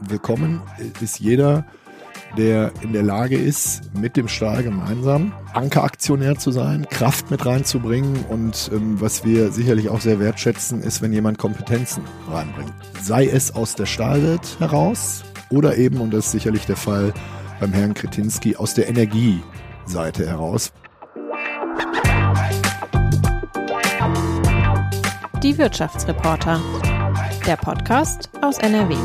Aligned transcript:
Willkommen 0.00 0.60
ist 1.00 1.20
jeder, 1.20 1.64
der 2.36 2.72
in 2.82 2.92
der 2.92 3.02
Lage 3.02 3.36
ist, 3.36 3.94
mit 3.94 4.16
dem 4.16 4.28
Stahl 4.28 4.62
gemeinsam 4.62 5.32
Ankeraktionär 5.52 6.36
zu 6.36 6.50
sein, 6.50 6.86
Kraft 6.90 7.30
mit 7.30 7.46
reinzubringen 7.46 8.24
und 8.28 8.70
ähm, 8.72 9.00
was 9.00 9.24
wir 9.24 9.52
sicherlich 9.52 9.88
auch 9.88 10.00
sehr 10.00 10.18
wertschätzen, 10.18 10.82
ist, 10.82 11.00
wenn 11.00 11.12
jemand 11.12 11.38
Kompetenzen 11.38 12.02
reinbringt. 12.30 12.72
Sei 13.00 13.26
es 13.26 13.54
aus 13.54 13.76
der 13.76 13.86
Stahlwelt 13.86 14.56
heraus 14.58 15.22
oder 15.50 15.76
eben, 15.76 16.00
und 16.00 16.12
das 16.12 16.26
ist 16.26 16.32
sicherlich 16.32 16.66
der 16.66 16.76
Fall 16.76 17.14
beim 17.60 17.72
Herrn 17.72 17.94
Kretinski, 17.94 18.56
aus 18.56 18.74
der 18.74 18.88
Energieseite 18.88 20.26
heraus. 20.26 20.72
Die 25.42 25.56
Wirtschaftsreporter. 25.56 26.60
Der 27.46 27.56
Podcast 27.56 28.30
aus 28.40 28.56
NRW. 28.58 28.96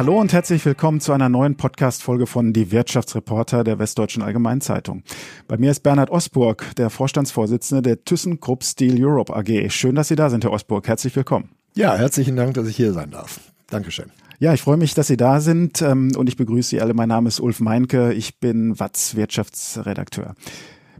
Hallo 0.00 0.18
und 0.18 0.32
herzlich 0.32 0.64
willkommen 0.64 0.98
zu 0.98 1.12
einer 1.12 1.28
neuen 1.28 1.58
Podcast-Folge 1.58 2.26
von 2.26 2.54
Die 2.54 2.72
Wirtschaftsreporter 2.72 3.64
der 3.64 3.78
Westdeutschen 3.78 4.22
Allgemeinen 4.22 4.62
Zeitung. 4.62 5.02
Bei 5.46 5.58
mir 5.58 5.70
ist 5.70 5.80
Bernhard 5.80 6.08
Osburg, 6.08 6.74
der 6.78 6.88
Vorstandsvorsitzende 6.88 7.82
der 7.82 8.02
ThyssenKrupp 8.02 8.64
Steel 8.64 8.96
Europe 8.98 9.36
AG. 9.36 9.70
Schön, 9.70 9.96
dass 9.96 10.08
Sie 10.08 10.16
da 10.16 10.30
sind, 10.30 10.42
Herr 10.42 10.52
Osburg. 10.52 10.88
Herzlich 10.88 11.14
willkommen. 11.16 11.50
Ja, 11.74 11.98
herzlichen 11.98 12.34
Dank, 12.34 12.54
dass 12.54 12.66
ich 12.66 12.76
hier 12.76 12.94
sein 12.94 13.10
darf. 13.10 13.40
Dankeschön. 13.68 14.06
Ja, 14.38 14.54
ich 14.54 14.62
freue 14.62 14.78
mich, 14.78 14.94
dass 14.94 15.06
Sie 15.06 15.18
da 15.18 15.38
sind 15.42 15.82
ähm, 15.82 16.12
und 16.16 16.30
ich 16.30 16.38
begrüße 16.38 16.70
Sie 16.70 16.80
alle. 16.80 16.94
Mein 16.94 17.10
Name 17.10 17.28
ist 17.28 17.38
Ulf 17.38 17.60
Meinke. 17.60 18.14
Ich 18.14 18.40
bin 18.40 18.80
Watz 18.80 19.16
Wirtschaftsredakteur. 19.16 20.34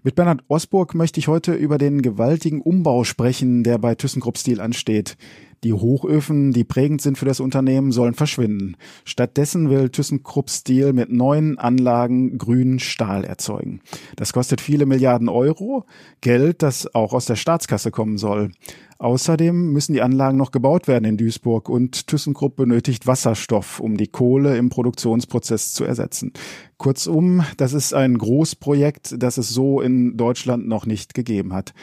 Mit 0.03 0.14
Bernhard 0.14 0.44
Osburg 0.48 0.94
möchte 0.94 1.20
ich 1.20 1.28
heute 1.28 1.55
über 1.55 1.78
den 1.78 2.03
gewaltigen 2.03 2.60
Umbau 2.60 3.05
sprechen, 3.05 3.64
der 3.64 3.78
bei 3.78 3.94
ThyssenKrupp 3.94 4.36
Steel 4.36 4.60
ansteht. 4.60 5.16
Die 5.62 5.75
Hochöfen, 5.75 6.53
die 6.53 6.64
prägend 6.64 7.03
sind 7.03 7.19
für 7.19 7.27
das 7.27 7.39
Unternehmen, 7.39 7.92
sollen 7.92 8.14
verschwinden. 8.14 8.77
Stattdessen 9.05 9.69
will 9.69 9.91
ThyssenKrupp 9.91 10.48
Steel 10.48 10.94
mit 10.94 11.12
neuen 11.12 11.58
Anlagen 11.58 12.39
grünen 12.39 12.78
Stahl 12.78 13.25
erzeugen. 13.25 13.81
Das 14.16 14.33
kostet 14.33 14.62
viele 14.62 14.86
Milliarden 14.86 15.28
Euro, 15.28 15.84
Geld, 16.22 16.62
das 16.62 16.94
auch 16.94 17.12
aus 17.12 17.27
der 17.27 17.36
Staatskasse 17.36 17.91
kommen 17.91 18.16
soll. 18.16 18.53
Außerdem 19.00 19.72
müssen 19.72 19.92
die 19.92 20.00
Anlagen 20.00 20.38
noch 20.38 20.50
gebaut 20.50 20.88
werden 20.88 21.05
in 21.05 21.19
Duisburg 21.19 21.69
und 21.69 22.06
ThyssenKrupp 22.06 22.56
benötigt 22.56 23.06
Wasserstoff, 23.06 23.81
um 23.81 23.98
die 23.98 24.08
Kohle 24.08 24.56
im 24.56 24.70
Produktionsprozess 24.70 25.75
zu 25.75 25.84
ersetzen. 25.84 26.33
Kurzum, 26.78 27.44
das 27.58 27.75
ist 27.75 27.92
ein 27.92 28.16
Großprojekt, 28.16 29.16
das 29.19 29.36
es 29.36 29.50
so 29.50 29.83
in 29.83 30.16
Deutschland 30.16 30.66
noch 30.69 30.86
nicht 30.86 31.12
gegeben 31.12 31.53
hat. 31.53 31.75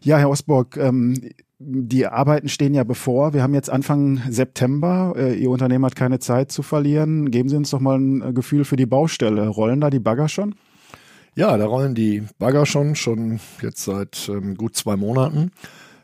Ja, 0.00 0.18
Herr 0.18 0.30
Osborg, 0.30 0.76
ähm, 0.76 1.14
die 1.64 2.06
Arbeiten 2.06 2.48
stehen 2.48 2.74
ja 2.74 2.84
bevor. 2.84 3.32
Wir 3.32 3.42
haben 3.42 3.54
jetzt 3.54 3.70
Anfang 3.70 4.20
September. 4.28 5.14
Äh, 5.16 5.34
Ihr 5.34 5.50
Unternehmen 5.50 5.84
hat 5.84 5.96
keine 5.96 6.18
Zeit 6.18 6.52
zu 6.52 6.62
verlieren. 6.62 7.30
Geben 7.30 7.48
Sie 7.48 7.56
uns 7.56 7.70
doch 7.70 7.80
mal 7.80 7.98
ein 7.98 8.22
äh, 8.22 8.32
Gefühl 8.32 8.64
für 8.64 8.76
die 8.76 8.86
Baustelle. 8.86 9.48
Rollen 9.48 9.80
da 9.80 9.90
die 9.90 9.98
Bagger 9.98 10.28
schon? 10.28 10.54
Ja, 11.34 11.56
da 11.56 11.64
rollen 11.64 11.94
die 11.94 12.24
Bagger 12.38 12.66
schon, 12.66 12.94
schon 12.94 13.40
jetzt 13.62 13.84
seit 13.84 14.28
ähm, 14.28 14.56
gut 14.56 14.76
zwei 14.76 14.96
Monaten. 14.96 15.50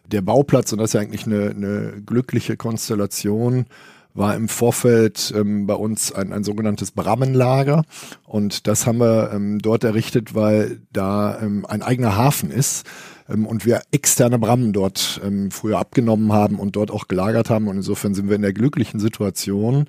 Der 0.07 0.23
Bauplatz, 0.23 0.73
und 0.73 0.79
das 0.79 0.91
ist 0.91 0.95
ja 0.95 1.01
eigentlich 1.01 1.27
eine, 1.27 1.51
eine 1.51 2.03
glückliche 2.05 2.57
Konstellation, 2.57 3.67
war 4.15 4.35
im 4.35 4.49
Vorfeld 4.49 5.33
ähm, 5.37 5.67
bei 5.67 5.75
uns 5.75 6.13
ein, 6.13 6.33
ein 6.33 6.45
sogenanntes 6.45 6.91
Brammenlager 6.91 7.85
und 8.25 8.67
das 8.67 8.87
haben 8.87 8.99
wir 8.99 9.31
ähm, 9.33 9.59
dort 9.61 9.85
errichtet, 9.85 10.35
weil 10.35 10.81
da 10.93 11.41
ähm, 11.41 11.65
ein 11.67 11.83
eigener 11.83 12.17
Hafen 12.17 12.51
ist 12.51 12.87
ähm, 13.29 13.47
und 13.47 13.67
wir 13.67 13.83
externe 13.93 14.39
Brammen 14.39 14.73
dort 14.73 15.21
ähm, 15.25 15.51
früher 15.51 15.79
abgenommen 15.79 16.33
haben 16.33 16.59
und 16.59 16.77
dort 16.77 16.91
auch 16.91 17.09
gelagert 17.09 17.51
haben 17.51 17.69
und 17.69 17.77
insofern 17.77 18.15
sind 18.15 18.29
wir 18.29 18.37
in 18.37 18.43
der 18.43 18.53
glücklichen 18.53 19.01
Situation, 19.01 19.87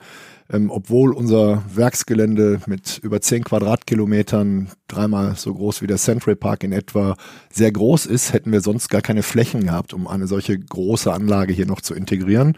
ähm, 0.51 0.71
obwohl 0.71 1.13
unser 1.13 1.63
Werksgelände 1.73 2.61
mit 2.65 2.99
über 3.03 3.21
zehn 3.21 3.43
Quadratkilometern, 3.43 4.69
dreimal 4.87 5.35
so 5.35 5.53
groß 5.53 5.83
wie 5.83 5.87
der 5.87 5.97
Central 5.97 6.35
Park 6.35 6.63
in 6.63 6.71
etwa, 6.71 7.15
sehr 7.51 7.71
groß 7.71 8.07
ist, 8.07 8.33
hätten 8.33 8.51
wir 8.51 8.61
sonst 8.61 8.89
gar 8.89 9.01
keine 9.01 9.21
Flächen 9.21 9.65
gehabt, 9.65 9.93
um 9.93 10.07
eine 10.07 10.25
solche 10.25 10.57
große 10.57 11.13
Anlage 11.13 11.53
hier 11.53 11.67
noch 11.67 11.81
zu 11.81 11.93
integrieren. 11.93 12.57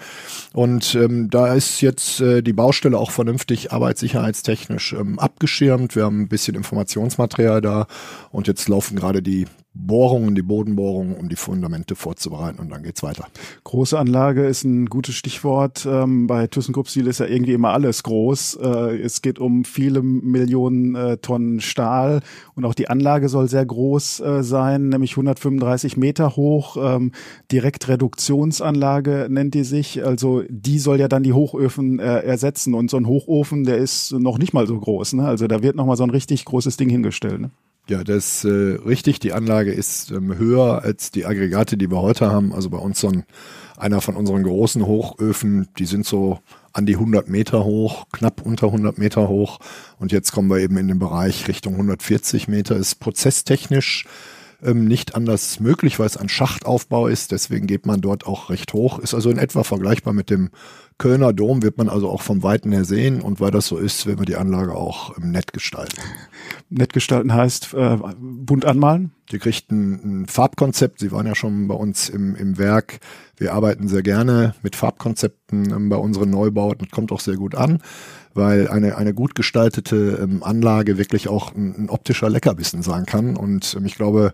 Und 0.53 0.95
ähm, 0.95 1.29
da 1.29 1.53
ist 1.53 1.81
jetzt 1.81 2.21
äh, 2.21 2.41
die 2.41 2.53
Baustelle 2.53 2.97
auch 2.97 3.11
vernünftig 3.11 3.73
arbeitssicherheitstechnisch 3.73 4.93
ähm, 4.93 5.19
abgeschirmt. 5.19 5.95
Wir 5.95 6.05
haben 6.05 6.21
ein 6.21 6.29
bisschen 6.29 6.55
Informationsmaterial 6.55 7.59
da 7.59 7.87
und 8.31 8.47
jetzt 8.47 8.69
laufen 8.69 8.95
gerade 8.95 9.21
die 9.21 9.47
Bohrungen, 9.73 10.35
die 10.35 10.41
Bodenbohrungen, 10.41 11.15
um 11.15 11.29
die 11.29 11.37
Fundamente 11.37 11.95
vorzubereiten 11.95 12.59
und 12.59 12.69
dann 12.69 12.83
geht's 12.83 13.03
weiter. 13.03 13.27
Große 13.63 13.97
Anlage 13.97 14.45
ist 14.45 14.65
ein 14.65 14.87
gutes 14.87 15.15
Stichwort. 15.15 15.87
Ähm, 15.89 16.27
bei 16.27 16.47
ThyssenKrupp 16.47 16.89
Steel 16.89 17.07
ist 17.07 17.19
ja 17.19 17.25
irgendwie 17.25 17.53
immer 17.53 17.69
alles 17.69 18.03
groß. 18.03 18.59
Äh, 18.61 19.01
es 19.01 19.21
geht 19.21 19.39
um 19.39 19.63
viele 19.63 20.01
Millionen 20.01 20.95
äh, 20.95 21.17
Tonnen 21.17 21.61
Stahl 21.61 22.21
und 22.53 22.65
auch 22.65 22.73
die 22.73 22.89
Anlage 22.89 23.29
soll 23.29 23.47
sehr 23.47 23.65
groß 23.65 24.19
äh, 24.19 24.43
sein, 24.43 24.89
nämlich 24.89 25.11
135 25.13 25.95
Meter 25.95 26.35
hoch. 26.35 26.75
Ähm, 26.77 27.13
Direktreduktionsanlage 27.51 29.27
nennt 29.29 29.53
die 29.53 29.63
sich. 29.63 30.03
Also 30.03 30.43
die 30.49 30.79
soll 30.79 30.99
ja 30.99 31.07
dann 31.07 31.23
die 31.23 31.33
Hochöfen 31.33 31.99
äh, 31.99 32.19
ersetzen 32.19 32.73
und 32.73 32.89
so 32.91 32.97
ein 32.97 33.07
Hochofen, 33.07 33.63
der 33.63 33.77
ist 33.77 34.11
noch 34.11 34.37
nicht 34.37 34.53
mal 34.53 34.67
so 34.67 34.77
groß. 34.77 35.13
Ne? 35.13 35.25
Also 35.25 35.47
da 35.47 35.63
wird 35.63 35.77
noch 35.77 35.85
mal 35.85 35.95
so 35.95 36.03
ein 36.03 36.09
richtig 36.09 36.43
großes 36.43 36.75
Ding 36.75 36.89
hingestellt. 36.89 37.39
Ne? 37.39 37.51
Ja, 37.91 38.05
das 38.05 38.45
ist 38.45 38.45
äh, 38.45 38.79
richtig. 38.87 39.19
Die 39.19 39.33
Anlage 39.33 39.73
ist 39.73 40.11
ähm, 40.11 40.37
höher 40.37 40.81
als 40.81 41.11
die 41.11 41.25
Aggregate, 41.25 41.75
die 41.75 41.91
wir 41.91 42.01
heute 42.01 42.31
haben. 42.31 42.53
Also 42.53 42.69
bei 42.69 42.77
uns 42.77 43.01
so 43.01 43.09
ein, 43.09 43.25
einer 43.75 43.99
von 43.99 44.15
unseren 44.15 44.43
großen 44.43 44.85
Hochöfen, 44.85 45.67
die 45.77 45.83
sind 45.83 46.05
so 46.05 46.39
an 46.71 46.85
die 46.85 46.93
100 46.93 47.27
Meter 47.27 47.65
hoch, 47.65 48.05
knapp 48.13 48.43
unter 48.45 48.67
100 48.67 48.97
Meter 48.97 49.27
hoch. 49.27 49.59
Und 49.99 50.13
jetzt 50.13 50.31
kommen 50.31 50.49
wir 50.49 50.59
eben 50.59 50.77
in 50.77 50.87
den 50.87 50.99
Bereich 50.99 51.49
Richtung 51.49 51.73
140 51.73 52.47
Meter. 52.47 52.77
Ist 52.77 53.01
prozesstechnisch 53.01 54.05
ähm, 54.63 54.85
nicht 54.85 55.15
anders 55.15 55.59
möglich, 55.59 55.99
weil 55.99 56.07
es 56.07 56.17
ein 56.17 56.29
Schachtaufbau 56.29 57.07
ist. 57.07 57.31
Deswegen 57.31 57.67
geht 57.67 57.85
man 57.85 58.01
dort 58.01 58.25
auch 58.25 58.49
recht 58.49 58.73
hoch. 58.73 58.99
Ist 58.99 59.13
also 59.13 59.29
in 59.29 59.37
etwa 59.37 59.63
vergleichbar 59.63 60.13
mit 60.13 60.29
dem 60.29 60.49
Kölner 61.01 61.33
Dom 61.33 61.63
wird 61.63 61.79
man 61.79 61.89
also 61.89 62.09
auch 62.09 62.21
vom 62.21 62.43
Weiten 62.43 62.71
her 62.71 62.85
sehen 62.85 63.21
und 63.21 63.39
weil 63.39 63.49
das 63.49 63.65
so 63.65 63.79
ist, 63.79 64.05
werden 64.05 64.19
wir 64.19 64.27
die 64.27 64.35
Anlage 64.35 64.75
auch 64.75 65.17
ähm, 65.17 65.31
nett 65.31 65.51
gestalten. 65.51 65.99
Nett 66.69 66.93
gestalten 66.93 67.33
heißt 67.33 67.73
äh, 67.73 67.97
bunt 68.19 68.65
anmalen? 68.65 69.11
Die 69.31 69.39
kriegt 69.39 69.71
ein, 69.71 69.93
ein, 70.21 70.25
Farbkonzept. 70.27 70.99
Sie 70.99 71.11
waren 71.11 71.25
ja 71.25 71.33
schon 71.33 71.67
bei 71.67 71.73
uns 71.73 72.07
im, 72.07 72.35
im 72.35 72.59
Werk. 72.59 72.99
Wir 73.35 73.53
arbeiten 73.53 73.87
sehr 73.87 74.03
gerne 74.03 74.53
mit 74.61 74.75
Farbkonzepten 74.75 75.71
ähm, 75.71 75.89
bei 75.89 75.95
unseren 75.95 76.29
Neubauten. 76.29 76.91
Kommt 76.91 77.11
auch 77.11 77.19
sehr 77.19 77.35
gut 77.35 77.55
an, 77.55 77.81
weil 78.33 78.67
eine, 78.67 78.97
eine 78.97 79.13
gut 79.13 79.35
gestaltete 79.35 80.19
ähm, 80.21 80.43
Anlage 80.43 80.97
wirklich 80.97 81.27
auch 81.27 81.53
ein, 81.55 81.75
ein 81.77 81.89
optischer 81.89 82.29
Leckerbissen 82.29 82.81
sein 82.81 83.05
kann. 83.05 83.35
Und 83.35 83.75
ähm, 83.77 83.85
ich 83.85 83.95
glaube, 83.95 84.33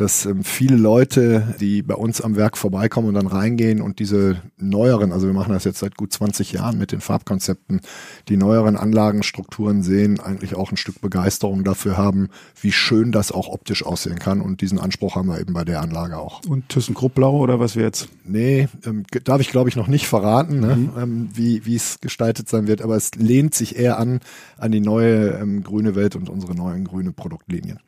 dass 0.00 0.24
ähm, 0.24 0.44
viele 0.44 0.76
Leute, 0.76 1.54
die 1.60 1.82
bei 1.82 1.94
uns 1.94 2.20
am 2.20 2.36
Werk 2.36 2.56
vorbeikommen 2.56 3.08
und 3.08 3.14
dann 3.14 3.26
reingehen 3.26 3.82
und 3.82 3.98
diese 3.98 4.40
neueren, 4.56 5.12
also 5.12 5.26
wir 5.26 5.34
machen 5.34 5.52
das 5.52 5.64
jetzt 5.64 5.78
seit 5.78 5.96
gut 5.96 6.12
20 6.12 6.52
Jahren 6.52 6.78
mit 6.78 6.92
den 6.92 7.00
Farbkonzepten, 7.00 7.80
die 8.28 8.36
neueren 8.36 8.76
Anlagenstrukturen 8.76 9.82
sehen, 9.82 10.18
eigentlich 10.18 10.54
auch 10.54 10.72
ein 10.72 10.78
Stück 10.78 11.00
Begeisterung 11.02 11.64
dafür 11.64 11.98
haben, 11.98 12.28
wie 12.60 12.72
schön 12.72 13.12
das 13.12 13.30
auch 13.30 13.48
optisch 13.48 13.84
aussehen 13.84 14.18
kann. 14.18 14.40
Und 14.40 14.62
diesen 14.62 14.78
Anspruch 14.78 15.16
haben 15.16 15.28
wir 15.28 15.38
eben 15.38 15.52
bei 15.52 15.64
der 15.64 15.82
Anlage 15.82 16.16
auch. 16.16 16.40
Und 16.48 16.68
ThyssenKrupp 16.70 17.14
Blau 17.14 17.38
oder 17.38 17.60
was 17.60 17.76
wir 17.76 17.82
jetzt? 17.82 18.08
Nee, 18.24 18.68
ähm, 18.86 19.04
darf 19.24 19.40
ich 19.40 19.50
glaube 19.50 19.68
ich 19.68 19.76
noch 19.76 19.88
nicht 19.88 20.06
verraten, 20.06 20.60
ne? 20.60 20.76
mhm. 20.76 20.90
ähm, 20.96 21.28
wie 21.34 21.66
wie 21.66 21.76
es 21.76 22.00
gestaltet 22.00 22.48
sein 22.48 22.66
wird, 22.66 22.80
aber 22.80 22.96
es 22.96 23.14
lehnt 23.16 23.54
sich 23.54 23.76
eher 23.76 23.98
an 23.98 24.20
an 24.56 24.72
die 24.72 24.80
neue 24.80 25.30
ähm, 25.30 25.62
grüne 25.62 25.94
Welt 25.94 26.16
und 26.16 26.30
unsere 26.30 26.54
neuen 26.54 26.84
grüne 26.84 27.12
Produktlinien. 27.12 27.80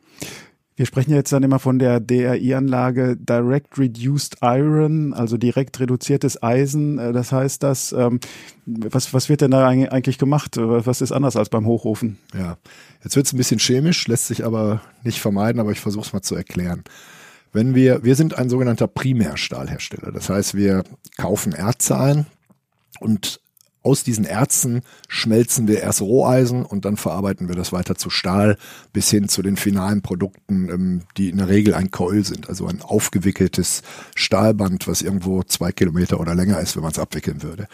Wir 0.74 0.86
sprechen 0.86 1.12
jetzt 1.12 1.32
dann 1.32 1.42
immer 1.42 1.58
von 1.58 1.78
der 1.78 2.00
DRI-Anlage 2.00 3.16
Direct 3.16 3.78
Reduced 3.78 4.38
Iron, 4.40 5.12
also 5.12 5.36
direkt 5.36 5.78
reduziertes 5.80 6.42
Eisen. 6.42 6.98
Äh, 6.98 7.12
das 7.12 7.30
heißt, 7.30 7.62
dass 7.62 7.92
ähm, 7.92 8.20
was, 8.64 9.12
was 9.12 9.28
wird 9.28 9.42
denn 9.42 9.50
da 9.50 9.66
eigentlich 9.66 10.18
gemacht? 10.18 10.56
Was 10.56 11.00
ist 11.00 11.12
anders 11.12 11.36
als 11.36 11.50
beim 11.50 11.66
Hochofen? 11.66 12.18
Ja, 12.34 12.56
jetzt 13.04 13.16
wird 13.16 13.26
es 13.26 13.32
ein 13.32 13.36
bisschen 13.36 13.58
chemisch, 13.58 14.08
lässt 14.08 14.28
sich 14.28 14.44
aber 14.44 14.80
nicht 15.02 15.20
vermeiden, 15.20 15.60
aber 15.60 15.72
ich 15.72 15.80
versuche 15.80 16.06
es 16.06 16.12
mal 16.12 16.22
zu 16.22 16.36
erklären. 16.36 16.84
Wenn 17.52 17.74
wir, 17.74 18.02
wir 18.02 18.14
sind 18.14 18.38
ein 18.38 18.48
sogenannter 18.48 18.86
Primärstahlhersteller. 18.86 20.10
Das 20.10 20.30
heißt, 20.30 20.54
wir 20.54 20.84
kaufen 21.18 21.52
Erze 21.52 21.98
ein 21.98 22.26
und 23.00 23.41
aus 23.82 24.04
diesen 24.04 24.24
Erzen 24.24 24.82
schmelzen 25.08 25.68
wir 25.68 25.80
erst 25.80 26.00
Roheisen 26.00 26.64
und 26.64 26.84
dann 26.84 26.96
verarbeiten 26.96 27.48
wir 27.48 27.56
das 27.56 27.72
weiter 27.72 27.96
zu 27.96 28.10
Stahl 28.10 28.56
bis 28.92 29.10
hin 29.10 29.28
zu 29.28 29.42
den 29.42 29.56
finalen 29.56 30.02
Produkten, 30.02 30.68
ähm, 30.68 31.00
die 31.16 31.30
in 31.30 31.38
der 31.38 31.48
Regel 31.48 31.74
ein 31.74 31.90
Coil 31.90 32.24
sind, 32.24 32.48
also 32.48 32.66
ein 32.66 32.82
aufgewickeltes 32.82 33.82
Stahlband, 34.14 34.86
was 34.86 35.02
irgendwo 35.02 35.42
zwei 35.42 35.72
Kilometer 35.72 36.20
oder 36.20 36.34
länger 36.34 36.60
ist, 36.60 36.76
wenn 36.76 36.82
man 36.82 36.92
es 36.92 36.98
abwickeln 36.98 37.42
würde. 37.42 37.68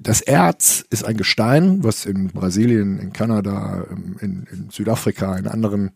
Das 0.00 0.20
Erz 0.20 0.84
ist 0.90 1.04
ein 1.04 1.16
Gestein, 1.16 1.82
was 1.82 2.06
in 2.06 2.28
Brasilien, 2.28 3.00
in 3.00 3.12
Kanada, 3.12 3.84
ähm, 3.90 4.16
in, 4.20 4.46
in 4.50 4.70
Südafrika, 4.70 5.36
in 5.36 5.48
anderen 5.48 5.90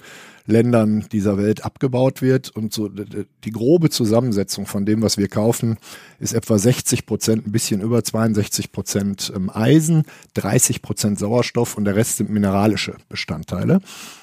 Ländern 0.44 1.06
dieser 1.12 1.38
Welt 1.38 1.64
abgebaut 1.64 2.20
wird. 2.20 2.50
Und 2.50 2.74
so 2.74 2.88
die 2.88 3.50
grobe 3.52 3.90
Zusammensetzung 3.90 4.66
von 4.66 4.84
dem, 4.84 5.02
was 5.02 5.18
wir 5.18 5.28
kaufen, 5.28 5.76
ist 6.18 6.32
etwa 6.32 6.58
60 6.58 7.06
Prozent, 7.06 7.46
ein 7.46 7.52
bisschen 7.52 7.80
über 7.80 8.02
62 8.02 8.72
Prozent 8.72 9.32
ähm, 9.36 9.50
Eisen, 9.50 10.02
30 10.34 10.82
Prozent 10.82 11.20
Sauerstoff 11.20 11.76
und 11.76 11.84
der 11.84 11.94
Rest 11.94 12.16
sind 12.16 12.28
mineralische 12.28 12.96
Bestandteile. 13.08 13.80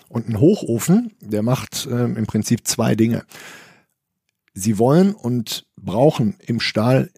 Und 0.09 0.27
ein 0.27 0.41
Hochofen, 0.41 1.13
der 1.21 1.41
macht 1.41 1.87
ähm, 1.89 2.17
im 2.17 2.25
Prinzip 2.25 2.67
zwei 2.67 2.95
Dinge. 2.95 3.23
Sie 4.53 4.77
wollen 4.77 5.13
und 5.13 5.67
brauchen 5.77 6.35
im 6.45 6.59
Stahl 6.59 7.11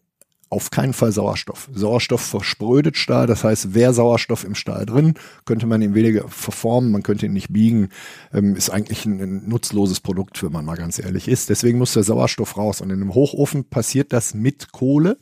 auf 0.51 0.69
keinen 0.69 0.91
Fall 0.91 1.13
Sauerstoff. 1.13 1.69
Sauerstoff 1.73 2.21
versprödet 2.21 2.97
Stahl, 2.97 3.25
das 3.25 3.45
heißt, 3.45 3.73
wäre 3.73 3.93
Sauerstoff 3.93 4.43
im 4.43 4.53
Stahl 4.53 4.85
drin, 4.85 5.13
könnte 5.45 5.65
man 5.65 5.81
ihn 5.81 5.95
weniger 5.95 6.27
verformen, 6.27 6.91
man 6.91 7.03
könnte 7.03 7.25
ihn 7.25 7.33
nicht 7.33 7.53
biegen, 7.53 7.87
ähm, 8.33 8.57
ist 8.57 8.69
eigentlich 8.69 9.05
ein, 9.05 9.21
ein, 9.21 9.47
nutzloses 9.47 10.01
Produkt, 10.01 10.43
wenn 10.43 10.51
man 10.51 10.65
mal 10.65 10.75
ganz 10.75 10.99
ehrlich 10.99 11.29
ist. 11.29 11.49
Deswegen 11.49 11.77
muss 11.77 11.93
der 11.93 12.03
Sauerstoff 12.03 12.57
raus. 12.57 12.81
Und 12.81 12.89
in 12.89 13.01
einem 13.01 13.15
Hochofen 13.15 13.63
passiert 13.63 14.11
das 14.11 14.33
mit 14.33 14.73
Kohle, 14.73 15.17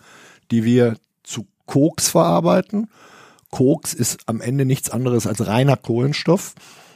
die 0.50 0.64
wir 0.64 0.98
zu 1.24 1.46
Koks 1.68 2.10
verarbeiten. 2.10 2.90
Koks 3.52 3.94
ist 3.94 4.22
am 4.26 4.42
Ende 4.42 4.66
nichts 4.66 4.90
anderes 4.90 5.28
als 5.28 5.46
reiner 5.46 5.78
Kohlenstoff. 5.78 6.56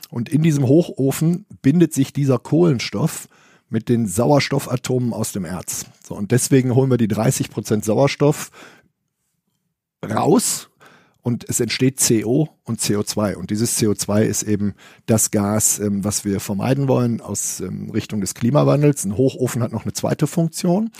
Und 0.09 0.27
in 0.27 0.41
diesem 0.41 0.67
Hochofen 0.67 1.45
bindet 1.61 1.93
sich 1.93 2.13
dieser 2.13 2.39
Kohlenstoff 2.39 3.27
mit 3.73 3.89
den 3.89 4.05
Sauerstoffatomen 4.05 5.13
aus 5.13 5.31
dem 5.31 5.45
Erz. 5.45 5.87
So, 6.07 6.15
und 6.15 6.31
deswegen 6.31 6.75
holen 6.75 6.91
wir 6.91 6.97
die 6.97 7.07
30 7.07 7.49
Prozent 7.49 7.83
Sauerstoff 7.83 8.51
raus 10.05 10.69
und 11.23 11.49
es 11.49 11.59
entsteht 11.59 11.99
CO 11.99 12.49
und 12.65 12.79
CO2. 12.79 13.33
Und 13.33 13.49
dieses 13.49 13.79
CO2 13.79 14.25
ist 14.25 14.43
eben 14.43 14.75
das 15.07 15.31
Gas, 15.31 15.79
ähm, 15.79 16.03
was 16.03 16.23
wir 16.23 16.39
vermeiden 16.39 16.87
wollen 16.87 17.19
aus 17.19 17.61
ähm, 17.61 17.89
Richtung 17.89 18.21
des 18.21 18.35
Klimawandels. 18.35 19.05
Ein 19.05 19.17
Hochofen 19.17 19.63
hat 19.63 19.71
noch 19.71 19.85
eine 19.85 19.93
zweite 19.93 20.27
Funktion. 20.27 20.91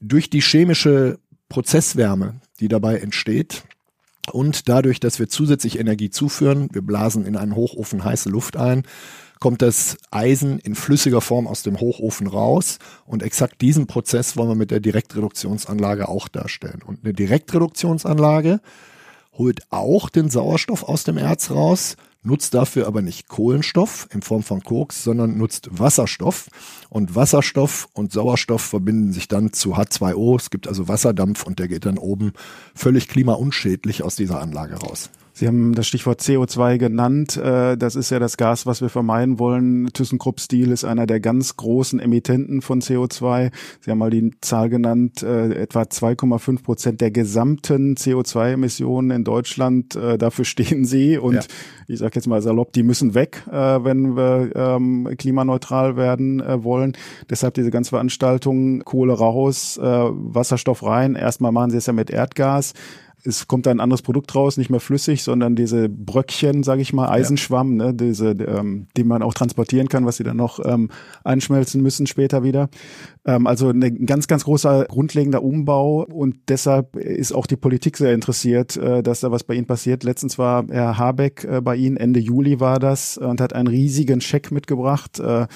Durch 0.00 0.30
die 0.30 0.40
chemische 0.40 1.18
Prozesswärme, 1.50 2.40
die 2.58 2.68
dabei 2.68 2.98
entsteht, 2.98 3.64
und 4.32 4.68
dadurch, 4.68 4.98
dass 4.98 5.18
wir 5.18 5.28
zusätzlich 5.28 5.78
Energie 5.78 6.10
zuführen, 6.10 6.68
wir 6.72 6.82
blasen 6.82 7.24
in 7.24 7.36
einen 7.36 7.54
Hochofen 7.54 8.02
heiße 8.02 8.28
Luft 8.28 8.56
ein, 8.56 8.82
kommt 9.40 9.62
das 9.62 9.96
Eisen 10.10 10.58
in 10.58 10.74
flüssiger 10.74 11.20
Form 11.20 11.46
aus 11.46 11.62
dem 11.62 11.80
Hochofen 11.80 12.26
raus. 12.26 12.78
Und 13.06 13.22
exakt 13.22 13.60
diesen 13.60 13.86
Prozess 13.86 14.36
wollen 14.36 14.48
wir 14.48 14.54
mit 14.54 14.70
der 14.70 14.80
Direktreduktionsanlage 14.80 16.08
auch 16.08 16.28
darstellen. 16.28 16.82
Und 16.84 17.04
eine 17.04 17.14
Direktreduktionsanlage 17.14 18.60
holt 19.32 19.60
auch 19.70 20.08
den 20.08 20.30
Sauerstoff 20.30 20.82
aus 20.82 21.04
dem 21.04 21.18
Erz 21.18 21.50
raus, 21.50 21.96
nutzt 22.22 22.54
dafür 22.54 22.86
aber 22.86 23.02
nicht 23.02 23.28
Kohlenstoff 23.28 24.08
in 24.12 24.22
Form 24.22 24.42
von 24.42 24.62
Koks, 24.62 25.04
sondern 25.04 25.36
nutzt 25.38 25.68
Wasserstoff. 25.70 26.48
Und 26.88 27.14
Wasserstoff 27.14 27.88
und 27.92 28.12
Sauerstoff 28.12 28.62
verbinden 28.62 29.12
sich 29.12 29.28
dann 29.28 29.52
zu 29.52 29.76
H2O. 29.76 30.36
Es 30.40 30.50
gibt 30.50 30.66
also 30.66 30.88
Wasserdampf 30.88 31.44
und 31.44 31.58
der 31.58 31.68
geht 31.68 31.86
dann 31.86 31.98
oben 31.98 32.32
völlig 32.74 33.08
klimaunschädlich 33.08 34.02
aus 34.02 34.16
dieser 34.16 34.40
Anlage 34.40 34.76
raus. 34.76 35.10
Sie 35.38 35.46
haben 35.46 35.74
das 35.74 35.86
Stichwort 35.86 36.22
CO2 36.22 36.78
genannt. 36.78 37.36
Äh, 37.36 37.76
das 37.76 37.94
ist 37.94 38.08
ja 38.08 38.18
das 38.18 38.38
Gas, 38.38 38.64
was 38.64 38.80
wir 38.80 38.88
vermeiden 38.88 39.38
wollen. 39.38 39.90
ThyssenKrupp 39.92 40.40
Steel 40.40 40.70
ist 40.70 40.86
einer 40.86 41.06
der 41.06 41.20
ganz 41.20 41.58
großen 41.58 42.00
Emittenten 42.00 42.62
von 42.62 42.80
CO2. 42.80 43.52
Sie 43.82 43.90
haben 43.90 43.98
mal 43.98 44.08
die 44.08 44.30
Zahl 44.40 44.70
genannt, 44.70 45.22
äh, 45.22 45.52
etwa 45.52 45.82
2,5 45.82 46.62
Prozent 46.62 47.00
der 47.02 47.10
gesamten 47.10 47.96
CO2-Emissionen 47.96 49.10
in 49.10 49.24
Deutschland. 49.24 49.94
Äh, 49.94 50.16
dafür 50.16 50.44
stehen 50.46 50.86
Sie. 50.86 51.18
Und 51.18 51.34
ja. 51.34 51.42
ich 51.86 51.98
sage 51.98 52.12
jetzt 52.14 52.28
mal 52.28 52.40
salopp, 52.40 52.72
die 52.72 52.82
müssen 52.82 53.12
weg, 53.12 53.42
wenn 53.46 54.16
wir 54.16 54.52
ähm, 54.54 55.14
klimaneutral 55.18 55.96
werden 55.96 56.42
wollen. 56.64 56.96
Deshalb 57.28 57.52
diese 57.52 57.70
ganze 57.70 57.90
Veranstaltung, 57.90 58.80
Kohle 58.84 59.12
raus, 59.12 59.78
Wasserstoff 59.78 60.82
rein. 60.82 61.14
Erstmal 61.14 61.52
machen 61.52 61.70
Sie 61.70 61.76
es 61.76 61.86
ja 61.86 61.92
mit 61.92 62.10
Erdgas 62.10 62.72
es 63.24 63.48
kommt 63.48 63.66
ein 63.66 63.80
anderes 63.80 64.02
Produkt 64.02 64.34
raus, 64.34 64.56
nicht 64.56 64.70
mehr 64.70 64.80
flüssig, 64.80 65.22
sondern 65.22 65.56
diese 65.56 65.88
Bröckchen, 65.88 66.62
sage 66.62 66.82
ich 66.82 66.92
mal, 66.92 67.08
Eisenschwamm, 67.08 67.80
ja. 67.80 67.86
ne, 67.86 67.94
diese, 67.94 68.30
ähm, 68.30 68.86
die 68.96 69.04
man 69.04 69.22
auch 69.22 69.34
transportieren 69.34 69.88
kann, 69.88 70.06
was 70.06 70.16
sie 70.16 70.24
dann 70.24 70.36
noch 70.36 70.60
ähm, 70.64 70.90
einschmelzen 71.24 71.82
müssen 71.82 72.06
später 72.06 72.42
wieder. 72.42 72.68
Ähm, 73.24 73.46
also 73.46 73.70
ein 73.70 74.06
ganz, 74.06 74.28
ganz 74.28 74.44
großer 74.44 74.84
grundlegender 74.84 75.42
Umbau 75.42 76.04
und 76.04 76.36
deshalb 76.48 76.96
ist 76.96 77.32
auch 77.32 77.46
die 77.46 77.56
Politik 77.56 77.96
sehr 77.96 78.14
interessiert, 78.14 78.76
äh, 78.76 79.02
dass 79.02 79.20
da 79.20 79.30
was 79.30 79.44
bei 79.44 79.54
Ihnen 79.54 79.66
passiert. 79.66 80.04
Letztens 80.04 80.38
war 80.38 80.64
Herr 80.70 80.98
Habeck 80.98 81.44
äh, 81.44 81.60
bei 81.60 81.76
Ihnen, 81.76 81.96
Ende 81.96 82.20
Juli 82.20 82.60
war 82.60 82.78
das, 82.78 83.18
und 83.18 83.40
hat 83.40 83.52
einen 83.52 83.68
riesigen 83.68 84.20
Scheck 84.20 84.52
mitgebracht. 84.52 85.18
Äh, 85.18 85.46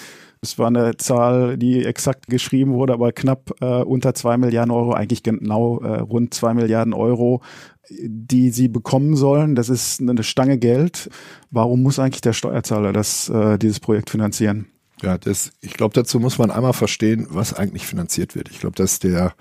es 0.43 0.59
war 0.59 0.69
eine 0.69 0.97
Zahl, 0.97 1.59
die 1.59 1.85
exakt 1.85 2.27
geschrieben 2.29 2.73
wurde, 2.73 2.95
aber 2.95 3.13
knapp 3.13 3.53
äh, 3.61 3.83
unter 3.83 4.15
zwei 4.15 4.39
Milliarden 4.39 4.71
Euro, 4.71 4.93
eigentlich 4.93 5.23
genau 5.23 5.81
äh, 5.81 6.01
rund 6.01 6.33
zwei 6.33 6.55
Milliarden 6.55 6.95
Euro, 6.95 7.43
die 7.91 8.51
sie 8.51 8.69
bekommen 8.69 9.17
sollen. 9.17 9.55
Das 9.55 9.69
ist 9.69 10.01
eine 10.01 10.23
Stange 10.23 10.59
Geld. 10.59 11.11
Warum 11.51 11.83
muss 11.83 11.99
eigentlich 11.99 12.23
der 12.23 12.33
Steuerzahler 12.33 12.93
das, 12.93 13.29
äh, 13.29 13.59
dieses 13.59 13.81
Projekt 13.81 14.09
finanzieren? 14.09 14.67
Ja, 15.03 15.19
das, 15.19 15.53
ich 15.61 15.75
glaube, 15.75 15.95
dazu 15.95 16.21
muss 16.21 16.39
man 16.39 16.51
einmal 16.51 16.73
verstehen, 16.73 17.27
was 17.31 17.55
eigentlich 17.55 17.87
finanziert 17.87 18.35
wird. 18.35 18.51
Ich 18.51 18.61
glaube, 18.61 18.77
das 18.77 18.93
ist 18.93 19.05
der, 19.05 19.35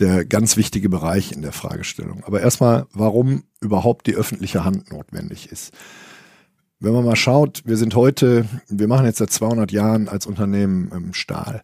der 0.00 0.24
ganz 0.24 0.56
wichtige 0.56 0.88
Bereich 0.88 1.32
in 1.32 1.42
der 1.42 1.52
Fragestellung. 1.52 2.24
Aber 2.24 2.40
erstmal, 2.40 2.86
warum 2.92 3.44
überhaupt 3.60 4.06
die 4.06 4.14
öffentliche 4.14 4.64
Hand 4.64 4.90
notwendig 4.90 5.50
ist. 5.50 5.72
Wenn 6.82 6.94
man 6.94 7.04
mal 7.04 7.14
schaut, 7.14 7.62
wir 7.64 7.76
sind 7.76 7.94
heute, 7.94 8.44
wir 8.68 8.88
machen 8.88 9.06
jetzt 9.06 9.18
seit 9.18 9.30
200 9.30 9.70
Jahren 9.70 10.08
als 10.08 10.26
Unternehmen 10.26 10.90
ähm, 10.92 11.14
Stahl. 11.14 11.62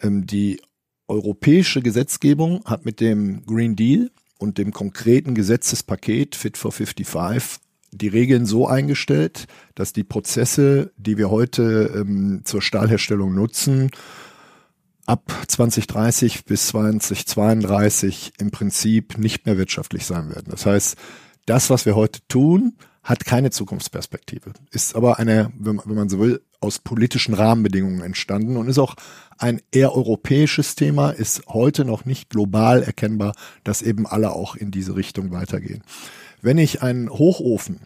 Ähm, 0.00 0.24
die 0.24 0.62
europäische 1.06 1.82
Gesetzgebung 1.82 2.64
hat 2.64 2.86
mit 2.86 3.00
dem 3.00 3.44
Green 3.44 3.76
Deal 3.76 4.10
und 4.38 4.56
dem 4.56 4.72
konkreten 4.72 5.34
Gesetzespaket 5.34 6.34
Fit 6.34 6.56
for 6.56 6.72
55 6.72 7.60
die 7.90 8.08
Regeln 8.08 8.46
so 8.46 8.66
eingestellt, 8.66 9.48
dass 9.74 9.92
die 9.92 10.04
Prozesse, 10.04 10.92
die 10.96 11.18
wir 11.18 11.30
heute 11.30 11.92
ähm, 11.94 12.40
zur 12.44 12.62
Stahlherstellung 12.62 13.34
nutzen, 13.34 13.90
ab 15.04 15.30
2030 15.46 16.46
bis 16.46 16.68
2032 16.68 18.32
im 18.38 18.50
Prinzip 18.50 19.18
nicht 19.18 19.44
mehr 19.44 19.58
wirtschaftlich 19.58 20.06
sein 20.06 20.30
werden. 20.30 20.48
Das 20.50 20.64
heißt, 20.64 20.96
das, 21.44 21.68
was 21.68 21.84
wir 21.84 21.96
heute 21.96 22.20
tun, 22.28 22.76
hat 23.08 23.24
keine 23.24 23.50
Zukunftsperspektive, 23.50 24.52
ist 24.70 24.94
aber 24.94 25.18
eine, 25.18 25.50
wenn 25.58 25.80
man 25.86 26.10
so 26.10 26.18
will, 26.18 26.42
aus 26.60 26.78
politischen 26.78 27.32
Rahmenbedingungen 27.32 28.02
entstanden 28.02 28.58
und 28.58 28.68
ist 28.68 28.78
auch 28.78 28.96
ein 29.38 29.62
eher 29.72 29.94
europäisches 29.94 30.74
Thema, 30.74 31.10
ist 31.10 31.46
heute 31.48 31.86
noch 31.86 32.04
nicht 32.04 32.28
global 32.28 32.82
erkennbar, 32.82 33.34
dass 33.64 33.80
eben 33.80 34.06
alle 34.06 34.32
auch 34.32 34.56
in 34.56 34.70
diese 34.70 34.94
Richtung 34.94 35.30
weitergehen. 35.30 35.82
Wenn 36.42 36.58
ich 36.58 36.82
einen 36.82 37.08
Hochofen, 37.08 37.80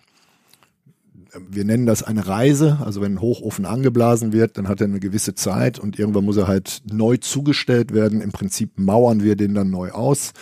wir 1.48 1.64
nennen 1.64 1.86
das 1.86 2.02
eine 2.02 2.26
Reise, 2.26 2.78
also 2.84 3.00
wenn 3.00 3.14
ein 3.14 3.20
Hochofen 3.20 3.64
angeblasen 3.64 4.32
wird, 4.32 4.58
dann 4.58 4.66
hat 4.66 4.80
er 4.80 4.88
eine 4.88 4.98
gewisse 4.98 5.36
Zeit 5.36 5.78
und 5.78 6.00
irgendwann 6.00 6.24
muss 6.24 6.36
er 6.36 6.48
halt 6.48 6.82
neu 6.90 7.16
zugestellt 7.18 7.94
werden. 7.94 8.20
Im 8.20 8.32
Prinzip 8.32 8.72
mauern 8.76 9.22
wir 9.22 9.36
den 9.36 9.54
dann 9.54 9.70
neu 9.70 9.92
aus. 9.92 10.32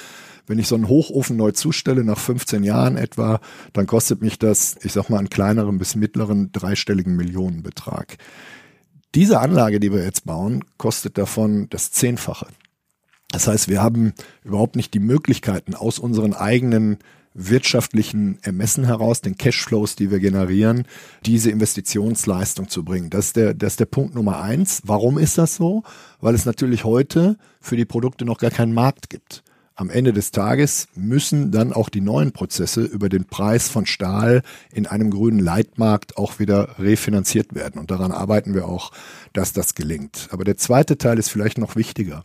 Wenn 0.50 0.58
ich 0.58 0.66
so 0.66 0.74
einen 0.74 0.88
Hochofen 0.88 1.36
neu 1.36 1.52
zustelle, 1.52 2.02
nach 2.02 2.18
15 2.18 2.64
Jahren 2.64 2.96
etwa, 2.96 3.38
dann 3.72 3.86
kostet 3.86 4.20
mich 4.20 4.36
das, 4.36 4.74
ich 4.82 4.90
sag 4.90 5.08
mal, 5.08 5.18
einen 5.18 5.30
kleineren 5.30 5.78
bis 5.78 5.94
mittleren 5.94 6.50
dreistelligen 6.50 7.14
Millionenbetrag. 7.14 8.18
Diese 9.14 9.38
Anlage, 9.38 9.78
die 9.78 9.92
wir 9.92 10.02
jetzt 10.02 10.24
bauen, 10.24 10.64
kostet 10.76 11.18
davon 11.18 11.68
das 11.70 11.92
Zehnfache. 11.92 12.48
Das 13.30 13.46
heißt, 13.46 13.68
wir 13.68 13.80
haben 13.80 14.12
überhaupt 14.42 14.74
nicht 14.74 14.92
die 14.92 14.98
Möglichkeiten, 14.98 15.76
aus 15.76 16.00
unseren 16.00 16.34
eigenen 16.34 16.98
wirtschaftlichen 17.32 18.40
Ermessen 18.42 18.82
heraus, 18.82 19.20
den 19.20 19.38
Cashflows, 19.38 19.94
die 19.94 20.10
wir 20.10 20.18
generieren, 20.18 20.84
diese 21.26 21.52
Investitionsleistung 21.52 22.68
zu 22.68 22.84
bringen. 22.84 23.08
Das 23.08 23.26
ist 23.26 23.36
der, 23.36 23.54
das 23.54 23.74
ist 23.74 23.80
der 23.80 23.86
Punkt 23.86 24.16
Nummer 24.16 24.40
eins. 24.40 24.82
Warum 24.84 25.16
ist 25.16 25.38
das 25.38 25.54
so? 25.54 25.84
Weil 26.20 26.34
es 26.34 26.44
natürlich 26.44 26.82
heute 26.82 27.36
für 27.60 27.76
die 27.76 27.84
Produkte 27.84 28.24
noch 28.24 28.38
gar 28.38 28.50
keinen 28.50 28.74
Markt 28.74 29.10
gibt 29.10 29.44
am 29.80 29.88
Ende 29.88 30.12
des 30.12 30.30
Tages 30.30 30.88
müssen 30.94 31.52
dann 31.52 31.72
auch 31.72 31.88
die 31.88 32.02
neuen 32.02 32.32
Prozesse 32.32 32.82
über 32.82 33.08
den 33.08 33.24
Preis 33.24 33.70
von 33.70 33.86
Stahl 33.86 34.42
in 34.70 34.86
einem 34.86 35.10
grünen 35.10 35.38
Leitmarkt 35.38 36.18
auch 36.18 36.38
wieder 36.38 36.78
refinanziert 36.78 37.54
werden. 37.54 37.80
Und 37.80 37.90
daran 37.90 38.12
arbeiten 38.12 38.52
wir 38.52 38.68
auch, 38.68 38.92
dass 39.32 39.54
das 39.54 39.74
gelingt. 39.74 40.28
Aber 40.32 40.44
der 40.44 40.58
zweite 40.58 40.98
Teil 40.98 41.18
ist 41.18 41.30
vielleicht 41.30 41.56
noch 41.56 41.76
wichtiger. 41.76 42.24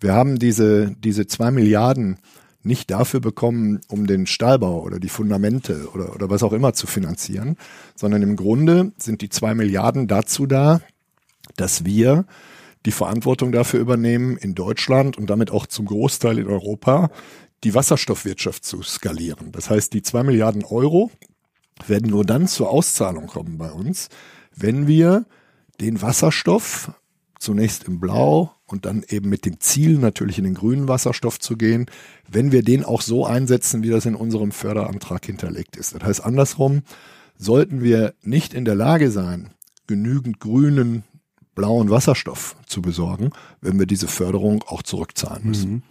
Wir 0.00 0.14
haben 0.14 0.38
diese, 0.38 0.96
diese 1.04 1.26
zwei 1.26 1.50
Milliarden 1.50 2.16
nicht 2.62 2.90
dafür 2.90 3.20
bekommen, 3.20 3.80
um 3.88 4.06
den 4.06 4.26
Stahlbau 4.26 4.80
oder 4.80 4.98
die 4.98 5.10
Fundamente 5.10 5.90
oder, 5.92 6.14
oder 6.14 6.30
was 6.30 6.42
auch 6.42 6.54
immer 6.54 6.72
zu 6.72 6.86
finanzieren, 6.86 7.58
sondern 7.96 8.22
im 8.22 8.34
Grunde 8.34 8.92
sind 8.96 9.20
die 9.20 9.28
zwei 9.28 9.54
Milliarden 9.54 10.08
dazu 10.08 10.46
da, 10.46 10.80
dass 11.56 11.84
wir 11.84 12.24
die 12.86 12.92
Verantwortung 12.92 13.52
dafür 13.52 13.80
übernehmen, 13.80 14.36
in 14.36 14.54
Deutschland 14.54 15.18
und 15.18 15.28
damit 15.28 15.50
auch 15.50 15.66
zum 15.66 15.86
Großteil 15.86 16.38
in 16.38 16.46
Europa 16.46 17.10
die 17.64 17.74
Wasserstoffwirtschaft 17.74 18.64
zu 18.64 18.82
skalieren. 18.82 19.52
Das 19.52 19.68
heißt, 19.70 19.92
die 19.92 20.02
zwei 20.02 20.22
Milliarden 20.22 20.64
Euro 20.64 21.10
werden 21.86 22.10
nur 22.10 22.24
dann 22.24 22.46
zur 22.46 22.70
Auszahlung 22.70 23.26
kommen 23.26 23.58
bei 23.58 23.70
uns, 23.70 24.08
wenn 24.54 24.86
wir 24.86 25.26
den 25.80 26.02
Wasserstoff 26.02 26.92
zunächst 27.38 27.84
im 27.84 28.00
Blau 28.00 28.52
und 28.66 28.84
dann 28.84 29.04
eben 29.08 29.28
mit 29.28 29.46
dem 29.46 29.60
Ziel 29.60 29.98
natürlich 29.98 30.38
in 30.38 30.44
den 30.44 30.54
grünen 30.54 30.88
Wasserstoff 30.88 31.38
zu 31.38 31.56
gehen, 31.56 31.86
wenn 32.28 32.52
wir 32.52 32.62
den 32.62 32.84
auch 32.84 33.00
so 33.00 33.24
einsetzen, 33.24 33.82
wie 33.82 33.90
das 33.90 34.06
in 34.06 34.14
unserem 34.14 34.52
Förderantrag 34.52 35.24
hinterlegt 35.24 35.76
ist. 35.76 35.94
Das 35.94 36.02
heißt 36.02 36.24
andersrum, 36.24 36.82
sollten 37.36 37.82
wir 37.82 38.14
nicht 38.22 38.54
in 38.54 38.64
der 38.64 38.74
Lage 38.74 39.10
sein, 39.10 39.50
genügend 39.86 40.40
grünen, 40.40 41.04
blauen 41.58 41.90
Wasserstoff 41.90 42.54
zu 42.66 42.80
besorgen, 42.80 43.30
wenn 43.60 43.80
wir 43.80 43.86
diese 43.86 44.06
Förderung 44.06 44.62
auch 44.68 44.84
zurückzahlen 44.84 45.44
müssen. 45.44 45.70
Mhm. 45.72 45.82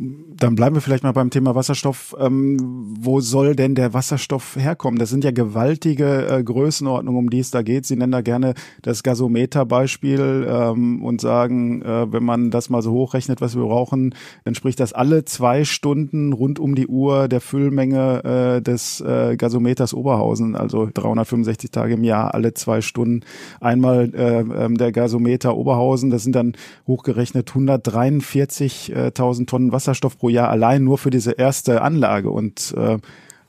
Dann 0.00 0.54
bleiben 0.54 0.76
wir 0.76 0.80
vielleicht 0.80 1.02
mal 1.02 1.10
beim 1.10 1.30
Thema 1.30 1.56
Wasserstoff. 1.56 2.14
Ähm, 2.20 2.56
wo 3.00 3.20
soll 3.20 3.56
denn 3.56 3.74
der 3.74 3.94
Wasserstoff 3.94 4.54
herkommen? 4.54 4.96
Das 5.00 5.10
sind 5.10 5.24
ja 5.24 5.32
gewaltige 5.32 6.28
äh, 6.28 6.40
Größenordnungen, 6.40 7.18
um 7.18 7.30
die 7.30 7.40
es 7.40 7.50
da 7.50 7.62
geht. 7.62 7.84
Sie 7.84 7.96
nennen 7.96 8.12
da 8.12 8.20
gerne 8.20 8.54
das 8.80 9.02
Gasometer-Beispiel 9.02 10.46
ähm, 10.48 11.02
und 11.02 11.20
sagen, 11.20 11.82
äh, 11.82 12.12
wenn 12.12 12.22
man 12.22 12.52
das 12.52 12.70
mal 12.70 12.80
so 12.80 12.92
hochrechnet, 12.92 13.40
was 13.40 13.56
wir 13.56 13.64
brauchen, 13.64 14.14
dann 14.44 14.54
spricht 14.54 14.78
das 14.78 14.92
alle 14.92 15.24
zwei 15.24 15.64
Stunden 15.64 16.32
rund 16.32 16.60
um 16.60 16.76
die 16.76 16.86
Uhr 16.86 17.26
der 17.26 17.40
Füllmenge 17.40 18.22
äh, 18.58 18.62
des 18.62 19.00
äh, 19.00 19.36
Gasometers 19.36 19.94
Oberhausen, 19.94 20.54
also 20.54 20.88
365 20.94 21.72
Tage 21.72 21.94
im 21.94 22.04
Jahr, 22.04 22.34
alle 22.34 22.54
zwei 22.54 22.82
Stunden. 22.82 23.24
Einmal 23.60 24.14
äh, 24.14 24.42
ähm, 24.42 24.78
der 24.78 24.92
Gasometer 24.92 25.56
Oberhausen, 25.56 26.10
das 26.10 26.22
sind 26.22 26.36
dann 26.36 26.52
hochgerechnet 26.86 27.50
143.000 27.50 29.46
Tonnen 29.48 29.72
Wasserstoff 29.72 29.87
Wasserstoff 29.88 30.18
pro 30.18 30.28
Jahr 30.28 30.50
allein 30.50 30.84
nur 30.84 30.98
für 30.98 31.10
diese 31.10 31.32
erste 31.32 31.80
Anlage. 31.80 32.30
Und 32.30 32.74
äh, 32.76 32.98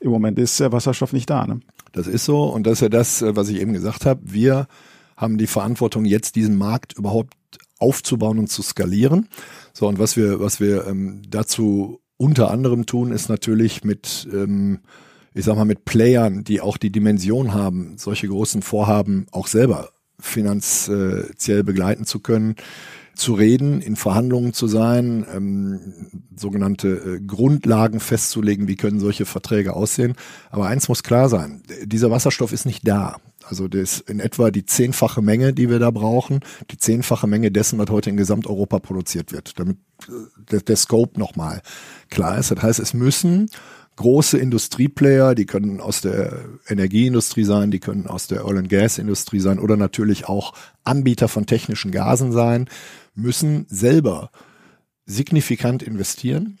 im 0.00 0.10
Moment 0.10 0.38
ist 0.38 0.58
der 0.58 0.72
Wasserstoff 0.72 1.12
nicht 1.12 1.28
da. 1.28 1.46
Ne? 1.46 1.60
Das 1.92 2.06
ist 2.06 2.24
so 2.24 2.44
und 2.44 2.66
das 2.66 2.74
ist 2.74 2.80
ja 2.80 2.88
das, 2.88 3.22
äh, 3.22 3.36
was 3.36 3.48
ich 3.48 3.60
eben 3.60 3.72
gesagt 3.72 4.06
habe. 4.06 4.20
Wir 4.24 4.66
haben 5.16 5.36
die 5.36 5.46
Verantwortung, 5.46 6.06
jetzt 6.06 6.34
diesen 6.36 6.56
Markt 6.56 6.94
überhaupt 6.94 7.34
aufzubauen 7.78 8.38
und 8.38 8.48
zu 8.48 8.62
skalieren. 8.62 9.28
So, 9.74 9.86
und 9.86 9.98
was 9.98 10.16
wir, 10.16 10.40
was 10.40 10.60
wir 10.60 10.86
ähm, 10.86 11.22
dazu 11.28 12.00
unter 12.16 12.50
anderem 12.50 12.86
tun, 12.86 13.12
ist 13.12 13.28
natürlich 13.28 13.84
mit, 13.84 14.28
ähm, 14.32 14.80
ich 15.34 15.44
sag 15.44 15.56
mal, 15.56 15.64
mit 15.64 15.84
Playern, 15.84 16.44
die 16.44 16.60
auch 16.60 16.78
die 16.78 16.90
Dimension 16.90 17.52
haben, 17.52 17.96
solche 17.98 18.28
großen 18.28 18.62
Vorhaben 18.62 19.26
auch 19.30 19.46
selber 19.46 19.90
finanziell 20.18 21.64
begleiten 21.64 22.04
zu 22.04 22.20
können, 22.20 22.56
zu 23.20 23.34
reden, 23.34 23.80
in 23.80 23.96
Verhandlungen 23.96 24.52
zu 24.52 24.66
sein, 24.66 25.26
ähm, 25.32 25.80
sogenannte 26.34 26.88
äh, 26.88 27.20
Grundlagen 27.20 28.00
festzulegen, 28.00 28.66
wie 28.66 28.76
können 28.76 28.98
solche 28.98 29.26
Verträge 29.26 29.74
aussehen. 29.74 30.14
Aber 30.50 30.66
eins 30.66 30.88
muss 30.88 31.02
klar 31.02 31.28
sein, 31.28 31.62
dieser 31.84 32.10
Wasserstoff 32.10 32.52
ist 32.52 32.66
nicht 32.66 32.88
da. 32.88 33.16
Also 33.44 33.68
das 33.68 33.80
ist 33.80 34.10
in 34.10 34.20
etwa 34.20 34.50
die 34.50 34.64
zehnfache 34.64 35.22
Menge, 35.22 35.52
die 35.52 35.68
wir 35.68 35.78
da 35.78 35.90
brauchen, 35.90 36.40
die 36.70 36.78
zehnfache 36.78 37.26
Menge 37.26 37.50
dessen, 37.50 37.78
was 37.78 37.90
heute 37.90 38.10
in 38.10 38.16
Gesamteuropa 38.16 38.78
produziert 38.78 39.32
wird, 39.32 39.58
damit 39.58 39.76
äh, 40.08 40.12
der, 40.50 40.60
der 40.60 40.76
Scope 40.76 41.18
nochmal 41.18 41.62
klar 42.08 42.38
ist. 42.38 42.50
Das 42.50 42.62
heißt, 42.62 42.80
es 42.80 42.94
müssen 42.94 43.50
große 44.00 44.38
Industrieplayer, 44.38 45.34
die 45.34 45.44
können 45.44 45.80
aus 45.80 46.00
der 46.00 46.32
Energieindustrie 46.68 47.44
sein, 47.44 47.70
die 47.70 47.80
können 47.80 48.06
aus 48.06 48.28
der 48.28 48.46
Oil 48.46 48.56
and 48.56 48.70
Gas 48.70 48.96
Industrie 48.96 49.40
sein 49.40 49.58
oder 49.58 49.76
natürlich 49.76 50.26
auch 50.26 50.54
Anbieter 50.84 51.28
von 51.28 51.44
technischen 51.44 51.90
Gasen 51.90 52.32
sein, 52.32 52.66
müssen 53.20 53.66
selber 53.68 54.30
signifikant 55.06 55.82
investieren 55.82 56.58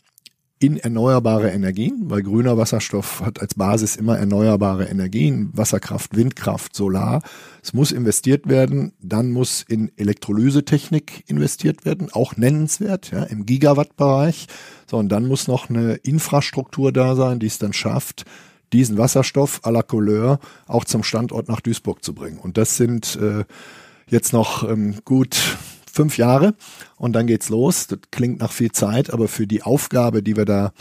in 0.62 0.76
erneuerbare 0.76 1.50
Energien, 1.50 2.02
weil 2.10 2.22
grüner 2.22 2.58
Wasserstoff 2.58 3.22
hat 3.22 3.40
als 3.40 3.54
Basis 3.54 3.96
immer 3.96 4.18
erneuerbare 4.18 4.84
Energien, 4.84 5.48
Wasserkraft, 5.54 6.14
Windkraft, 6.14 6.76
Solar. 6.76 7.22
Es 7.62 7.72
muss 7.72 7.92
investiert 7.92 8.46
werden, 8.46 8.92
dann 9.00 9.30
muss 9.30 9.64
in 9.66 9.90
Elektrolysetechnik 9.96 11.24
investiert 11.28 11.86
werden, 11.86 12.12
auch 12.12 12.36
nennenswert, 12.36 13.10
ja, 13.10 13.22
im 13.22 13.46
Gigawattbereich. 13.46 14.48
So, 14.86 14.98
und 14.98 15.08
dann 15.08 15.26
muss 15.26 15.48
noch 15.48 15.70
eine 15.70 15.94
Infrastruktur 15.94 16.92
da 16.92 17.16
sein, 17.16 17.38
die 17.38 17.46
es 17.46 17.58
dann 17.58 17.72
schafft, 17.72 18.26
diesen 18.74 18.98
Wasserstoff 18.98 19.64
à 19.64 19.70
la 19.70 19.82
Couleur 19.82 20.40
auch 20.66 20.84
zum 20.84 21.02
Standort 21.04 21.48
nach 21.48 21.62
Duisburg 21.62 22.04
zu 22.04 22.14
bringen. 22.14 22.38
Und 22.38 22.58
das 22.58 22.76
sind 22.76 23.16
äh, 23.16 23.44
jetzt 24.08 24.34
noch 24.34 24.68
ähm, 24.68 24.96
gut 25.06 25.38
fünf 25.92 26.18
Jahre 26.18 26.54
und 26.96 27.12
dann 27.14 27.26
geht's 27.26 27.48
los. 27.48 27.86
Das 27.86 27.98
klingt 28.10 28.40
nach 28.40 28.52
viel 28.52 28.72
Zeit, 28.72 29.12
aber 29.12 29.28
für 29.28 29.46
die 29.46 29.62
Aufgabe, 29.62 30.22
die 30.22 30.36
wir 30.36 30.44
da 30.44 30.72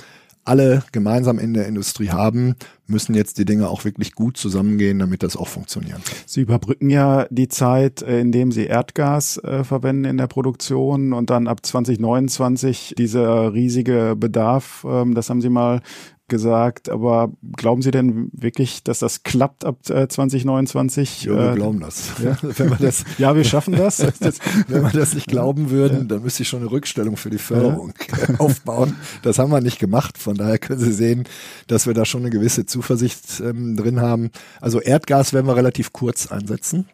alle 0.49 0.83
gemeinsam 0.91 1.37
in 1.37 1.53
der 1.53 1.67
Industrie 1.67 2.09
haben, 2.09 2.55
müssen 2.87 3.13
jetzt 3.13 3.37
die 3.37 3.45
Dinge 3.45 3.69
auch 3.69 3.85
wirklich 3.85 4.13
gut 4.13 4.35
zusammengehen, 4.35 4.97
damit 4.97 5.21
das 5.21 5.37
auch 5.37 5.47
funktioniert. 5.47 6.01
Sie 6.25 6.41
überbrücken 6.41 6.89
ja 6.89 7.27
die 7.29 7.47
Zeit, 7.47 8.01
äh, 8.01 8.19
indem 8.19 8.51
Sie 8.51 8.65
Erdgas 8.65 9.37
äh, 9.37 9.63
verwenden 9.63 10.05
in 10.05 10.17
der 10.17 10.27
Produktion 10.27 11.13
und 11.13 11.29
dann 11.29 11.47
ab 11.47 11.63
2029 11.63 12.95
dieser 12.97 13.53
riesige 13.53 14.15
Bedarf, 14.17 14.85
ähm, 14.89 15.13
das 15.13 15.29
haben 15.29 15.41
Sie 15.41 15.49
mal 15.49 15.81
gesagt, 16.29 16.89
aber 16.89 17.31
glauben 17.57 17.81
Sie 17.81 17.91
denn 17.91 18.29
wirklich, 18.31 18.83
dass 18.83 18.99
das 18.99 19.23
klappt 19.23 19.65
ab 19.65 19.77
äh, 19.89 20.07
2029? 20.07 21.23
Ja, 21.23 21.35
wir 21.35 21.51
äh, 21.51 21.55
glauben 21.55 21.79
das. 21.79 22.13
Ja? 22.23 22.37
Wenn 22.41 22.69
wir 22.69 22.77
das. 22.77 23.03
ja, 23.17 23.35
wir 23.35 23.43
schaffen 23.43 23.75
das. 23.75 23.99
Wenn 24.67 24.83
wir 24.83 24.91
das 24.91 25.13
nicht 25.13 25.27
glauben 25.27 25.69
würden, 25.69 25.99
ja. 25.99 26.03
dann 26.05 26.23
müsste 26.23 26.43
ich 26.43 26.49
schon 26.49 26.61
eine 26.61 26.71
Rückstellung 26.71 27.17
für 27.17 27.29
die 27.29 27.37
Förderung 27.37 27.93
ja. 28.27 28.39
aufbauen. 28.39 28.95
Das 29.23 29.39
haben 29.39 29.51
wir 29.51 29.61
nicht 29.61 29.79
gemacht. 29.79 30.17
Von 30.17 30.35
daher 30.35 30.59
können 30.59 30.79
Sie 30.79 30.93
sehen, 30.93 31.25
dass 31.67 31.87
wir 31.87 31.93
da 31.93 32.05
schon 32.05 32.21
eine 32.21 32.29
gewisse 32.29 32.65
Zuversicht 32.65 33.41
ähm, 33.41 33.75
drin 33.75 33.99
haben. 33.99 34.31
Also 34.61 34.79
Erdgas 34.79 35.33
werden 35.33 35.47
wir 35.47 35.55
relativ 35.55 35.91
kurz 35.91 36.27
einsetzen. 36.27 36.87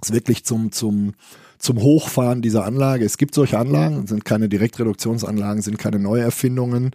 Das 0.00 0.10
ist 0.10 0.14
wirklich 0.14 0.44
zum, 0.44 0.72
zum 0.72 1.12
zum 1.60 1.80
Hochfahren 1.80 2.42
dieser 2.42 2.64
Anlage. 2.64 3.04
Es 3.04 3.18
gibt 3.18 3.34
solche 3.34 3.58
Anlagen, 3.58 4.06
sind 4.06 4.24
keine 4.24 4.48
Direktreduktionsanlagen, 4.48 5.62
sind 5.62 5.78
keine 5.78 5.98
Neuerfindungen, 5.98 6.90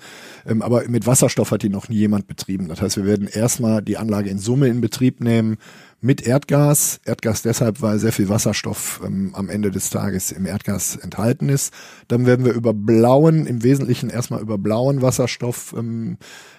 ähm, 0.45 0.61
aber 0.61 0.87
mit 0.89 1.07
Wasserstoff 1.07 1.51
hat 1.51 1.63
die 1.63 1.69
noch 1.69 1.87
nie 1.87 1.97
jemand 1.97 2.27
betrieben. 2.27 2.67
Das 2.67 2.81
heißt, 2.81 2.97
wir 2.97 3.05
werden 3.05 3.27
erstmal 3.27 3.81
die 3.81 3.97
Anlage 3.97 4.29
in 4.29 4.39
Summe 4.39 4.67
in 4.67 4.81
Betrieb 4.81 5.21
nehmen 5.21 5.57
mit 6.01 6.25
Erdgas. 6.25 6.99
Erdgas 7.05 7.43
deshalb, 7.43 7.81
weil 7.81 7.99
sehr 7.99 8.11
viel 8.11 8.27
Wasserstoff 8.27 9.01
ähm, 9.05 9.31
am 9.33 9.49
Ende 9.49 9.71
des 9.71 9.89
Tages 9.91 10.31
im 10.31 10.45
Erdgas 10.45 10.95
enthalten 10.95 11.47
ist. 11.49 11.73
Dann 12.07 12.25
werden 12.25 12.45
wir 12.45 12.53
über 12.53 12.73
blauen, 12.73 13.45
im 13.45 13.63
Wesentlichen 13.63 14.09
erstmal 14.09 14.41
über 14.41 14.57
blauen 14.57 15.01
Wasserstoff 15.01 15.75
ähm, 15.77 16.17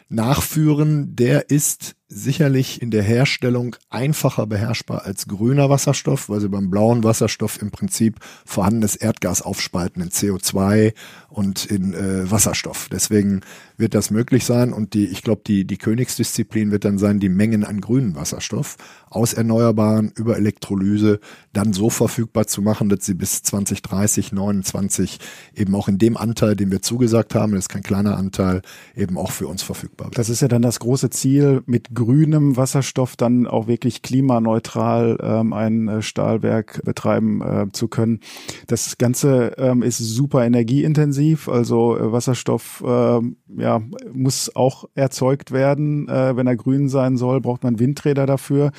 nachführen. 0.09 1.17
Der 1.17 1.51
ist 1.51 1.97
sicherlich 2.09 2.81
in 2.81 2.93
der 2.93 3.03
Herstellung 3.03 3.75
einfacher 3.91 4.47
beherrschbar 4.47 5.05
als 5.05 5.27
grüner 5.27 5.69
Wasserstoff, 5.71 6.29
weil 6.29 6.41
sie 6.41 6.49
beim 6.49 6.71
blauen 6.71 7.03
Wasserstoff 7.03 7.61
im 7.61 7.73
Prinzip 7.73 8.21
vorhandenes 8.45 8.95
Erdgas 8.95 9.43
aufspalten 9.43 10.01
in 10.03 10.11
CO2 10.11 10.95
und 11.29 11.67
in 11.67 11.95
äh, 11.95 12.31
Wasserstoff. 12.31 12.89
Deswegen 12.93 13.41
wird 13.77 13.95
das 13.95 14.13
möglich 14.13 14.45
sein 14.45 14.73
und 14.73 14.95
die, 14.95 15.07
ich 15.07 15.23
glaube, 15.23 15.43
die, 15.45 15.65
die 15.67 15.79
Königsdisziplin 15.79 16.71
wird 16.71 16.85
dann 16.85 16.99
sein, 16.99 17.19
die 17.19 17.29
Mengen 17.29 17.65
an 17.65 17.81
grünen 17.81 18.15
Wasserstoff 18.15 18.77
aus 19.11 19.33
Erneuerbaren 19.33 20.13
über 20.15 20.37
Elektrolyse 20.37 21.19
dann 21.53 21.73
so 21.73 21.91
verfügbar 21.91 22.47
zu 22.47 22.63
machen, 22.63 22.89
dass 22.89 23.05
sie 23.05 23.15
bis 23.15 23.43
2030, 23.43 24.31
29 24.31 25.19
eben 25.57 25.75
auch 25.75 25.89
in 25.89 25.99
dem 25.99 26.17
Anteil, 26.17 26.55
den 26.55 26.71
wir 26.71 26.83
zugesagt 26.83 27.35
haben, 27.35 27.53
das 27.53 27.65
ist 27.65 27.69
kein 27.69 27.83
kleiner 27.83 28.17
Anteil, 28.17 28.63
eben 28.95 29.19
auch 29.19 29.33
für 29.33 29.49
uns 29.49 29.65
verfügbar. 29.65 29.96
Das 30.13 30.29
ist 30.29 30.43
ja 30.43 30.49
dann 30.49 30.63
das 30.63 30.81
große 30.81 31.11
Ziel 31.11 31.63
mit 31.67 31.95
grünem 31.95 32.57
Wasserstoff 32.57 33.17
dann 33.17 33.47
auch 33.47 33.67
wirklich 33.67 34.03
klimaneutral 34.03 35.19
ähm, 35.21 35.53
ein 35.53 35.89
äh, 35.89 36.03
Stahlwerk 36.03 36.83
betreiben 36.85 37.43
äh, 37.43 37.67
zu 37.73 37.89
können. 37.89 38.21
Das 38.67 38.99
Ganze 38.99 39.55
ähm, 39.59 39.83
ist 39.83 39.99
super 39.99 40.45
energieintensiv, 40.45 41.49
also 41.49 41.97
äh, 41.97 42.13
Wasserstoff 42.13 42.83
äh, 42.87 43.21
ja, 43.59 43.83
muss 44.13 44.55
auch 44.55 44.89
erzeugt 44.95 45.53
werden. 45.53 46.09
Äh, 46.09 46.37
wenn 46.37 46.47
er 46.47 46.57
grün 46.57 46.89
sein 46.89 47.17
soll, 47.17 47.41
braucht 47.41 47.65
man 47.65 47.79
Windräder 47.79 48.27
dafür. 48.27 48.73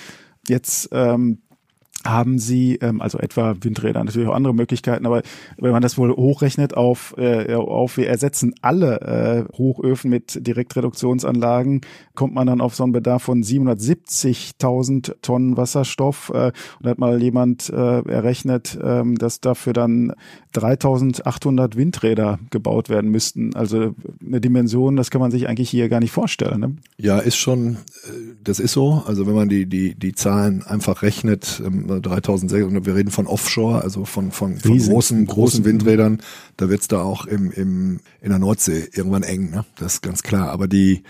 Jetzt 0.48 0.90
ähm, 0.92 1.40
haben 2.08 2.40
sie, 2.40 2.76
ähm, 2.82 3.02
also 3.02 3.18
etwa 3.20 3.56
Windräder, 3.62 4.04
natürlich 4.04 4.28
auch 4.28 4.36
andere 4.36 4.54
Möglichkeiten, 4.54 5.06
aber 5.06 5.22
wenn 5.58 5.72
man 5.72 5.82
das 5.82 5.98
wohl 5.98 6.16
hochrechnet 6.16 6.76
auf, 6.76 7.16
äh, 7.18 7.54
auf 7.54 7.98
wir 7.98 8.08
ersetzen 8.08 8.54
alle 8.62 9.48
äh, 9.52 9.58
Hochöfen 9.58 10.10
mit 10.10 10.46
Direktreduktionsanlagen, 10.46 11.82
kommt 12.16 12.34
man 12.34 12.48
dann 12.48 12.62
auf 12.62 12.76
so 12.76 12.84
einen 12.84 12.94
Bedarf 12.94 13.24
von 13.24 13.44
770.000 13.44 15.16
Tonnen 15.22 15.58
Wasserstoff. 15.58 16.32
Äh, 16.34 16.48
und 16.48 16.54
da 16.82 16.90
hat 16.92 17.00
mal 17.00 17.22
jemand 17.22 17.70
äh, 17.70 18.02
errechnet, 18.02 18.78
äh, 18.82 19.04
dass 19.16 19.42
dafür 19.42 19.74
dann 19.74 20.14
3.800 20.56 21.76
Windräder 21.76 22.40
gebaut 22.50 22.90
werden 22.90 23.12
müssten. 23.12 23.56
Also 23.56 23.96
eine 24.26 24.42
Dimension, 24.42 24.96
das 24.96 25.12
kann 25.12 25.22
man 25.22 25.32
sich 25.32 25.48
eigentlich 25.48 25.70
hier 25.70 25.90
gar 25.90 26.00
nicht 26.00 26.12
vorstellen. 26.12 26.60
Ne? 26.60 26.76
Ja, 26.98 27.20
ist 27.20 27.38
schon, 27.38 27.74
äh, 27.74 27.78
das 28.44 28.60
ist 28.60 28.74
so. 28.74 29.04
Also 29.06 29.28
wenn 29.28 29.36
man 29.36 29.50
die, 29.50 29.66
die, 29.68 29.96
die 29.96 30.14
Zahlen 30.14 30.64
einfach 30.64 31.04
rechnet, 31.04 31.62
ähm, 31.66 31.97
3600, 32.00 32.86
wir 32.86 32.96
reden 32.96 33.12
von 33.12 33.28
Offshore, 33.28 33.82
also 33.82 34.06
von, 34.06 34.32
von, 34.32 34.58
von 34.58 34.72
Riesen, 34.72 34.94
großen, 34.94 35.26
großen 35.26 35.66
Windrädern. 35.66 36.22
Da 36.58 36.70
wird's 36.70 36.88
da 36.88 37.02
auch 37.02 37.26
im, 37.26 37.52
im, 37.52 38.00
in 38.22 38.30
der 38.30 38.40
Nordsee 38.40 38.90
irgendwann 38.94 39.24
eng, 39.24 39.50
ne? 39.50 39.66
das 39.78 39.96
ist 39.96 40.02
ganz 40.02 40.24
klar. 40.24 40.50
Aber 40.50 40.68
die 40.68 41.04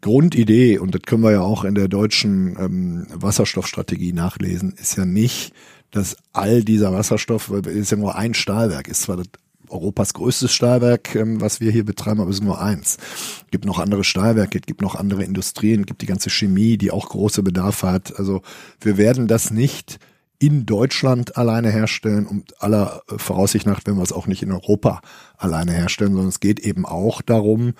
Grundidee, 0.00 0.78
und 0.78 0.94
das 0.94 1.02
können 1.02 1.22
wir 1.22 1.32
ja 1.32 1.40
auch 1.40 1.64
in 1.64 1.74
der 1.74 1.88
deutschen 1.88 2.56
ähm, 2.58 3.06
Wasserstoffstrategie 3.14 4.12
nachlesen, 4.12 4.74
ist 4.78 4.96
ja 4.96 5.06
nicht, 5.06 5.52
dass 5.90 6.16
all 6.32 6.64
dieser 6.64 6.92
Wasserstoff, 6.92 7.50
ist 7.50 7.90
ja 7.90 7.96
nur 7.96 8.16
ein 8.16 8.34
Stahlwerk, 8.34 8.88
ist 8.88 9.02
zwar 9.02 9.16
das 9.16 9.28
Europas 9.72 10.12
größtes 10.14 10.52
Stahlwerk, 10.52 11.14
ähm, 11.14 11.40
was 11.40 11.60
wir 11.60 11.72
hier 11.72 11.84
betreiben, 11.84 12.20
aber 12.20 12.30
es 12.30 12.36
ist 12.36 12.44
nur 12.44 12.60
eins. 12.60 12.98
Es 13.44 13.50
gibt 13.50 13.64
noch 13.64 13.78
andere 13.78 14.04
Stahlwerke, 14.04 14.58
es 14.58 14.66
gibt 14.66 14.82
noch 14.82 14.94
andere 14.94 15.24
Industrien, 15.24 15.80
es 15.80 15.86
gibt 15.86 16.02
die 16.02 16.06
ganze 16.06 16.30
Chemie, 16.30 16.76
die 16.76 16.90
auch 16.90 17.08
große 17.08 17.42
Bedarfe 17.42 17.90
hat. 17.90 18.18
Also 18.18 18.42
wir 18.80 18.96
werden 18.96 19.28
das 19.28 19.50
nicht 19.50 19.98
in 20.42 20.66
Deutschland 20.66 21.36
alleine 21.36 21.70
herstellen 21.70 22.26
und 22.26 22.60
aller 22.60 23.02
Voraussicht 23.06 23.64
nach 23.64 23.86
werden 23.86 23.96
wir 23.98 24.02
es 24.02 24.12
auch 24.12 24.26
nicht 24.26 24.42
in 24.42 24.50
Europa 24.50 25.00
alleine 25.38 25.70
herstellen, 25.70 26.14
sondern 26.14 26.30
es 26.30 26.40
geht 26.40 26.58
eben 26.58 26.84
auch 26.84 27.22
darum, 27.22 27.74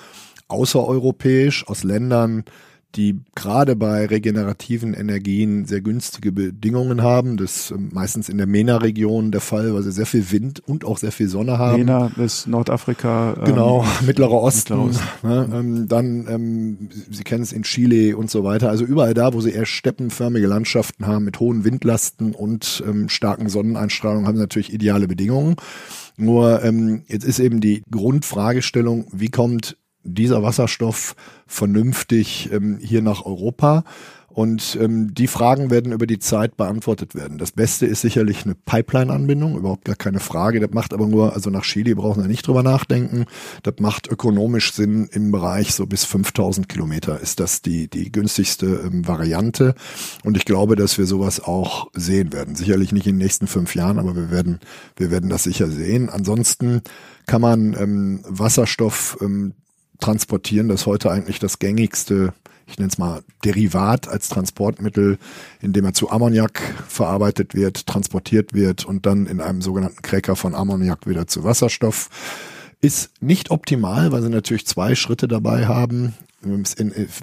außereuropäisch 0.47 1.66
aus 1.66 1.83
Ländern, 1.83 2.45
die 2.94 3.20
gerade 3.34 3.76
bei 3.76 4.06
regenerativen 4.06 4.94
Energien 4.94 5.64
sehr 5.64 5.80
günstige 5.80 6.32
Bedingungen 6.32 7.02
haben. 7.02 7.37
Das 7.37 7.56
ist 7.56 7.70
ähm, 7.70 7.90
meistens 7.92 8.28
in 8.28 8.38
der 8.38 8.46
MENA-Region 8.46 9.30
der 9.30 9.40
Fall, 9.40 9.75
weil 9.75 9.82
sie 9.82 9.92
sehr 9.92 10.06
viel 10.06 10.30
Wind 10.30 10.61
und 10.66 10.84
auch 10.84 10.99
sehr 10.99 11.12
viel 11.12 11.28
Sonne 11.28 11.58
haben. 11.58 11.78
MENA 11.78 12.12
ist 12.18 12.46
Nordafrika. 12.46 13.34
Ähm, 13.38 13.44
genau, 13.44 13.84
Mittlerer 14.06 14.42
Osten. 14.42 14.75
Mittlerer 14.75 14.90
Osten. 14.90 15.02
Ne, 15.22 15.49
ähm, 15.54 15.88
dann, 15.88 16.26
ähm, 16.28 16.88
Sie 17.11 17.22
kennen 17.22 17.42
es 17.42 17.52
in 17.52 17.62
Chile 17.62 18.16
und 18.16 18.30
so 18.30 18.42
weiter. 18.44 18.70
Also 18.70 18.84
überall 18.84 19.14
da, 19.14 19.32
wo 19.32 19.40
Sie 19.40 19.50
eher 19.50 19.66
steppenförmige 19.66 20.46
Landschaften 20.46 21.06
haben 21.06 21.25
mit 21.25 21.38
hohen 21.38 21.64
Windlasten 21.64 22.34
und 22.34 22.82
ähm, 22.87 23.08
starken 23.08 23.49
Sonneneinstrahlung, 23.49 24.26
haben 24.26 24.37
Sie 24.37 24.42
natürlich 24.42 24.72
ideale 24.72 25.06
Bedingungen. 25.06 25.56
Nur 26.16 26.62
ähm, 26.62 27.02
jetzt 27.06 27.25
ist 27.25 27.38
eben 27.38 27.61
die 27.61 27.82
Grundfragestellung, 27.90 29.06
wie 29.12 29.30
kommt 29.30 29.76
dieser 30.04 30.42
Wasserstoff 30.42 31.14
vernünftig 31.47 32.50
ähm, 32.52 32.78
hier 32.80 33.02
nach 33.02 33.25
Europa? 33.25 33.85
Und 34.35 34.78
ähm, 34.80 35.14
die 35.14 35.26
Fragen 35.26 35.71
werden 35.71 35.92
über 35.92 36.06
die 36.06 36.18
Zeit 36.18 36.56
beantwortet 36.56 37.14
werden. 37.14 37.37
Das 37.37 37.52
Beste 37.52 37.85
ist 37.85 38.00
sicherlich 38.00 38.44
eine 38.44 38.54
Pipeline-Anbindung, 38.54 39.59
überhaupt 39.59 39.85
gar 39.85 39.97
keine 39.97 40.21
Frage. 40.21 40.59
Das 40.59 40.71
macht 40.71 40.94
aber 40.94 41.06
nur, 41.06 41.35
also 41.35 41.50
nach 41.50 41.64
Chile 41.64 41.94
brauchen 41.94 42.23
wir 42.23 42.28
nicht 42.28 42.47
drüber 42.47 42.62
nachdenken. 42.62 43.26
Das 43.62 43.75
macht 43.78 44.11
ökonomisch 44.11 44.73
Sinn 44.73 45.09
im 45.12 45.32
Bereich 45.32 45.75
so 45.75 45.87
bis 45.87 46.04
5000 46.04 46.68
Kilometer 46.68 47.21
ist 47.21 47.40
das 47.40 47.61
die, 47.61 47.88
die 47.88 48.11
günstigste 48.11 48.66
ähm, 48.87 49.06
Variante. 49.06 49.75
Und 50.25 50.37
ich 50.38 50.47
glaube, 50.47 50.76
dass 50.76 50.97
wir 50.97 51.04
sowas 51.04 51.40
auch 51.40 51.90
sehen 51.92 52.32
werden. 52.32 52.54
Sicherlich 52.54 52.92
nicht 52.92 53.06
in 53.06 53.16
den 53.16 53.23
nächsten 53.23 53.47
fünf 53.47 53.75
Jahren, 53.75 53.99
aber 53.99 54.16
wir 54.16 54.30
werden, 54.30 54.61
wir 54.97 55.11
werden 55.11 55.28
das 55.28 55.42
sicher 55.42 55.68
sehen. 55.68 56.09
Ansonsten 56.09 56.80
kann 57.26 57.42
man 57.42 57.76
ähm, 57.78 58.25
Wasserstoff 58.26 59.18
ähm, 59.21 59.52
transportieren. 60.02 60.68
Das 60.68 60.87
heute 60.87 61.11
eigentlich 61.11 61.38
das 61.38 61.59
gängigste, 61.59 62.35
ich 62.66 62.78
nenne 62.78 62.90
es 62.90 62.99
mal 62.99 63.23
Derivat 63.44 64.09
als 64.09 64.28
Transportmittel, 64.28 65.18
indem 65.61 65.85
er 65.85 65.94
zu 65.94 66.11
Ammoniak 66.11 66.61
verarbeitet 66.88 67.54
wird, 67.54 67.87
transportiert 67.87 68.52
wird 68.52 68.85
und 68.85 69.06
dann 69.06 69.26
in 69.26 69.40
einem 69.40 69.62
sogenannten 69.62 70.02
Cracker 70.02 70.37
von 70.37 70.54
Ammoniak 70.54 71.06
wieder 71.06 71.26
zu 71.26 71.44
Wasserstoff. 71.44 72.11
Ist 72.80 73.11
nicht 73.21 73.50
optimal, 73.50 74.11
weil 74.11 74.23
sie 74.23 74.28
natürlich 74.28 74.66
zwei 74.66 74.94
Schritte 74.94 75.28
dabei 75.28 75.66
haben. 75.66 76.14
Wir 76.40 76.54
haben 76.54 76.64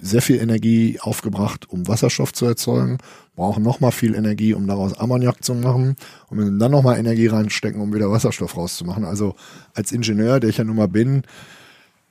sehr 0.02 0.22
viel 0.22 0.38
Energie 0.38 0.98
aufgebracht, 1.02 1.70
um 1.70 1.90
Wasserstoff 1.90 2.32
zu 2.32 2.46
erzeugen, 2.46 3.00
brauchen 3.36 3.64
nochmal 3.64 3.92
viel 3.92 4.16
Energie, 4.16 4.54
um 4.54 4.66
daraus 4.66 4.98
Ammoniak 4.98 5.44
zu 5.44 5.56
machen 5.56 5.98
und 6.30 6.38
müssen 6.38 6.60
dann 6.60 6.72
nochmal 6.72 6.98
Energie 6.98 7.28
reinstecken, 7.28 7.82
um 7.82 7.94
wieder 7.94 8.10
Wasserstoff 8.10 8.56
rauszumachen. 8.56 9.04
Also 9.04 9.36
als 9.74 9.92
Ingenieur, 9.92 10.40
der 10.40 10.50
ich 10.50 10.58
ja 10.58 10.64
nun 10.64 10.78
mal 10.78 10.88
bin, 10.88 11.24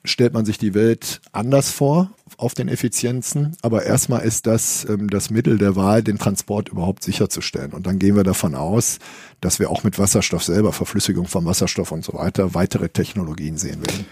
stellt 0.08 0.34
man 0.34 0.44
sich 0.44 0.58
die 0.58 0.74
Welt 0.74 1.20
anders 1.32 1.70
vor 1.70 2.10
auf 2.36 2.54
den 2.54 2.68
Effizienzen. 2.68 3.56
Aber 3.62 3.84
erstmal 3.84 4.22
ist 4.22 4.46
das 4.46 4.86
ähm, 4.88 5.08
das 5.08 5.30
Mittel 5.30 5.58
der 5.58 5.76
Wahl, 5.76 6.02
den 6.02 6.18
Transport 6.18 6.68
überhaupt 6.68 7.02
sicherzustellen. 7.02 7.72
Und 7.72 7.86
dann 7.86 7.98
gehen 7.98 8.16
wir 8.16 8.24
davon 8.24 8.54
aus, 8.54 8.98
dass 9.40 9.58
wir 9.58 9.70
auch 9.70 9.84
mit 9.84 9.98
Wasserstoff 9.98 10.44
selber, 10.44 10.72
Verflüssigung 10.72 11.26
von 11.26 11.44
Wasserstoff 11.44 11.92
und 11.92 12.04
so 12.04 12.14
weiter, 12.14 12.54
weitere 12.54 12.88
Technologien 12.88 13.56
sehen 13.56 13.80
werden. 13.80 14.06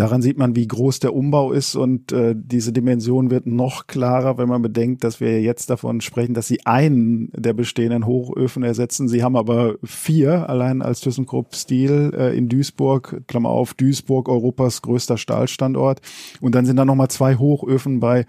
Daran 0.00 0.22
sieht 0.22 0.38
man, 0.38 0.56
wie 0.56 0.66
groß 0.66 1.00
der 1.00 1.14
Umbau 1.14 1.52
ist 1.52 1.76
und 1.76 2.10
äh, 2.10 2.34
diese 2.34 2.72
Dimension 2.72 3.30
wird 3.30 3.44
noch 3.44 3.86
klarer, 3.86 4.38
wenn 4.38 4.48
man 4.48 4.62
bedenkt, 4.62 5.04
dass 5.04 5.20
wir 5.20 5.42
jetzt 5.42 5.68
davon 5.68 6.00
sprechen, 6.00 6.32
dass 6.32 6.48
sie 6.48 6.64
einen 6.64 7.30
der 7.36 7.52
bestehenden 7.52 8.06
Hochöfen 8.06 8.62
ersetzen. 8.62 9.08
Sie 9.08 9.22
haben 9.22 9.36
aber 9.36 9.74
vier, 9.84 10.48
allein 10.48 10.80
als 10.80 11.02
ThyssenKrupp 11.02 11.54
Steel 11.54 12.14
äh, 12.16 12.34
in 12.34 12.48
Duisburg, 12.48 13.24
Klammer 13.26 13.50
auf, 13.50 13.74
Duisburg, 13.74 14.30
Europas 14.30 14.80
größter 14.80 15.18
Stahlstandort. 15.18 16.00
Und 16.40 16.54
dann 16.54 16.64
sind 16.64 16.76
da 16.76 16.86
nochmal 16.86 17.08
zwei 17.08 17.36
Hochöfen 17.36 18.00
bei 18.00 18.24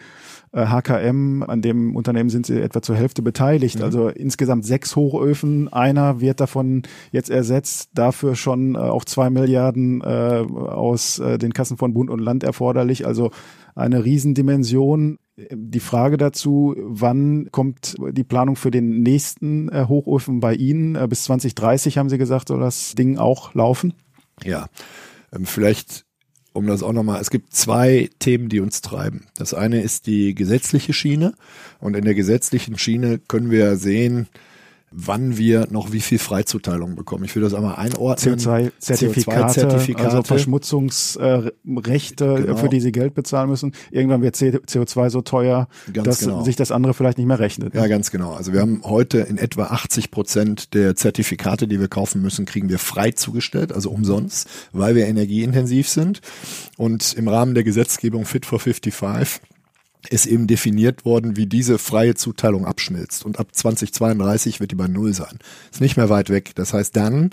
HKM, 0.54 1.44
äh, 1.44 1.46
an 1.46 1.62
dem 1.62 1.96
Unternehmen 1.96 2.30
sind 2.30 2.46
sie 2.46 2.60
etwa 2.60 2.82
zur 2.82 2.96
Hälfte 2.96 3.22
beteiligt. 3.22 3.78
Mhm. 3.78 3.84
Also 3.84 4.10
insgesamt 4.10 4.66
sechs 4.66 4.96
Hochöfen. 4.96 5.72
Einer 5.72 6.20
wird 6.20 6.40
davon 6.40 6.84
jetzt 7.12 7.30
ersetzt. 7.30 7.92
Dafür 7.94 8.36
schon 8.36 8.76
äh, 8.76 8.80
auch 8.80 9.06
zwei 9.06 9.30
Milliarden 9.30 10.02
äh, 10.02 10.44
aus 10.46 11.20
äh, 11.20 11.38
den 11.38 11.54
Kassen 11.62 11.78
von 11.78 11.94
Bund 11.94 12.10
und 12.10 12.20
Land 12.20 12.44
erforderlich. 12.44 13.06
Also 13.06 13.30
eine 13.76 14.04
Riesendimension. 14.04 15.20
Die 15.52 15.80
Frage 15.80 16.18
dazu, 16.18 16.76
wann 16.76 17.50
kommt 17.52 17.96
die 18.00 18.24
Planung 18.24 18.56
für 18.56 18.72
den 18.72 19.02
nächsten 19.04 19.70
äh, 19.70 19.86
Hochöfen 19.88 20.40
bei 20.40 20.56
Ihnen? 20.56 20.96
Äh, 20.96 21.08
bis 21.08 21.26
2030 21.26 22.00
haben 22.00 22.10
Sie 22.10 22.18
gesagt, 22.18 22.48
soll 22.48 22.60
das 22.60 22.96
Ding 22.96 23.20
auch 23.20 23.54
laufen? 23.54 23.94
Ja, 24.44 24.70
ähm, 25.32 25.46
vielleicht 25.46 26.06
um 26.54 26.66
das 26.66 26.82
auch 26.82 26.94
nochmal, 26.94 27.22
es 27.22 27.30
gibt 27.30 27.54
zwei 27.54 28.10
Themen, 28.18 28.50
die 28.50 28.60
uns 28.60 28.82
treiben. 28.82 29.28
Das 29.36 29.54
eine 29.54 29.82
ist 29.82 30.08
die 30.08 30.34
gesetzliche 30.34 30.94
Schiene 30.94 31.34
und 31.80 31.96
in 31.96 32.04
der 32.04 32.16
gesetzlichen 32.16 32.78
Schiene 32.78 33.20
können 33.20 33.52
wir 33.52 33.78
sehen, 33.78 34.28
wann 34.92 35.38
wir 35.38 35.68
noch 35.72 35.94
wie 35.94 36.02
viel 36.02 36.20
Freizuteilung 36.20 36.96
bekommen. 36.96 37.24
Ich 37.24 37.34
will 37.36 37.42
das 37.42 37.54
einmal 37.54 37.76
einordnen. 37.76 38.38
CO2-Zertifikate, 38.38 39.70
CO2 39.70 39.96
also 39.96 40.24
Verschmutzungsrechte, 40.24 42.26
äh, 42.26 42.42
genau. 42.42 42.58
für 42.58 42.70
die 42.70 42.82
sie 42.82 42.92
Geld 42.92 43.14
bezahlen 43.14 43.50
müssen. 43.50 43.72
Irgendwann 43.90 44.22
wird 44.22 44.36
CO2 44.36 45.10
so 45.10 45.22
teuer, 45.22 45.70
ganz 45.94 46.06
dass 46.06 46.20
genau. 46.20 46.44
sich 46.44 46.58
das 46.58 46.72
andere 46.72 46.94
vielleicht 46.94 47.18
nicht 47.18 47.28
mehr 47.28 47.40
rechnet. 47.40 47.74
Ja, 47.74 47.88
ganz 47.88 48.12
genau. 48.12 48.34
Also 48.34 48.52
wir 48.52 48.60
haben 48.60 48.82
heute 48.84 49.20
in 49.20 49.38
etwa 49.38 49.68
80 49.68 50.12
Prozent 50.12 50.74
der 50.74 50.96
Zertifikate, 50.96 51.70
die 51.70 51.80
wir 51.80 51.88
kaufen 51.88 52.22
müssen, 52.22 52.46
kriegen 52.46 52.68
wir 52.68 52.80
frei 52.80 53.12
zugestellt, 53.12 53.72
also 53.72 53.92
umsonst, 53.92 54.50
weil 54.74 54.96
wir 54.96 55.08
energieintensiv 55.08 55.88
sind. 55.88 56.20
Und 56.78 57.14
im 57.14 57.30
Rahmen 57.30 57.56
der 57.56 57.64
Gesetzgebung 57.64 58.26
Fit 58.26 58.46
for 58.46 58.60
55 58.60 58.94
ist 60.10 60.26
eben 60.26 60.48
definiert 60.48 61.06
worden, 61.06 61.38
wie 61.38 61.46
diese 61.46 61.78
freie 61.78 62.16
Zuteilung 62.16 62.66
abschmilzt. 62.66 63.26
Und 63.26 63.40
ab 63.40 63.50
2032 63.54 64.60
wird 64.60 64.72
die 64.72 64.76
bei 64.76 64.88
Null 64.88 65.14
sein. 65.14 65.40
Ist 65.72 65.82
nicht 65.82 65.98
mehr 65.98 66.10
weit 66.10 66.30
weg. 66.30 66.52
Das 66.56 66.74
heißt, 66.74 66.96
dann 66.96 67.32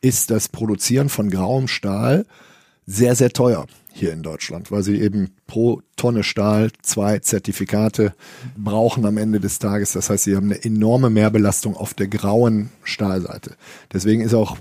ist 0.00 0.30
das 0.30 0.48
Produzieren 0.48 1.08
von 1.08 1.30
grauem 1.30 1.68
Stahl 1.68 2.26
sehr, 2.86 3.14
sehr 3.14 3.30
teuer 3.30 3.66
hier 3.92 4.12
in 4.12 4.22
Deutschland, 4.22 4.70
weil 4.70 4.82
sie 4.82 5.00
eben 5.00 5.30
pro 5.46 5.82
Tonne 5.96 6.24
Stahl 6.24 6.70
zwei 6.82 7.18
Zertifikate 7.18 8.14
brauchen 8.56 9.04
am 9.06 9.18
Ende 9.18 9.38
des 9.38 9.58
Tages. 9.58 9.92
Das 9.92 10.10
heißt, 10.10 10.24
sie 10.24 10.34
haben 10.34 10.46
eine 10.46 10.64
enorme 10.64 11.10
Mehrbelastung 11.10 11.76
auf 11.76 11.94
der 11.94 12.08
grauen 12.08 12.70
Stahlseite. 12.82 13.56
Deswegen 13.92 14.22
ist 14.22 14.34
auch 14.34 14.56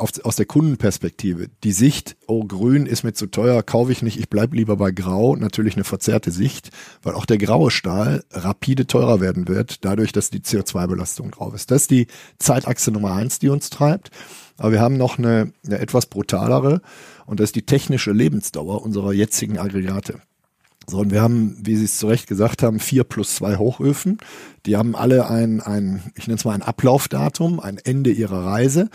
auf, 0.00 0.10
aus 0.24 0.36
der 0.36 0.46
Kundenperspektive 0.46 1.48
die 1.62 1.72
Sicht, 1.72 2.16
oh, 2.26 2.44
grün 2.44 2.86
ist 2.86 3.04
mir 3.04 3.12
zu 3.12 3.26
teuer, 3.26 3.62
kaufe 3.62 3.92
ich 3.92 4.02
nicht, 4.02 4.18
ich 4.18 4.28
bleib 4.28 4.54
lieber 4.54 4.76
bei 4.76 4.90
grau, 4.90 5.36
natürlich 5.36 5.74
eine 5.74 5.84
verzerrte 5.84 6.30
Sicht, 6.30 6.70
weil 7.02 7.14
auch 7.14 7.26
der 7.26 7.38
graue 7.38 7.70
Stahl 7.70 8.24
rapide 8.30 8.86
teurer 8.86 9.20
werden 9.20 9.48
wird, 9.48 9.84
dadurch, 9.84 10.12
dass 10.12 10.30
die 10.30 10.40
CO2-Belastung 10.40 11.30
drauf 11.30 11.54
ist. 11.54 11.70
Das 11.70 11.82
ist 11.82 11.90
die 11.90 12.06
Zeitachse 12.38 12.90
Nummer 12.90 13.12
eins, 13.12 13.38
die 13.38 13.48
uns 13.48 13.70
treibt. 13.70 14.10
Aber 14.56 14.72
wir 14.72 14.80
haben 14.80 14.98
noch 14.98 15.18
eine, 15.18 15.52
eine 15.64 15.78
etwas 15.78 16.06
brutalere 16.06 16.82
und 17.26 17.40
das 17.40 17.50
ist 17.50 17.56
die 17.56 17.66
technische 17.66 18.12
Lebensdauer 18.12 18.82
unserer 18.82 19.12
jetzigen 19.12 19.58
Aggregate. 19.58 20.20
So, 20.90 20.98
und 20.98 21.12
wir 21.12 21.22
haben, 21.22 21.56
wie 21.62 21.76
Sie 21.76 21.84
es 21.84 21.98
zu 21.98 22.08
Recht 22.08 22.26
gesagt 22.26 22.62
haben, 22.62 22.80
vier 22.80 23.04
plus 23.04 23.36
zwei 23.36 23.56
Hochöfen. 23.56 24.18
Die 24.66 24.76
haben 24.76 24.96
alle 24.96 25.30
ein, 25.30 25.60
ein 25.60 26.02
ich 26.16 26.26
nenne 26.26 26.36
es 26.38 26.44
mal 26.44 26.52
ein 26.52 26.62
Ablaufdatum, 26.62 27.60
ein 27.60 27.78
Ende 27.78 28.10
ihrer 28.10 28.44
Reise. 28.44 28.90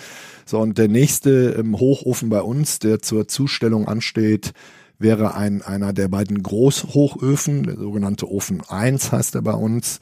So, 0.46 0.60
und 0.60 0.78
der 0.78 0.90
nächste 0.90 1.56
ähm, 1.58 1.80
Hochofen 1.80 2.30
bei 2.30 2.42
uns, 2.42 2.80
der 2.80 3.02
zur 3.02 3.28
Zustellung 3.28 3.88
ansteht, 3.88 4.52
wäre 5.00 5.36
ein, 5.36 5.62
einer 5.62 5.94
der 5.94 6.08
beiden 6.08 6.42
Großhochöfen, 6.42 7.64
der 7.64 7.78
sogenannte 7.78 8.30
Ofen 8.30 8.62
1 8.68 9.12
heißt 9.12 9.36
er 9.36 9.42
bei 9.42 9.54
uns. 9.54 10.00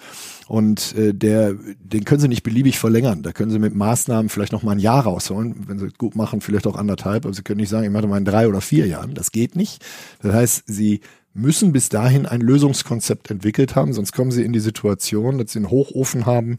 Und 0.47 0.95
äh, 0.95 1.13
der, 1.13 1.53
den 1.53 2.05
können 2.05 2.21
Sie 2.21 2.27
nicht 2.27 2.43
beliebig 2.43 2.77
verlängern. 2.77 3.23
Da 3.23 3.31
können 3.31 3.51
Sie 3.51 3.59
mit 3.59 3.75
Maßnahmen 3.75 4.29
vielleicht 4.29 4.51
noch 4.51 4.63
mal 4.63 4.73
ein 4.73 4.79
Jahr 4.79 5.03
rausholen. 5.03 5.67
Wenn 5.67 5.79
Sie 5.79 5.87
es 5.87 5.93
gut 5.93 6.15
machen, 6.15 6.41
vielleicht 6.41 6.67
auch 6.67 6.75
anderthalb. 6.75 7.25
Aber 7.25 7.33
Sie 7.33 7.43
können 7.43 7.59
nicht 7.59 7.69
sagen, 7.69 7.85
ich 7.85 7.91
mache 7.91 8.07
mal 8.07 8.17
in 8.17 8.25
drei 8.25 8.47
oder 8.47 8.61
vier 8.61 8.87
Jahren. 8.87 9.13
Das 9.13 9.31
geht 9.31 9.55
nicht. 9.55 9.83
Das 10.21 10.33
heißt, 10.33 10.63
Sie 10.67 11.01
müssen 11.33 11.71
bis 11.71 11.89
dahin 11.89 12.25
ein 12.25 12.41
Lösungskonzept 12.41 13.31
entwickelt 13.31 13.75
haben, 13.75 13.93
sonst 13.93 14.11
kommen 14.11 14.31
sie 14.31 14.43
in 14.43 14.53
die 14.53 14.59
Situation, 14.59 15.37
dass 15.37 15.51
sie 15.51 15.59
einen 15.59 15.71
Hochofen 15.71 16.25
haben, 16.25 16.57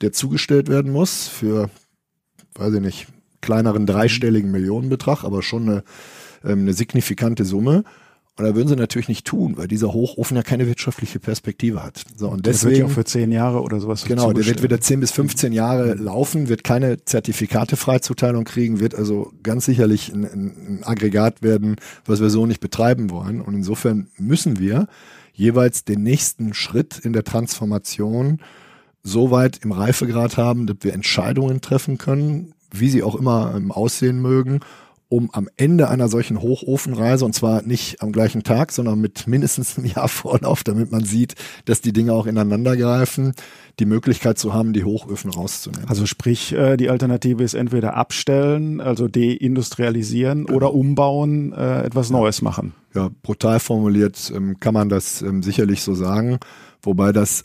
der 0.00 0.12
zugestellt 0.12 0.68
werden 0.68 0.92
muss 0.92 1.28
für, 1.28 1.70
weiß 2.54 2.74
ich 2.74 2.80
nicht, 2.80 3.06
kleineren 3.40 3.86
dreistelligen 3.86 4.50
Millionenbetrag, 4.50 5.24
aber 5.24 5.42
schon 5.42 5.68
eine, 5.68 5.84
ähm, 6.44 6.60
eine 6.60 6.74
signifikante 6.74 7.44
Summe. 7.44 7.84
Und 8.36 8.46
da 8.46 8.54
würden 8.54 8.68
sie 8.68 8.76
natürlich 8.76 9.08
nicht 9.08 9.26
tun, 9.26 9.58
weil 9.58 9.68
dieser 9.68 9.92
Hochofen 9.92 10.34
ja 10.34 10.42
keine 10.42 10.66
wirtschaftliche 10.66 11.18
Perspektive 11.18 11.82
hat. 11.82 12.02
So, 12.16 12.28
und 12.28 12.46
deswegen, 12.46 12.52
das 12.52 12.64
wird 12.64 12.76
ja 12.78 12.84
auch 12.86 12.90
für 12.90 13.04
zehn 13.04 13.32
Jahre 13.32 13.60
oder 13.60 13.80
sowas 13.80 14.04
Genau, 14.04 14.32
der 14.32 14.46
wird 14.46 14.62
wieder 14.62 14.80
zehn 14.80 15.00
bis 15.00 15.10
15 15.10 15.52
Jahre 15.52 15.94
laufen, 15.94 16.48
wird 16.48 16.64
keine 16.64 17.04
Zertifikate 17.04 17.76
Freizuteilung 17.76 18.44
kriegen, 18.44 18.80
wird 18.80 18.94
also 18.94 19.32
ganz 19.42 19.66
sicherlich 19.66 20.10
ein, 20.10 20.24
ein 20.24 20.80
Aggregat 20.84 21.42
werden, 21.42 21.76
was 22.06 22.20
wir 22.20 22.30
so 22.30 22.46
nicht 22.46 22.60
betreiben 22.60 23.10
wollen. 23.10 23.42
Und 23.42 23.54
insofern 23.54 24.08
müssen 24.16 24.58
wir 24.58 24.86
jeweils 25.34 25.84
den 25.84 26.02
nächsten 26.02 26.54
Schritt 26.54 26.98
in 26.98 27.12
der 27.12 27.24
Transformation 27.24 28.40
so 29.02 29.30
weit 29.30 29.60
im 29.64 29.72
Reifegrad 29.72 30.36
haben, 30.36 30.66
dass 30.66 30.78
wir 30.80 30.94
Entscheidungen 30.94 31.60
treffen 31.60 31.98
können, 31.98 32.54
wie 32.70 32.88
sie 32.88 33.02
auch 33.02 33.16
immer 33.16 33.54
ähm, 33.56 33.72
aussehen 33.72 34.20
mögen 34.22 34.60
um 35.10 35.28
am 35.32 35.48
Ende 35.56 35.88
einer 35.88 36.08
solchen 36.08 36.40
Hochofenreise, 36.40 37.24
und 37.24 37.34
zwar 37.34 37.62
nicht 37.62 38.00
am 38.00 38.12
gleichen 38.12 38.44
Tag, 38.44 38.70
sondern 38.70 39.00
mit 39.00 39.26
mindestens 39.26 39.76
einem 39.76 39.88
Jahr 39.88 40.08
Vorlauf, 40.08 40.62
damit 40.62 40.92
man 40.92 41.04
sieht, 41.04 41.34
dass 41.64 41.80
die 41.80 41.92
Dinge 41.92 42.12
auch 42.12 42.26
ineinander 42.26 42.76
greifen, 42.76 43.34
die 43.80 43.86
Möglichkeit 43.86 44.38
zu 44.38 44.54
haben, 44.54 44.72
die 44.72 44.84
Hochöfen 44.84 45.32
rauszunehmen. 45.32 45.88
Also 45.88 46.06
sprich, 46.06 46.52
äh, 46.52 46.76
die 46.76 46.90
Alternative 46.90 47.42
ist 47.42 47.54
entweder 47.54 47.94
abstellen, 47.94 48.80
also 48.80 49.08
deindustrialisieren 49.08 50.46
genau. 50.46 50.56
oder 50.56 50.72
umbauen, 50.72 51.52
äh, 51.52 51.82
etwas 51.82 52.10
Neues 52.10 52.40
machen. 52.40 52.72
Ja, 52.94 53.10
brutal 53.22 53.58
formuliert 53.58 54.32
ähm, 54.34 54.60
kann 54.60 54.74
man 54.74 54.88
das 54.88 55.22
ähm, 55.22 55.42
sicherlich 55.42 55.82
so 55.82 55.94
sagen, 55.94 56.38
wobei 56.82 57.10
das 57.10 57.44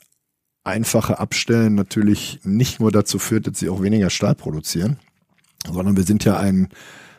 einfache 0.64 1.18
Abstellen 1.18 1.74
natürlich 1.74 2.42
nicht 2.44 2.80
nur 2.80 2.92
dazu 2.92 3.18
führt, 3.18 3.48
dass 3.48 3.58
sie 3.58 3.70
auch 3.70 3.82
weniger 3.82 4.12
Stahl 4.12 4.36
produzieren, 4.36 4.98
sondern 5.68 5.98
wir 5.98 6.04
sind 6.04 6.26
ja 6.26 6.38
ein 6.38 6.70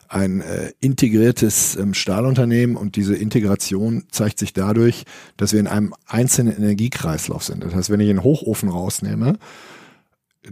ein 0.08 0.40
äh, 0.40 0.72
integriertes 0.80 1.76
ähm, 1.76 1.94
Stahlunternehmen 1.94 2.76
und 2.76 2.96
diese 2.96 3.14
Integration 3.14 4.04
zeigt 4.10 4.38
sich 4.38 4.52
dadurch, 4.52 5.04
dass 5.36 5.52
wir 5.52 5.60
in 5.60 5.66
einem 5.66 5.94
einzelnen 6.06 6.56
Energiekreislauf 6.56 7.44
sind. 7.44 7.64
Das 7.64 7.74
heißt, 7.74 7.90
wenn 7.90 8.00
ich 8.00 8.10
einen 8.10 8.24
Hochofen 8.24 8.68
rausnehme, 8.68 9.38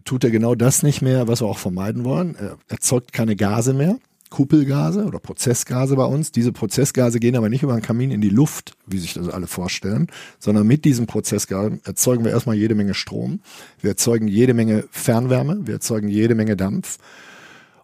tut 0.04 0.24
er 0.24 0.30
genau 0.30 0.54
das 0.54 0.82
nicht 0.82 1.02
mehr, 1.02 1.28
was 1.28 1.40
wir 1.40 1.46
auch 1.46 1.58
vermeiden 1.58 2.04
wollen. 2.04 2.34
Er 2.36 2.58
erzeugt 2.68 3.12
keine 3.12 3.36
Gase 3.36 3.74
mehr, 3.74 3.98
Kuppelgase 4.30 5.04
oder 5.04 5.20
Prozessgase 5.20 5.94
bei 5.94 6.04
uns. 6.04 6.32
Diese 6.32 6.50
Prozessgase 6.50 7.20
gehen 7.20 7.36
aber 7.36 7.48
nicht 7.48 7.62
über 7.62 7.74
den 7.74 7.82
Kamin 7.82 8.10
in 8.10 8.20
die 8.20 8.30
Luft, 8.30 8.74
wie 8.86 8.98
sich 8.98 9.14
das 9.14 9.28
alle 9.28 9.46
vorstellen, 9.46 10.08
sondern 10.40 10.66
mit 10.66 10.84
diesem 10.84 11.06
Prozessgas 11.06 11.72
erzeugen 11.84 12.24
wir 12.24 12.32
erstmal 12.32 12.56
jede 12.56 12.74
Menge 12.74 12.94
Strom. 12.94 13.40
Wir 13.80 13.90
erzeugen 13.90 14.26
jede 14.26 14.54
Menge 14.54 14.84
Fernwärme, 14.90 15.66
wir 15.66 15.74
erzeugen 15.74 16.08
jede 16.08 16.34
Menge 16.34 16.56
Dampf. 16.56 16.98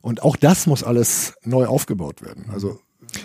Und 0.00 0.22
auch 0.22 0.36
das 0.36 0.66
muss 0.66 0.82
alles 0.82 1.34
neu 1.44 1.66
aufgebaut 1.66 2.22
werden. 2.22 2.46
Also 2.52 2.80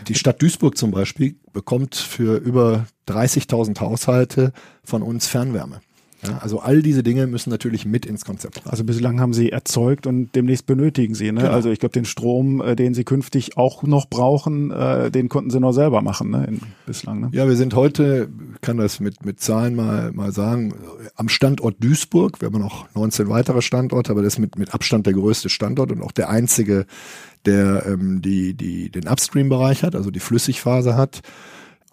die 0.07 0.15
Stadt 0.15 0.41
Duisburg 0.41 0.77
zum 0.77 0.91
Beispiel 0.91 1.35
bekommt 1.53 1.95
für 1.95 2.37
über 2.37 2.87
30.000 3.07 3.79
Haushalte 3.79 4.51
von 4.83 5.01
uns 5.01 5.27
Fernwärme. 5.27 5.81
Ja, 6.29 6.39
also 6.39 6.59
all 6.59 6.81
diese 6.81 7.03
Dinge 7.03 7.27
müssen 7.27 7.49
natürlich 7.49 7.85
mit 7.85 8.05
ins 8.05 8.25
Konzept 8.25 8.57
rein. 8.65 8.71
Also 8.71 8.83
bislang 8.83 9.19
haben 9.19 9.33
sie 9.33 9.51
erzeugt 9.51 10.07
und 10.07 10.33
demnächst 10.35 10.65
benötigen 10.65 11.15
sie. 11.15 11.31
Ne? 11.31 11.41
Genau. 11.41 11.53
Also 11.53 11.69
ich 11.69 11.79
glaube, 11.79 11.93
den 11.93 12.05
Strom, 12.05 12.61
äh, 12.61 12.75
den 12.75 12.93
sie 12.93 13.03
künftig 13.03 13.57
auch 13.57 13.83
noch 13.83 14.09
brauchen, 14.09 14.71
äh, 14.71 15.11
den 15.11 15.29
konnten 15.29 15.49
sie 15.49 15.59
noch 15.59 15.71
selber 15.71 16.01
machen 16.01 16.29
ne? 16.31 16.45
In, 16.45 16.61
bislang. 16.85 17.21
Ne? 17.21 17.29
Ja, 17.31 17.47
wir 17.47 17.55
sind 17.55 17.75
heute, 17.75 18.29
kann 18.61 18.77
das 18.77 18.99
mit, 18.99 19.25
mit 19.25 19.39
Zahlen 19.39 19.75
mal, 19.75 20.11
mal 20.11 20.31
sagen, 20.31 20.73
am 21.15 21.29
Standort 21.29 21.83
Duisburg. 21.83 22.41
Wir 22.41 22.47
haben 22.47 22.59
noch 22.59 22.87
19 22.95 23.29
weitere 23.29 23.61
Standorte, 23.61 24.11
aber 24.11 24.21
das 24.21 24.33
ist 24.33 24.39
mit, 24.39 24.57
mit 24.57 24.73
Abstand 24.73 25.05
der 25.05 25.13
größte 25.13 25.49
Standort 25.49 25.91
und 25.91 26.01
auch 26.01 26.11
der 26.11 26.29
einzige, 26.29 26.85
der 27.45 27.85
ähm, 27.85 28.21
die, 28.21 28.53
die, 28.53 28.89
den 28.89 29.07
Upstream-Bereich 29.07 29.83
hat, 29.83 29.95
also 29.95 30.11
die 30.11 30.19
Flüssigphase 30.19 30.95
hat 30.95 31.21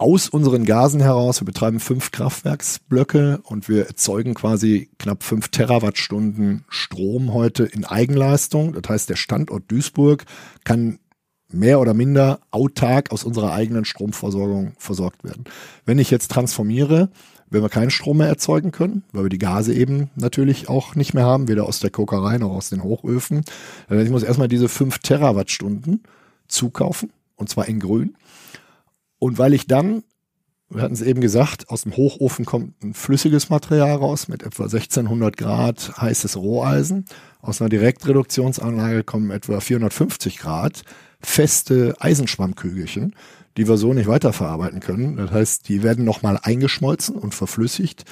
aus 0.03 0.27
unseren 0.27 0.65
Gasen 0.65 0.99
heraus. 0.99 1.39
Wir 1.39 1.45
betreiben 1.45 1.79
fünf 1.79 2.11
Kraftwerksblöcke 2.11 3.39
und 3.43 3.69
wir 3.69 3.87
erzeugen 3.87 4.33
quasi 4.33 4.89
knapp 4.99 5.23
fünf 5.23 5.47
Terawattstunden 5.47 6.65
Strom 6.67 7.33
heute 7.33 7.63
in 7.63 7.85
Eigenleistung. 7.85 8.73
Das 8.73 8.89
heißt, 8.89 9.09
der 9.09 9.15
Standort 9.15 9.71
Duisburg 9.71 10.25
kann 10.65 10.99
mehr 11.53 11.79
oder 11.79 11.93
minder 11.93 12.41
autark 12.51 13.13
aus 13.13 13.23
unserer 13.23 13.53
eigenen 13.53 13.85
Stromversorgung 13.85 14.73
versorgt 14.77 15.23
werden. 15.23 15.45
Wenn 15.85 15.99
ich 15.99 16.11
jetzt 16.11 16.31
transformiere, 16.31 17.09
werden 17.49 17.63
wir 17.63 17.69
keinen 17.69 17.89
Strom 17.89 18.17
mehr 18.17 18.27
erzeugen 18.27 18.73
können, 18.73 19.03
weil 19.13 19.23
wir 19.23 19.29
die 19.29 19.39
Gase 19.39 19.73
eben 19.73 20.09
natürlich 20.17 20.67
auch 20.67 20.95
nicht 20.95 21.13
mehr 21.13 21.23
haben, 21.23 21.47
weder 21.47 21.63
aus 21.63 21.79
der 21.79 21.91
Kokerei 21.91 22.39
noch 22.39 22.51
aus 22.51 22.69
den 22.69 22.83
Hochöfen. 22.83 23.45
Ich 23.89 24.09
muss 24.09 24.23
erstmal 24.23 24.49
diese 24.49 24.67
fünf 24.67 24.99
Terawattstunden 24.99 26.03
zukaufen, 26.49 27.13
und 27.37 27.47
zwar 27.47 27.69
in 27.69 27.79
grün. 27.79 28.17
Und 29.23 29.37
weil 29.37 29.53
ich 29.53 29.67
dann, 29.67 30.03
wir 30.69 30.81
hatten 30.81 30.95
es 30.95 31.01
eben 31.01 31.21
gesagt, 31.21 31.69
aus 31.69 31.83
dem 31.83 31.95
Hochofen 31.95 32.43
kommt 32.43 32.83
ein 32.83 32.93
flüssiges 32.93 33.49
Material 33.49 33.95
raus 33.95 34.27
mit 34.27 34.43
etwa 34.43 34.63
1600 34.63 35.37
Grad 35.37 35.93
heißes 35.95 36.35
Roheisen. 36.35 37.05
Aus 37.41 37.61
einer 37.61 37.69
Direktreduktionsanlage 37.69 39.05
kommen 39.05 39.31
etwa 39.31 39.61
450 39.61 40.39
Grad 40.39 40.81
feste 41.21 41.95
Eisenschwammkügelchen, 42.01 43.15
die 43.55 43.65
wir 43.65 43.77
so 43.77 43.93
nicht 43.93 44.07
weiterverarbeiten 44.07 44.81
können. 44.81 45.15
Das 45.15 45.31
heißt, 45.31 45.69
die 45.69 45.83
werden 45.83 46.03
nochmal 46.03 46.37
eingeschmolzen 46.43 47.15
und 47.15 47.33
verflüssigt. 47.33 48.03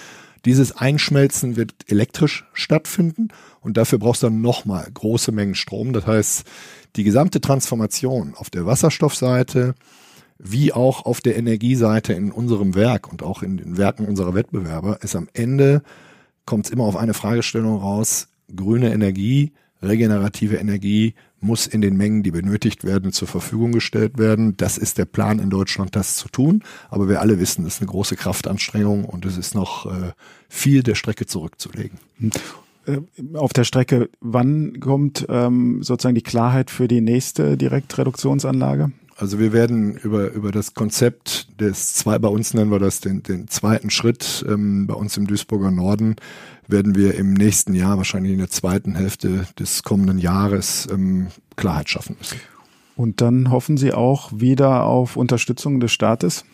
Dieses 0.45 0.78
Einschmelzen 0.78 1.58
wird 1.58 1.74
elektrisch 1.88 2.45
stattfinden 2.54 3.28
und 3.60 3.76
dafür 3.76 4.00
brauchst 4.00 4.24
du 4.24 4.28
dann 4.28 4.39
nochmal 4.39 4.88
große 4.93 5.34
Mengen 5.34 5.56
Strom. 5.56 5.91
Das 5.91 6.08
heißt, 6.08 6.45
die 6.95 7.04
gesamte 7.04 7.41
Transformation 7.41 8.34
auf 8.34 8.50
der 8.50 8.65
Wasserstoffseite, 8.65 9.76
wie 10.43 10.73
auch 10.73 11.06
auf 11.06 11.21
der 11.21 11.38
Energieseite 11.38 12.13
in 12.13 12.32
unserem 12.32 12.75
Werk 12.75 13.12
und 13.12 13.23
auch 13.23 13.43
in 13.43 13.58
den 13.58 13.77
Werken 13.77 14.06
unserer 14.06 14.34
Wettbewerber 14.34 14.99
ist 15.01 15.15
am 15.15 15.27
Ende 15.34 15.84
kommt 16.45 16.65
es 16.65 16.71
immer 16.71 16.86
auf 16.86 16.97
eine 16.97 17.13
Fragestellung 17.13 17.77
raus, 17.77 18.27
grüne 18.54 18.91
Energie, 18.91 19.54
regenerative 19.82 20.58
Energie 20.58 21.13
muss 21.39 21.65
in 21.65 21.82
den 21.82 21.97
Mengen, 21.97 22.21
die 22.21 22.32
benötigt 22.32 22.84
werden, 22.84 23.12
zur 23.12 23.27
Verfügung 23.27 23.71
gestellt 23.71 24.17
werden. 24.17 24.56
Das 24.58 24.77
ist 24.77 24.97
der 24.97 25.06
Plan 25.06 25.39
in 25.39 25.49
Deutschland, 25.49 25.95
das 25.95 26.15
zu 26.15 26.30
tun. 26.30 26.63
Aber 26.89 27.10
wir 27.10 27.19
alle 27.19 27.39
wissen, 27.39 27.65
es 27.65 27.75
ist 27.75 27.82
eine 27.82 27.89
große 27.89 28.15
Kraftanstrengung 28.15 29.06
und 29.06 29.25
es 29.25 29.38
ist 29.38 29.56
noch 29.56 29.88
äh, 29.88 30.12
viel 30.49 30.84
der 30.84 30.95
Strecke 30.95 31.25
zurückzulegen. 31.25 31.97
Äh, 32.86 32.99
auf 33.34 33.54
der 33.54 33.63
Strecke, 33.63 34.10
wann 34.19 34.80
kommt 34.80 35.25
ähm, 35.30 35.82
sozusagen 35.82 36.15
die 36.15 36.21
Klarheit 36.21 36.69
für 36.69 36.88
die 36.88 37.01
nächste 37.01 37.58
Direktreduktionsanlage? 37.58 38.91
Also 39.15 39.39
wir 39.39 39.54
werden 39.54 39.95
über, 39.95 40.32
über 40.32 40.52
das 40.52 40.74
Konzept 40.74 41.60
des 41.60 41.93
zwei, 41.93 42.17
bei 42.17 42.28
uns 42.28 42.54
nennen 42.54 42.71
wir 42.71 42.80
das 42.80 43.02
den, 43.02 43.24
den 43.24 43.47
zweiten 43.47 43.89
Schritt, 43.89 44.45
ähm, 44.47 44.88
bei 44.88 44.93
uns 44.93 45.15
im 45.17 45.28
Duisburger 45.28 45.71
Norden, 45.71 46.15
werden 46.67 46.95
wir 46.95 47.15
im 47.15 47.34
nächsten 47.34 47.74
Jahr, 47.74 47.97
wahrscheinlich 47.97 48.34
in 48.34 48.39
der 48.39 48.50
zweiten 48.50 48.95
Hälfte 48.95 49.47
des 49.60 49.84
kommenden 49.84 50.17
Jahres, 50.17 50.88
ähm, 50.91 51.28
Klarheit 51.56 51.89
schaffen 51.89 52.15
müssen. 52.17 52.39
Und 52.95 53.21
dann 53.21 53.52
hoffen 53.52 53.78
Sie 53.78 53.93
auch 53.93 54.32
wieder 54.34 54.84
auf 54.84 55.17
Unterstützung 55.17 55.80
des 55.80 55.91
Staates? 55.91 56.45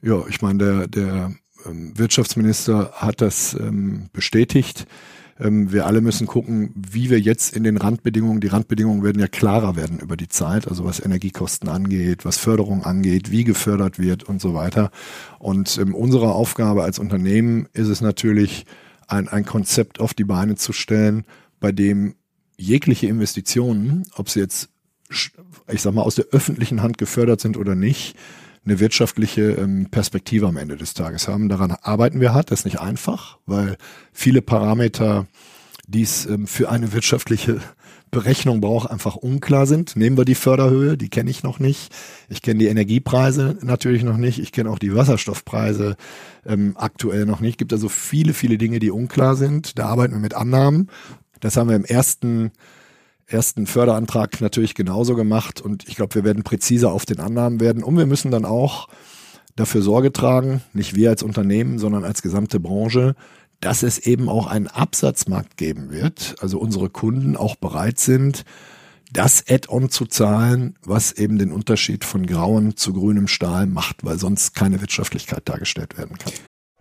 Ja, 0.00 0.22
ich 0.28 0.42
meine, 0.42 0.58
der, 0.58 0.88
der 0.88 1.34
ähm, 1.66 1.96
Wirtschaftsminister 1.96 2.92
hat 2.94 3.20
das 3.20 3.54
ähm, 3.54 4.08
bestätigt. 4.12 4.86
Ähm, 5.40 5.72
wir 5.72 5.86
alle 5.86 6.00
müssen 6.00 6.26
gucken, 6.26 6.72
wie 6.74 7.10
wir 7.10 7.20
jetzt 7.20 7.56
in 7.56 7.64
den 7.64 7.76
Randbedingungen, 7.76 8.40
die 8.40 8.48
Randbedingungen 8.48 9.02
werden 9.02 9.20
ja 9.20 9.28
klarer 9.28 9.76
werden 9.76 9.98
über 9.98 10.16
die 10.16 10.28
Zeit, 10.28 10.68
also 10.68 10.84
was 10.84 11.00
Energiekosten 11.00 11.68
angeht, 11.68 12.24
was 12.24 12.38
Förderung 12.38 12.84
angeht, 12.84 13.30
wie 13.30 13.44
gefördert 13.44 13.98
wird 13.98 14.24
und 14.24 14.40
so 14.40 14.54
weiter. 14.54 14.90
Und 15.38 15.78
ähm, 15.78 15.94
unsere 15.94 16.32
Aufgabe 16.32 16.82
als 16.82 16.98
Unternehmen 16.98 17.68
ist 17.72 17.88
es 17.88 18.00
natürlich, 18.00 18.66
ein, 19.08 19.28
ein 19.28 19.44
Konzept 19.44 20.00
auf 20.00 20.14
die 20.14 20.24
Beine 20.24 20.56
zu 20.56 20.72
stellen, 20.72 21.24
bei 21.60 21.70
dem 21.70 22.14
jegliche 22.56 23.06
Investitionen, 23.06 24.04
ob 24.14 24.30
sie 24.30 24.40
jetzt, 24.40 24.70
ich 25.70 25.82
sag 25.82 25.94
mal, 25.94 26.02
aus 26.02 26.14
der 26.14 26.26
öffentlichen 26.32 26.82
Hand 26.82 26.98
gefördert 26.98 27.40
sind 27.40 27.56
oder 27.56 27.74
nicht, 27.74 28.16
eine 28.64 28.80
wirtschaftliche 28.80 29.52
ähm, 29.52 29.88
Perspektive 29.90 30.46
am 30.46 30.56
Ende 30.56 30.76
des 30.76 30.94
Tages 30.94 31.28
haben. 31.28 31.48
Daran 31.48 31.72
arbeiten 31.82 32.20
wir 32.20 32.32
hart. 32.32 32.50
Das 32.50 32.60
ist 32.60 32.64
nicht 32.64 32.80
einfach, 32.80 33.38
weil 33.46 33.76
viele 34.12 34.42
Parameter, 34.42 35.26
die 35.86 36.02
es 36.02 36.26
ähm, 36.26 36.46
für 36.46 36.70
eine 36.70 36.92
wirtschaftliche 36.92 37.60
Berechnung 38.10 38.60
braucht, 38.60 38.90
einfach 38.90 39.16
unklar 39.16 39.66
sind. 39.66 39.96
Nehmen 39.96 40.18
wir 40.18 40.26
die 40.26 40.34
Förderhöhe, 40.34 40.98
die 40.98 41.08
kenne 41.08 41.30
ich 41.30 41.42
noch 41.42 41.58
nicht. 41.58 41.92
Ich 42.28 42.42
kenne 42.42 42.58
die 42.58 42.66
Energiepreise 42.66 43.56
natürlich 43.62 44.04
noch 44.04 44.18
nicht. 44.18 44.38
Ich 44.38 44.52
kenne 44.52 44.70
auch 44.70 44.78
die 44.78 44.94
Wasserstoffpreise 44.94 45.96
ähm, 46.44 46.76
aktuell 46.76 47.24
noch 47.24 47.40
nicht. 47.40 47.54
Es 47.54 47.58
gibt 47.58 47.72
also 47.72 47.88
viele, 47.88 48.34
viele 48.34 48.58
Dinge, 48.58 48.80
die 48.80 48.90
unklar 48.90 49.34
sind. 49.34 49.78
Da 49.78 49.86
arbeiten 49.86 50.12
wir 50.12 50.20
mit 50.20 50.34
Annahmen. 50.34 50.90
Das 51.40 51.56
haben 51.56 51.70
wir 51.70 51.76
im 51.76 51.86
ersten 51.86 52.52
ersten 53.32 53.66
Förderantrag 53.66 54.40
natürlich 54.40 54.74
genauso 54.74 55.14
gemacht. 55.14 55.60
Und 55.60 55.88
ich 55.88 55.96
glaube, 55.96 56.14
wir 56.16 56.24
werden 56.24 56.42
präziser 56.42 56.92
auf 56.92 57.06
den 57.06 57.20
Annahmen 57.20 57.60
werden. 57.60 57.82
Und 57.82 57.96
wir 57.96 58.06
müssen 58.06 58.30
dann 58.30 58.44
auch 58.44 58.88
dafür 59.56 59.82
Sorge 59.82 60.12
tragen, 60.12 60.62
nicht 60.72 60.94
wir 60.94 61.10
als 61.10 61.22
Unternehmen, 61.22 61.78
sondern 61.78 62.04
als 62.04 62.22
gesamte 62.22 62.60
Branche, 62.60 63.14
dass 63.60 63.82
es 63.82 63.98
eben 63.98 64.28
auch 64.28 64.46
einen 64.46 64.66
Absatzmarkt 64.66 65.56
geben 65.56 65.90
wird, 65.90 66.36
also 66.40 66.58
unsere 66.58 66.90
Kunden 66.90 67.36
auch 67.36 67.56
bereit 67.56 67.98
sind, 68.00 68.44
das 69.12 69.44
Add-on 69.48 69.90
zu 69.90 70.06
zahlen, 70.06 70.78
was 70.84 71.12
eben 71.12 71.38
den 71.38 71.52
Unterschied 71.52 72.04
von 72.04 72.26
grauem 72.26 72.76
zu 72.76 72.92
grünem 72.94 73.28
Stahl 73.28 73.66
macht, 73.66 74.04
weil 74.04 74.18
sonst 74.18 74.54
keine 74.54 74.80
Wirtschaftlichkeit 74.80 75.48
dargestellt 75.48 75.98
werden 75.98 76.16
kann. 76.16 76.32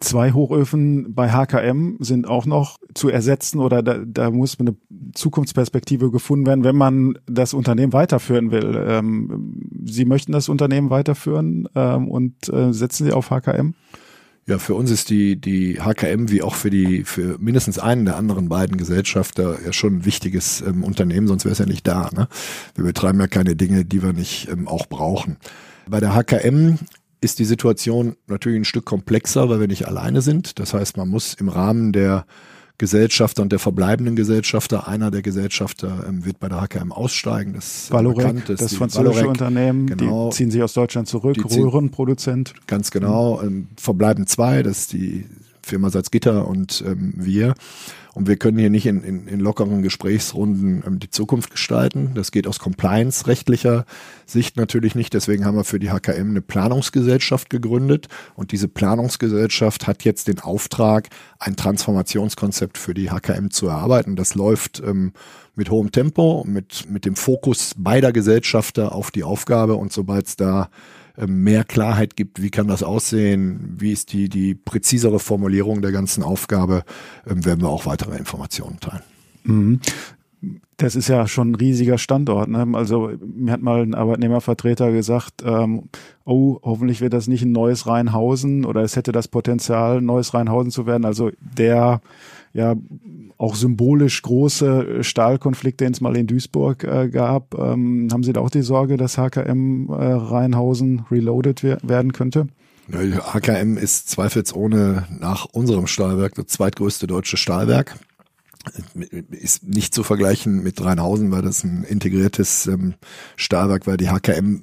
Zwei 0.00 0.32
Hochöfen 0.32 1.12
bei 1.12 1.30
HKM 1.30 1.96
sind 1.98 2.28
auch 2.28 2.46
noch 2.46 2.78
zu 2.94 3.08
ersetzen 3.08 3.58
oder 3.58 3.82
da, 3.82 3.98
da 4.06 4.30
muss 4.30 4.58
eine 4.60 4.76
Zukunftsperspektive 5.12 6.12
gefunden 6.12 6.46
werden, 6.46 6.62
wenn 6.62 6.76
man 6.76 7.18
das 7.26 7.52
Unternehmen 7.52 7.92
weiterführen 7.92 8.52
will. 8.52 8.80
Ähm, 8.86 9.56
Sie 9.84 10.04
möchten 10.04 10.30
das 10.30 10.48
Unternehmen 10.48 10.90
weiterführen 10.90 11.68
ähm, 11.74 12.08
und 12.08 12.48
äh, 12.48 12.72
setzen 12.72 13.06
Sie 13.06 13.12
auf 13.12 13.30
HKM? 13.30 13.74
Ja, 14.48 14.58
für 14.58 14.74
uns 14.74 14.90
ist 14.90 15.10
die, 15.10 15.38
die 15.38 15.80
HKM 15.80 16.30
wie 16.30 16.42
auch 16.42 16.54
für 16.54 16.70
die, 16.70 17.04
für 17.04 17.36
mindestens 17.38 17.78
einen 17.78 18.06
der 18.06 18.16
anderen 18.16 18.48
beiden 18.48 18.78
Gesellschafter 18.78 19.58
ja 19.62 19.74
schon 19.74 19.96
ein 19.96 20.04
wichtiges 20.06 20.62
ähm, 20.62 20.84
Unternehmen, 20.84 21.26
sonst 21.26 21.44
wäre 21.44 21.52
es 21.52 21.58
ja 21.58 21.66
nicht 21.66 21.86
da. 21.86 22.08
Ne? 22.14 22.28
Wir 22.74 22.84
betreiben 22.84 23.20
ja 23.20 23.26
keine 23.26 23.56
Dinge, 23.56 23.84
die 23.84 24.02
wir 24.02 24.14
nicht 24.14 24.48
ähm, 24.48 24.66
auch 24.68 24.86
brauchen. 24.86 25.36
Bei 25.86 26.00
der 26.00 26.14
HKM 26.14 26.78
ist 27.20 27.38
die 27.38 27.44
Situation 27.44 28.16
natürlich 28.26 28.60
ein 28.60 28.64
Stück 28.64 28.84
komplexer, 28.84 29.48
weil 29.48 29.60
wir 29.60 29.68
nicht 29.68 29.86
alleine 29.86 30.22
sind. 30.22 30.58
Das 30.58 30.74
heißt, 30.74 30.96
man 30.96 31.08
muss 31.08 31.34
im 31.34 31.48
Rahmen 31.48 31.92
der 31.92 32.26
Gesellschafter 32.78 33.42
und 33.42 33.50
der 33.50 33.58
verbleibenden 33.58 34.14
Gesellschafter, 34.14 34.86
einer 34.86 35.10
der 35.10 35.22
Gesellschafter 35.22 36.04
ähm, 36.08 36.24
wird 36.24 36.38
bei 36.38 36.48
der 36.48 36.60
HKM 36.60 36.92
aussteigen. 36.92 37.54
Das 37.54 37.90
Valorec, 37.90 38.18
bekannt, 38.18 38.48
das, 38.48 38.60
das 38.60 38.74
französische 38.74 39.08
Valorec, 39.08 39.28
Unternehmen, 39.28 39.86
genau, 39.88 40.28
die 40.28 40.36
ziehen 40.36 40.52
sich 40.52 40.62
aus 40.62 40.74
Deutschland 40.74 41.08
zurück, 41.08 41.36
Röhrenproduzent. 41.44 42.54
Ganz 42.68 42.92
genau, 42.92 43.42
ähm, 43.42 43.66
verbleiben 43.76 44.28
zwei, 44.28 44.62
das 44.62 44.78
ist 44.78 44.92
die 44.92 45.26
Firma 45.60 45.90
Salzgitter 45.90 46.46
und 46.46 46.84
ähm, 46.86 47.14
wir. 47.16 47.54
Und 48.18 48.26
wir 48.26 48.36
können 48.36 48.58
hier 48.58 48.68
nicht 48.68 48.86
in, 48.86 49.04
in, 49.04 49.28
in 49.28 49.38
lockeren 49.38 49.80
Gesprächsrunden 49.80 50.82
ähm, 50.84 50.98
die 50.98 51.08
Zukunft 51.08 51.52
gestalten. 51.52 52.14
Das 52.16 52.32
geht 52.32 52.48
aus 52.48 52.58
compliance-rechtlicher 52.58 53.84
Sicht 54.26 54.56
natürlich 54.56 54.96
nicht. 54.96 55.14
Deswegen 55.14 55.44
haben 55.44 55.56
wir 55.56 55.62
für 55.62 55.78
die 55.78 55.92
HKM 55.92 56.30
eine 56.30 56.40
Planungsgesellschaft 56.40 57.48
gegründet. 57.48 58.08
Und 58.34 58.50
diese 58.50 58.66
Planungsgesellschaft 58.66 59.86
hat 59.86 60.02
jetzt 60.02 60.26
den 60.26 60.40
Auftrag, 60.40 61.10
ein 61.38 61.54
Transformationskonzept 61.54 62.76
für 62.76 62.92
die 62.92 63.08
HKM 63.08 63.50
zu 63.50 63.68
erarbeiten. 63.68 64.16
Das 64.16 64.34
läuft 64.34 64.82
ähm, 64.84 65.12
mit 65.54 65.70
hohem 65.70 65.92
Tempo, 65.92 66.42
mit, 66.44 66.90
mit 66.90 67.04
dem 67.04 67.14
Fokus 67.14 67.72
beider 67.76 68.10
Gesellschafter 68.10 68.96
auf 68.96 69.12
die 69.12 69.22
Aufgabe. 69.22 69.76
Und 69.76 69.92
sobald 69.92 70.26
es 70.26 70.34
da 70.34 70.70
mehr 71.26 71.64
Klarheit 71.64 72.16
gibt, 72.16 72.42
wie 72.42 72.50
kann 72.50 72.68
das 72.68 72.82
aussehen, 72.82 73.76
wie 73.78 73.92
ist 73.92 74.12
die, 74.12 74.28
die 74.28 74.54
präzisere 74.54 75.18
Formulierung 75.18 75.82
der 75.82 75.92
ganzen 75.92 76.22
Aufgabe, 76.22 76.84
ähm, 77.26 77.44
werden 77.44 77.60
wir 77.60 77.68
auch 77.68 77.86
weitere 77.86 78.16
Informationen 78.16 78.78
teilen. 78.80 79.02
Das 80.78 80.94
ist 80.94 81.08
ja 81.08 81.26
schon 81.26 81.50
ein 81.50 81.54
riesiger 81.56 81.98
Standort. 81.98 82.48
Ne? 82.48 82.66
Also 82.72 83.10
mir 83.20 83.52
hat 83.52 83.62
mal 83.62 83.82
ein 83.82 83.94
Arbeitnehmervertreter 83.94 84.92
gesagt, 84.92 85.42
ähm, 85.44 85.88
oh, 86.24 86.58
hoffentlich 86.62 87.00
wird 87.00 87.12
das 87.12 87.26
nicht 87.26 87.42
ein 87.42 87.50
neues 87.50 87.88
Rheinhausen 87.88 88.64
oder 88.64 88.82
es 88.82 88.94
hätte 88.94 89.10
das 89.10 89.26
Potenzial, 89.26 89.98
ein 89.98 90.06
neues 90.06 90.34
Rheinhausen 90.34 90.70
zu 90.70 90.86
werden. 90.86 91.04
Also 91.04 91.30
der 91.40 92.00
ja 92.52 92.76
auch 93.38 93.54
symbolisch 93.54 94.22
große 94.22 95.02
Stahlkonflikte, 95.02 95.84
den 95.84 95.92
es 95.92 96.00
mal 96.00 96.16
in 96.16 96.26
Duisburg 96.26 96.84
äh, 96.84 97.08
gab. 97.08 97.54
Ähm, 97.54 98.08
haben 98.12 98.22
Sie 98.22 98.32
da 98.32 98.40
auch 98.40 98.50
die 98.50 98.62
Sorge, 98.62 98.96
dass 98.96 99.18
HKM 99.18 99.88
äh, 99.88 99.94
Rheinhausen 99.94 101.06
reloaded 101.10 101.62
werden 101.62 102.12
könnte? 102.12 102.46
HKM 102.90 103.76
ist 103.76 104.08
zweifelsohne 104.08 105.06
nach 105.20 105.44
unserem 105.44 105.86
Stahlwerk 105.86 106.34
das 106.34 106.46
zweitgrößte 106.46 107.06
deutsche 107.06 107.36
Stahlwerk. 107.36 107.96
Ist 109.30 109.64
nicht 109.64 109.94
zu 109.94 110.02
vergleichen 110.02 110.62
mit 110.62 110.84
Rheinhausen, 110.84 111.30
weil 111.30 111.42
das 111.42 111.64
ein 111.64 111.84
integriertes 111.84 112.66
ähm, 112.66 112.94
Stahlwerk, 113.36 113.86
weil 113.86 113.96
die 113.96 114.10
HKM 114.10 114.62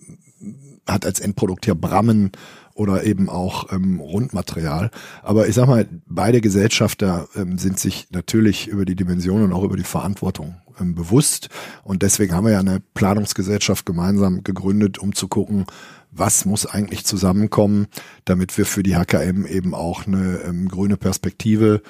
hat 0.88 1.06
als 1.06 1.20
Endprodukt 1.20 1.66
hier 1.66 1.76
Brammen 1.76 2.32
oder 2.74 3.06
eben 3.06 3.30
auch 3.30 3.72
ähm, 3.72 4.00
Rundmaterial. 4.00 4.92
Aber 5.24 5.48
ich 5.48 5.56
sag 5.56 5.68
mal, 5.68 5.88
beide 6.06 6.42
Gesellschafter 6.42 7.28
ähm, 7.36 7.58
sind 7.58 7.80
sich 7.80 8.08
natürlich 8.12 8.68
über 8.68 8.86
die 8.86 8.96
Dimension 8.96 9.42
und 9.44 9.54
auch 9.54 9.64
über 9.64 9.78
die 9.78 9.84
Verantwortung 9.84 10.56
ähm, 10.80 10.94
bewusst. 10.94 11.50
Und 11.84 12.04
deswegen 12.04 12.34
haben 12.34 12.46
wir 12.46 12.52
ja 12.52 12.60
eine 12.60 12.82
Planungsgesellschaft 12.94 13.86
gemeinsam 13.86 14.44
gegründet, 14.44 15.00
um 15.00 15.16
zu 15.16 15.30
gucken, 15.30 15.66
was 16.12 16.46
muss 16.46 16.66
eigentlich 16.66 17.06
zusammenkommen, 17.06 17.88
damit 18.26 18.58
wir 18.58 18.66
für 18.66 18.84
die 18.84 18.96
HKM 18.96 19.46
eben 19.46 19.74
auch 19.74 20.06
eine 20.06 20.42
ähm, 20.46 20.68
grüne 20.68 20.98
Perspektive 20.98 21.82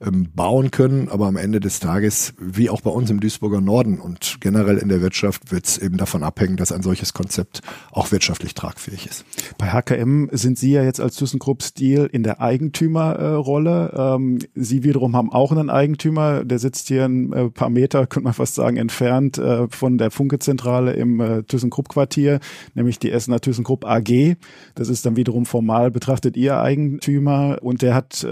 ähm, 0.00 0.28
bauen 0.34 0.70
können. 0.70 1.08
Aber 1.08 1.26
am 1.26 1.36
Ende 1.36 1.60
des 1.60 1.80
Tages, 1.80 2.34
wie 2.38 2.70
auch 2.70 2.80
bei 2.80 2.90
uns 2.90 3.10
im 3.10 3.20
Duisburger 3.20 3.60
Norden 3.60 3.98
und 3.98 4.38
generell 4.40 4.78
in 4.78 4.88
der 4.88 5.02
Wirtschaft, 5.02 5.52
wird 5.52 5.66
es 5.66 5.78
eben 5.78 5.96
davon 5.96 6.22
abhängen, 6.22 6.56
dass 6.56 6.72
ein 6.72 6.82
solches 6.82 7.12
Konzept 7.12 7.60
auch 7.92 8.10
wirtschaftlich 8.10 8.54
tragfähig 8.54 9.06
ist. 9.06 9.24
Bei 9.58 9.70
HKM 9.72 10.28
sind 10.32 10.58
Sie 10.58 10.72
ja 10.72 10.82
jetzt 10.82 11.00
als 11.00 11.16
ThyssenKrupp 11.16 11.62
Stil 11.62 12.08
in 12.10 12.22
der 12.22 12.40
Eigentümerrolle. 12.40 13.92
Ähm, 13.94 14.38
Sie 14.54 14.82
wiederum 14.84 15.16
haben 15.16 15.30
auch 15.32 15.52
einen 15.52 15.70
Eigentümer, 15.70 16.44
der 16.44 16.58
sitzt 16.58 16.88
hier 16.88 17.04
ein 17.04 17.32
äh, 17.32 17.50
paar 17.50 17.70
Meter, 17.70 18.06
könnte 18.06 18.24
man 18.24 18.34
fast 18.34 18.54
sagen, 18.54 18.76
entfernt 18.76 19.38
äh, 19.38 19.68
von 19.68 19.98
der 19.98 20.10
Funke-Zentrale 20.10 20.92
im 20.94 21.20
äh, 21.20 21.42
ThyssenKrupp-Quartier, 21.42 22.40
nämlich 22.74 22.98
die 22.98 23.10
Essener 23.10 23.40
ThyssenKrupp 23.40 23.84
AG. 23.84 24.36
Das 24.74 24.88
ist 24.88 25.04
dann 25.04 25.16
wiederum 25.16 25.44
formal 25.44 25.90
betrachtet 25.90 26.36
Ihr 26.36 26.58
Eigentümer 26.58 27.58
und 27.60 27.82
der 27.82 27.94
hat 27.94 28.26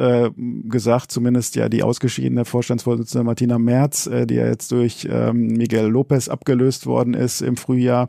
gesagt, 0.68 1.11
zumindest 1.11 1.57
ja 1.59 1.68
die 1.68 1.83
ausgeschiedene 1.83 2.44
Vorstandsvorsitzende 2.44 3.25
Martina 3.25 3.59
Merz, 3.59 4.07
äh, 4.07 4.27
die 4.27 4.37
ja 4.37 4.47
jetzt 4.47 4.73
durch 4.73 5.07
ähm, 5.11 5.49
Miguel 5.49 5.87
Lopez 5.87 6.29
abgelöst 6.29 6.87
worden 6.87 7.14
ist 7.14 7.42
im 7.42 7.57
Frühjahr. 7.57 8.09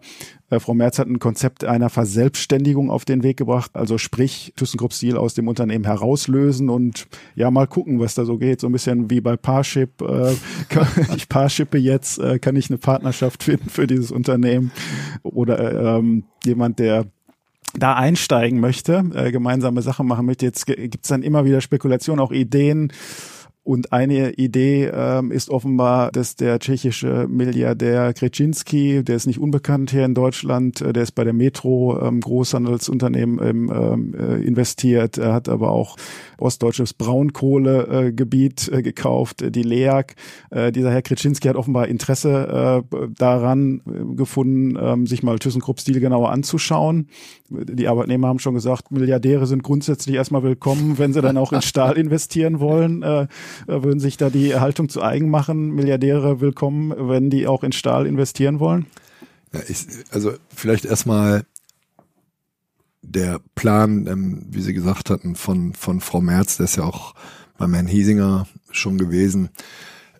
Äh, 0.50 0.60
Frau 0.60 0.74
Merz 0.74 1.00
hat 1.00 1.08
ein 1.08 1.20
Konzept 1.20 1.64
einer 1.64 1.90
Verselbstständigung 1.90 2.90
auf 2.90 3.06
den 3.06 3.24
Weg 3.24 3.38
gebracht, 3.38 3.72
also 3.74 3.98
sprich 3.98 4.54
ThyssenKrupp 4.56 4.94
Stil 4.94 5.18
aus 5.18 5.34
dem 5.34 5.48
Unternehmen 5.48 5.86
herauslösen 5.86 6.70
und 6.70 7.08
ja 7.36 7.52
mal 7.52 7.68
gucken, 7.68 8.00
was 8.00 8.16
da 8.16 8.26
so 8.26 8.38
geht. 8.38 8.62
So 8.62 8.68
ein 8.68 8.72
bisschen 8.72 9.10
wie 9.10 9.22
bei 9.22 9.36
Parship. 9.36 10.02
Äh, 10.02 10.34
ich 11.16 11.30
Parshippe 11.30 11.78
jetzt, 11.78 12.20
äh, 12.20 12.40
kann 12.40 12.56
ich 12.56 12.70
eine 12.70 12.78
Partnerschaft 12.78 13.44
finden 13.44 13.70
für 13.70 13.88
dieses 13.88 14.12
Unternehmen 14.12 14.72
oder 15.24 15.98
ähm, 15.98 16.24
jemand, 16.46 16.80
der 16.80 17.06
da 17.78 17.96
einsteigen 17.96 18.60
möchte, 18.60 19.04
äh, 19.14 19.32
gemeinsame 19.32 19.82
Sachen 19.82 20.08
machen 20.08 20.26
möchte. 20.26 20.46
Jetzt 20.46 20.66
gibt 20.66 21.04
es 21.04 21.10
dann 21.10 21.22
immer 21.22 21.46
wieder 21.46 21.62
Spekulationen, 21.62 22.20
auch 22.20 22.32
Ideen 22.32 22.92
und 23.70 23.94
eine 23.94 24.32
Idee 24.32 24.90
ähm, 24.92 25.32
ist 25.32 25.52
offenbar, 25.52 26.12
dass 26.12 26.36
der 26.36 26.58
tschechische 26.58 27.28
Milliardär 27.30 28.14
Kreczynski, 28.14 29.04
der 29.04 29.16
ist 29.16 29.28
nicht 29.28 29.38
unbekannt 29.38 29.92
hier 29.92 30.06
in 30.06 30.16
Deutschland, 30.16 30.82
äh, 30.82 30.92
der 30.92 31.04
ist 31.04 31.12
bei 31.12 31.24
der 31.24 31.34
Metro 31.34 32.02
ähm, 32.02 32.20
Großhandelsunternehmen 32.20 33.40
ähm, 33.48 33.72
ähm, 33.72 34.16
äh, 34.16 34.42
investiert, 34.42 35.20
er 35.20 35.34
hat 35.34 35.50
aber 35.50 35.70
auch 35.70 35.98
ostdeutsches 36.40 36.96
Braunkohlegebiet 36.96 38.70
äh, 38.70 38.82
gekauft, 38.82 39.44
äh, 39.44 39.52
die 39.52 39.62
LEAG. 39.62 40.16
Äh, 40.50 40.72
dieser 40.72 40.90
Herr 40.90 41.04
Kreczynski 41.04 41.48
hat 41.48 41.56
offenbar 41.56 41.90
Interesse 41.90 42.84
äh, 42.92 43.08
daran 43.20 43.84
äh, 43.86 44.16
gefunden, 44.16 44.78
äh, 44.78 45.08
sich 45.08 45.22
mal 45.22 45.38
ThyssenKrupp-Stil 45.38 46.00
genauer 46.00 46.32
anzuschauen. 46.32 47.08
Die 47.52 47.88
Arbeitnehmer 47.88 48.30
haben 48.30 48.40
schon 48.40 48.56
gesagt, 48.56 48.92
Milliardäre 48.92 49.46
sind 49.46 49.62
grundsätzlich 49.62 50.16
erstmal 50.16 50.42
willkommen, 50.42 50.98
wenn 50.98 51.14
sie 51.14 51.22
dann 51.22 51.38
auch 51.38 51.54
in 51.54 51.62
Stahl 51.70 51.98
investieren 51.98 52.60
wollen. 52.60 53.04
Äh, 53.68 53.84
würden 53.84 54.00
sich 54.00 54.18
da 54.18 54.30
die 54.30 54.56
Haltung 54.56 54.90
zu 54.90 55.02
eigen 55.02 55.30
machen, 55.30 55.72
Milliardäre 55.72 56.42
willkommen, 56.42 56.94
wenn 57.10 57.30
die 57.30 57.48
auch 57.48 57.64
in 57.64 57.72
Stahl 57.72 58.06
investieren 58.06 58.60
wollen? 58.60 58.86
Ja, 59.54 59.62
ich, 59.68 59.86
also 60.12 60.34
vielleicht 60.54 60.86
erstmal 60.86 61.46
der 63.02 63.40
Plan, 63.56 64.08
ähm, 64.08 64.46
wie 64.50 64.62
Sie 64.62 64.74
gesagt 64.74 65.10
hatten, 65.10 65.36
von, 65.36 65.74
von 65.74 66.02
Frau 66.02 66.22
Merz, 66.22 66.58
der 66.58 66.66
ist 66.66 66.76
ja 66.76 66.84
auch 66.84 67.16
beim 67.58 67.74
Herrn 67.74 67.88
Hiesinger 67.88 68.48
schon 68.72 68.98
gewesen, 68.98 69.50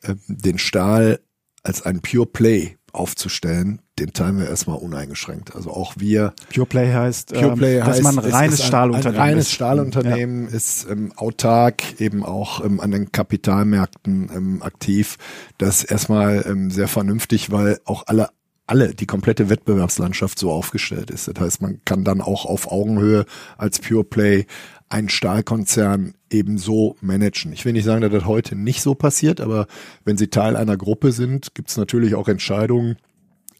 äh, 0.02 0.16
den 0.28 0.58
Stahl 0.58 1.20
als 1.64 1.82
ein 1.84 2.02
Pure 2.02 2.26
Play 2.26 2.78
aufzustellen, 2.92 3.82
den 4.00 4.14
teilen 4.14 4.40
wir 4.40 4.48
erstmal 4.48 4.78
uneingeschränkt. 4.78 5.56
Also 5.56 5.72
auch 5.72 5.94
wir. 5.98 6.34
Pure 6.54 6.66
Play 6.66 6.94
heißt, 6.94 7.34
Pure 7.34 7.56
Play 7.56 7.80
ähm, 7.80 7.80
dass 7.80 7.88
heißt, 7.88 8.04
man 8.04 8.20
ein 8.20 8.32
reines 8.32 8.62
ein, 8.62 8.68
Stahlunternehmen 8.68 9.16
ein 9.22 9.30
reines 9.30 9.46
ist. 9.46 9.52
Stahlunternehmen 9.52 10.50
Ja. 10.50 10.56
ist 10.56 10.88
ähm, 10.90 11.14
autark, 11.16 12.00
eben 12.00 12.24
auch 12.24 12.64
ähm, 12.64 12.80
an 12.80 12.92
den 12.92 13.12
Kapitalmärkten 13.12 14.30
ähm, 14.34 14.62
aktiv. 14.64 15.18
Das 15.58 15.84
erstmal 15.84 16.46
ähm, 16.48 16.72
sehr 16.72 16.88
vernünftig, 16.88 17.52
weil 17.52 17.80
auch 17.86 18.04
alle 18.08 18.30
alle, 18.70 18.94
die 18.94 19.08
komplette 19.08 19.50
Wettbewerbslandschaft 19.50 20.38
so 20.38 20.52
aufgestellt 20.52 21.10
ist. 21.10 21.28
Das 21.28 21.40
heißt, 21.40 21.62
man 21.64 21.82
kann 21.86 22.04
dann 22.04 22.22
auch 22.22 22.46
auf 22.46 22.72
Augenhöhe 22.72 23.26
als 23.58 23.80
Pure 23.80 24.04
Play 24.04 24.46
einen 24.90 25.10
Stahlkonzern 25.10 26.14
eben 26.30 26.58
so 26.60 26.96
managen. 27.02 27.52
Ich 27.52 27.66
will 27.66 27.74
nicht 27.74 27.86
sagen, 27.86 28.02
dass 28.02 28.12
das 28.12 28.26
heute 28.26 28.56
nicht 28.56 28.82
so 28.82 28.94
passiert, 28.94 29.42
aber 29.42 29.68
wenn 30.06 30.18
Sie 30.18 30.28
Teil 30.28 30.56
einer 30.56 30.78
Gruppe 30.78 31.12
sind, 31.12 31.56
gibt 31.56 31.70
es 31.70 31.78
natürlich 31.78 32.14
auch 32.14 32.28
Entscheidungen, 32.28 32.98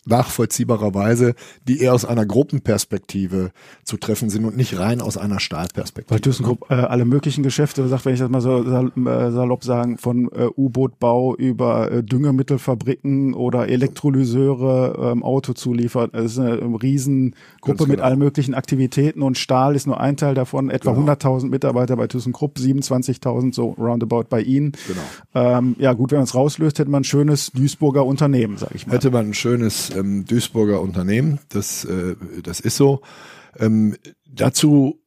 nachvollziehbarerweise, 0.10 1.36
die 1.68 1.80
eher 1.82 1.94
aus 1.94 2.06
einer 2.06 2.26
Gruppenperspektive 2.26 3.52
zu 3.84 3.98
treffen 3.98 4.30
sind 4.30 4.46
und 4.46 4.58
nicht 4.58 4.78
rein 4.78 5.02
aus 5.02 5.18
einer 5.18 5.40
Stahlperspektive. 5.40 6.12
Weil 6.12 6.20
ThyssenKrupp 6.20 6.70
äh, 6.70 6.76
alle 6.76 7.06
möglichen 7.06 7.44
Geschäfte, 7.44 7.88
sagt, 7.88 8.06
wenn 8.06 8.14
ich 8.14 8.20
das 8.20 8.30
mal 8.30 8.42
so 8.42 8.60
äh, 8.62 9.32
salopp 9.32 9.64
sagen, 9.64 9.98
von 9.98 10.30
äh, 10.32 10.48
U-Bootbau 10.56 11.36
über 11.36 11.92
äh, 11.92 12.04
Düngemittelfabriken 12.04 13.34
oder 13.34 13.68
Elektrolyseure, 13.70 15.12
ähm, 15.12 15.24
Autozuliefer. 15.24 16.10
Es 16.14 16.34
ist 16.34 16.40
eine 16.40 16.58
ähm, 16.58 16.76
Riesengruppe 16.76 17.36
Ganz 17.66 17.80
mit 17.82 17.90
genau. 17.92 18.04
allen 18.04 18.20
möglichen 18.20 18.54
Aktivitäten 18.54 19.22
und 19.22 19.38
Stahl 19.38 19.76
ist 19.76 19.88
nur 19.88 20.00
ein 20.00 20.18
Teil 20.18 20.36
davon. 20.36 20.70
Etwa 20.70 20.94
Genau. 20.94 21.12
100.000 21.12 21.50
Mitarbeiter 21.50 21.96
bei 21.96 22.08
ThyssenKrupp, 22.08 22.58
27.000 22.58 23.54
so 23.54 23.70
roundabout 23.78 24.26
bei 24.30 24.42
Ihnen. 24.42 24.74
Genau. 24.88 25.02
Ähm, 25.36 25.76
ja 25.80 25.94
gut, 25.94 26.12
wenn 26.12 26.18
man 26.18 26.24
es 26.24 26.36
rauslöst, 26.36 26.80
hätte 26.80 26.90
man 26.90 27.02
ein 27.02 27.06
schönes 27.06 27.52
Duisburger 27.52 28.06
Unternehmen, 28.06 28.58
sag 28.58 28.74
ich 28.74 28.88
mal. 28.88 28.94
Hätte 28.94 29.12
man 29.12 29.28
ein 29.28 29.34
schönes 29.34 29.96
ähm, 30.00 30.26
Duisburger 30.26 30.82
Unternehmen, 30.82 31.40
das, 31.50 31.86
äh, 31.86 32.16
das 32.44 32.60
ist 32.60 32.78
so. 32.78 33.02
Ähm, 33.58 33.96
dazu, 34.26 35.02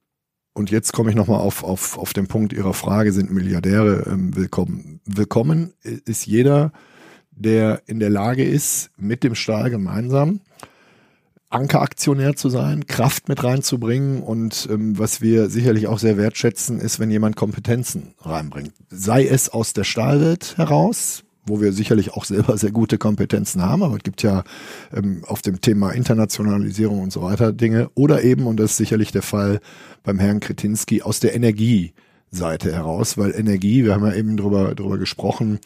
und 0.52 0.70
jetzt 0.70 0.92
komme 0.92 1.11
ich 1.11 1.16
nochmal 1.16 1.40
auf, 1.40 1.64
auf, 1.64 1.98
auf 1.98 2.12
den 2.12 2.26
Punkt 2.26 2.52
Ihrer 2.52 2.74
Frage, 2.74 3.12
sind 3.12 3.31
Milliardäre 3.31 4.07
ähm, 4.11 4.37
willkommen? 4.37 5.00
Willkommen 5.05 5.72
ist 5.83 6.26
jeder, 6.26 6.72
der 7.31 7.83
in 7.87 7.98
der 7.98 8.11
Lage 8.11 8.44
ist, 8.44 8.90
mit 8.96 9.24
dem 9.24 9.35
Stahl 9.35 9.70
gemeinsam 9.70 10.40
Ankeraktionär 11.52 12.35
zu 12.35 12.48
sein, 12.48 12.87
Kraft 12.87 13.28
mit 13.28 13.44
reinzubringen 13.44 14.22
und 14.22 14.68
ähm, 14.70 14.98
was 14.98 15.20
wir 15.20 15.50
sicherlich 15.50 15.87
auch 15.87 15.98
sehr 15.98 16.16
wertschätzen, 16.16 16.81
ist, 16.81 16.98
wenn 16.98 17.11
jemand 17.11 17.37
Kompetenzen 17.37 18.14
reinbringt. 18.20 18.72
Sei 18.88 19.26
es 19.26 19.50
aus 19.50 19.74
der 19.74 19.85
Stahlwelt 19.85 20.57
heraus, 20.57 21.24
wo 21.46 21.61
wir 21.61 21.72
sicherlich 21.72 22.12
auch 22.12 22.24
selber 22.24 22.57
sehr 22.57 22.70
gute 22.70 22.98
Kompetenzen 22.98 23.62
haben, 23.62 23.83
aber 23.83 23.96
es 23.96 24.02
gibt 24.02 24.22
ja 24.22 24.44
ähm, 24.94 25.24
auf 25.26 25.42
dem 25.42 25.61
Thema 25.61 25.90
Internationalisierung 25.90 27.00
und 27.00 27.12
so 27.12 27.22
weiter 27.22 27.52
Dinge, 27.52 27.90
oder 27.94 28.22
eben, 28.22 28.46
und 28.46 28.59
das 28.59 28.72
ist 28.72 28.76
sicherlich 28.76 29.12
der 29.12 29.22
Fall 29.22 29.61
beim 30.02 30.18
Herrn 30.18 30.40
Kretinski, 30.40 31.02
aus 31.02 31.20
der 31.20 31.35
Energieseite 31.35 32.72
heraus, 32.72 33.18
weil 33.18 33.35
Energie, 33.35 33.85
wir 33.85 33.94
haben 33.94 34.07
ja 34.07 34.14
eben 34.14 34.37
drüber, 34.37 34.74
drüber 34.74 34.98
gesprochen, 34.98 35.59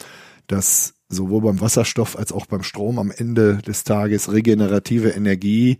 dass 0.46 0.94
sowohl 1.08 1.42
beim 1.42 1.60
Wasserstoff 1.60 2.18
als 2.18 2.32
auch 2.32 2.46
beim 2.46 2.62
Strom 2.62 2.98
am 2.98 3.10
Ende 3.10 3.58
des 3.58 3.84
Tages 3.84 4.32
regenerative 4.32 5.10
Energie 5.10 5.78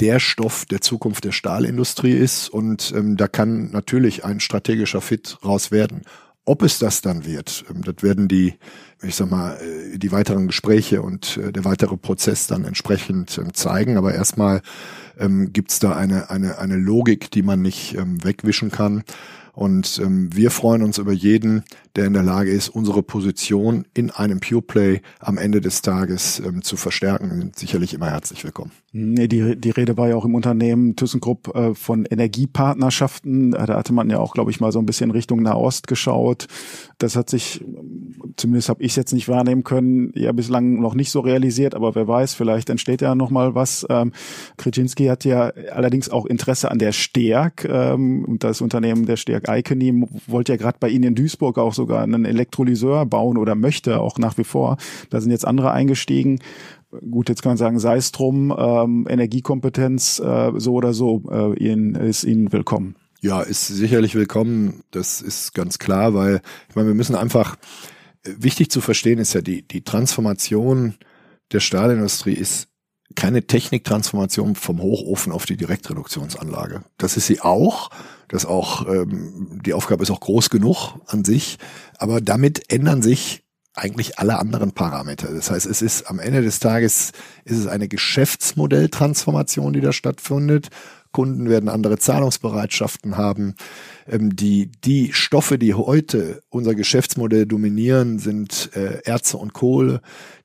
der 0.00 0.20
Stoff 0.20 0.64
der 0.66 0.80
Zukunft 0.80 1.24
der 1.24 1.32
Stahlindustrie 1.32 2.12
ist 2.12 2.48
und 2.48 2.92
ähm, 2.96 3.16
da 3.16 3.26
kann 3.26 3.70
natürlich 3.70 4.24
ein 4.24 4.40
strategischer 4.40 5.00
Fit 5.00 5.38
raus 5.44 5.70
werden. 5.70 6.02
Ob 6.48 6.62
es 6.62 6.78
das 6.78 7.02
dann 7.02 7.26
wird, 7.26 7.66
ähm, 7.68 7.82
das 7.82 8.02
werden 8.02 8.26
die, 8.26 8.54
ich 9.02 9.16
sag 9.16 9.30
mal, 9.30 9.58
äh, 9.60 9.98
die 9.98 10.12
weiteren 10.12 10.46
Gespräche 10.46 11.02
und 11.02 11.36
äh, 11.36 11.52
der 11.52 11.66
weitere 11.66 11.98
Prozess 11.98 12.46
dann 12.46 12.64
entsprechend 12.64 13.36
ähm, 13.36 13.52
zeigen. 13.52 13.98
Aber 13.98 14.14
erstmal 14.14 14.62
ähm, 15.18 15.52
gibt's 15.52 15.78
da 15.78 15.94
eine, 15.94 16.30
eine, 16.30 16.58
eine 16.58 16.76
Logik, 16.76 17.30
die 17.30 17.42
man 17.42 17.60
nicht 17.60 17.98
ähm, 17.98 18.24
wegwischen 18.24 18.70
kann. 18.70 19.04
Und 19.52 20.00
ähm, 20.02 20.34
wir 20.34 20.50
freuen 20.50 20.82
uns 20.82 20.96
über 20.96 21.12
jeden, 21.12 21.64
der 21.98 22.06
in 22.06 22.12
der 22.14 22.22
Lage 22.22 22.50
ist, 22.50 22.68
unsere 22.68 23.02
Position 23.02 23.84
in 23.92 24.10
einem 24.10 24.40
Pure 24.40 24.62
Play 24.62 25.00
am 25.18 25.36
Ende 25.36 25.60
des 25.60 25.82
Tages 25.82 26.40
ähm, 26.40 26.62
zu 26.62 26.76
verstärken. 26.76 27.28
Sind 27.38 27.58
sicherlich 27.58 27.92
immer 27.92 28.10
herzlich 28.10 28.44
willkommen. 28.44 28.70
Nee, 28.92 29.28
die, 29.28 29.54
die 29.60 29.70
Rede 29.70 29.98
war 29.98 30.08
ja 30.08 30.16
auch 30.16 30.24
im 30.24 30.34
Unternehmen 30.34 30.96
ThyssenKrupp 30.96 31.54
äh, 31.54 31.74
von 31.74 32.06
Energiepartnerschaften. 32.06 33.52
Äh, 33.52 33.66
Da 33.66 33.76
hatte 33.76 33.92
man 33.92 34.08
ja 34.08 34.18
auch, 34.18 34.32
glaube 34.32 34.50
ich, 34.50 34.60
mal 34.60 34.72
so 34.72 34.78
ein 34.78 34.86
bisschen 34.86 35.10
Richtung 35.10 35.42
Nahost 35.42 35.86
geschaut. 35.86 36.46
Das 36.96 37.14
hat 37.14 37.28
sich, 37.28 37.60
ähm, 37.60 38.14
zumindest 38.36 38.70
habe 38.70 38.82
ich 38.82 38.92
es 38.92 38.96
jetzt 38.96 39.12
nicht 39.12 39.28
wahrnehmen 39.28 39.62
können, 39.62 40.12
ja 40.14 40.32
bislang 40.32 40.80
noch 40.80 40.94
nicht 40.94 41.10
so 41.10 41.20
realisiert, 41.20 41.74
aber 41.74 41.94
wer 41.94 42.08
weiß, 42.08 42.34
vielleicht 42.34 42.70
entsteht 42.70 43.02
ja 43.02 43.14
noch 43.14 43.30
mal 43.30 43.54
was. 43.54 43.86
Ähm, 43.90 44.12
Kryczinski 44.56 45.06
hat 45.06 45.24
ja 45.24 45.52
allerdings 45.72 46.08
auch 46.08 46.24
Interesse 46.24 46.70
an 46.70 46.78
der 46.78 46.92
Stärk 46.92 47.66
ähm, 47.68 48.24
und 48.24 48.42
das 48.42 48.60
Unternehmen 48.60 49.04
der 49.04 49.16
Stärk 49.16 49.44
Icony 49.48 50.06
wollte 50.26 50.52
ja 50.52 50.56
gerade 50.56 50.78
bei 50.80 50.88
Ihnen 50.88 51.04
in 51.04 51.14
Duisburg 51.14 51.58
auch 51.58 51.74
sogar 51.88 52.02
einen 52.02 52.24
Elektrolyseur 52.24 53.06
bauen 53.06 53.38
oder 53.38 53.54
möchte 53.54 54.00
auch 54.00 54.18
nach 54.18 54.36
wie 54.36 54.44
vor. 54.44 54.76
Da 55.10 55.20
sind 55.20 55.30
jetzt 55.30 55.46
andere 55.46 55.72
eingestiegen 55.72 56.38
gut, 57.10 57.28
jetzt 57.28 57.42
kann 57.42 57.50
man 57.50 57.56
sagen, 57.58 57.78
sei 57.78 57.96
es 57.96 58.12
drum, 58.12 58.54
ähm, 58.56 59.06
Energiekompetenz 59.08 60.20
äh, 60.20 60.52
so 60.56 60.72
oder 60.72 60.92
so 60.92 61.22
äh, 61.30 61.54
Ihnen, 61.58 61.94
ist 61.94 62.24
Ihnen 62.24 62.52
willkommen. 62.52 62.96
Ja, 63.20 63.42
ist 63.42 63.66
sicherlich 63.66 64.14
willkommen. 64.14 64.82
Das 64.90 65.20
ist 65.20 65.52
ganz 65.54 65.78
klar, 65.78 66.14
weil 66.14 66.40
ich 66.68 66.76
meine, 66.76 66.88
wir 66.88 66.94
müssen 66.94 67.16
einfach 67.16 67.56
äh, 68.24 68.30
wichtig 68.38 68.70
zu 68.70 68.80
verstehen 68.80 69.18
ist 69.18 69.34
ja 69.34 69.40
die 69.40 69.66
die 69.66 69.82
Transformation 69.82 70.94
der 71.52 71.60
Stahlindustrie 71.60 72.34
ist 72.34 72.68
keine 73.14 73.46
Techniktransformation 73.46 74.54
vom 74.54 74.80
Hochofen 74.80 75.32
auf 75.32 75.46
die 75.46 75.56
Direktreduktionsanlage. 75.56 76.82
Das 76.98 77.16
ist 77.16 77.26
sie 77.26 77.40
auch. 77.40 77.90
Das 78.28 78.44
auch 78.44 78.86
ähm, 78.86 79.60
die 79.64 79.72
Aufgabe 79.72 80.02
ist 80.02 80.10
auch 80.10 80.20
groß 80.20 80.50
genug 80.50 80.94
an 81.06 81.24
sich, 81.24 81.58
aber 81.96 82.20
damit 82.20 82.70
ändern 82.70 83.02
sich 83.02 83.44
eigentlich 83.74 84.18
alle 84.18 84.38
anderen 84.38 84.72
Parameter. 84.72 85.32
Das 85.32 85.50
heißt, 85.50 85.66
es 85.66 85.82
ist 85.82 86.10
am 86.10 86.18
Ende 86.18 86.42
des 86.42 86.58
Tages 86.58 87.12
ist 87.44 87.58
es 87.58 87.66
eine 87.66 87.88
Geschäftsmodelltransformation, 87.88 89.72
die 89.72 89.80
da 89.80 89.92
stattfindet. 89.92 90.68
Kunden 91.12 91.48
werden 91.48 91.68
andere 91.68 91.98
Zahlungsbereitschaften 91.98 93.16
haben. 93.16 93.54
Ähm, 94.06 94.34
die, 94.36 94.70
die 94.84 95.12
Stoffe, 95.12 95.58
die 95.58 95.74
heute 95.74 96.42
unser 96.48 96.74
Geschäftsmodell 96.74 97.46
dominieren, 97.46 98.18
sind 98.18 98.70
äh, 98.74 99.00
Erze 99.04 99.36
und 99.36 99.52
Kohle. 99.52 100.00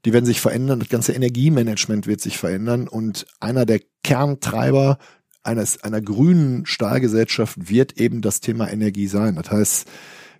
Die 0.06 0.13
werden 0.13 0.26
sich 0.26 0.41
verändern. 0.41 0.80
Das 0.80 0.89
ganze 0.89 1.13
Energiemanagement 1.13 2.08
wird 2.08 2.21
sich 2.21 2.38
verändern. 2.38 2.88
Und 2.88 3.26
einer 3.39 3.65
der 3.65 3.80
Kerntreiber 4.04 4.97
eines, 5.43 5.84
einer 5.84 6.02
grünen 6.02 6.65
Stahlgesellschaft 6.65 7.69
wird 7.69 7.97
eben 7.97 8.21
das 8.21 8.39
Thema 8.39 8.71
Energie 8.71 9.08
sein. 9.08 9.36
Das 9.36 9.52
heißt, 9.52 9.88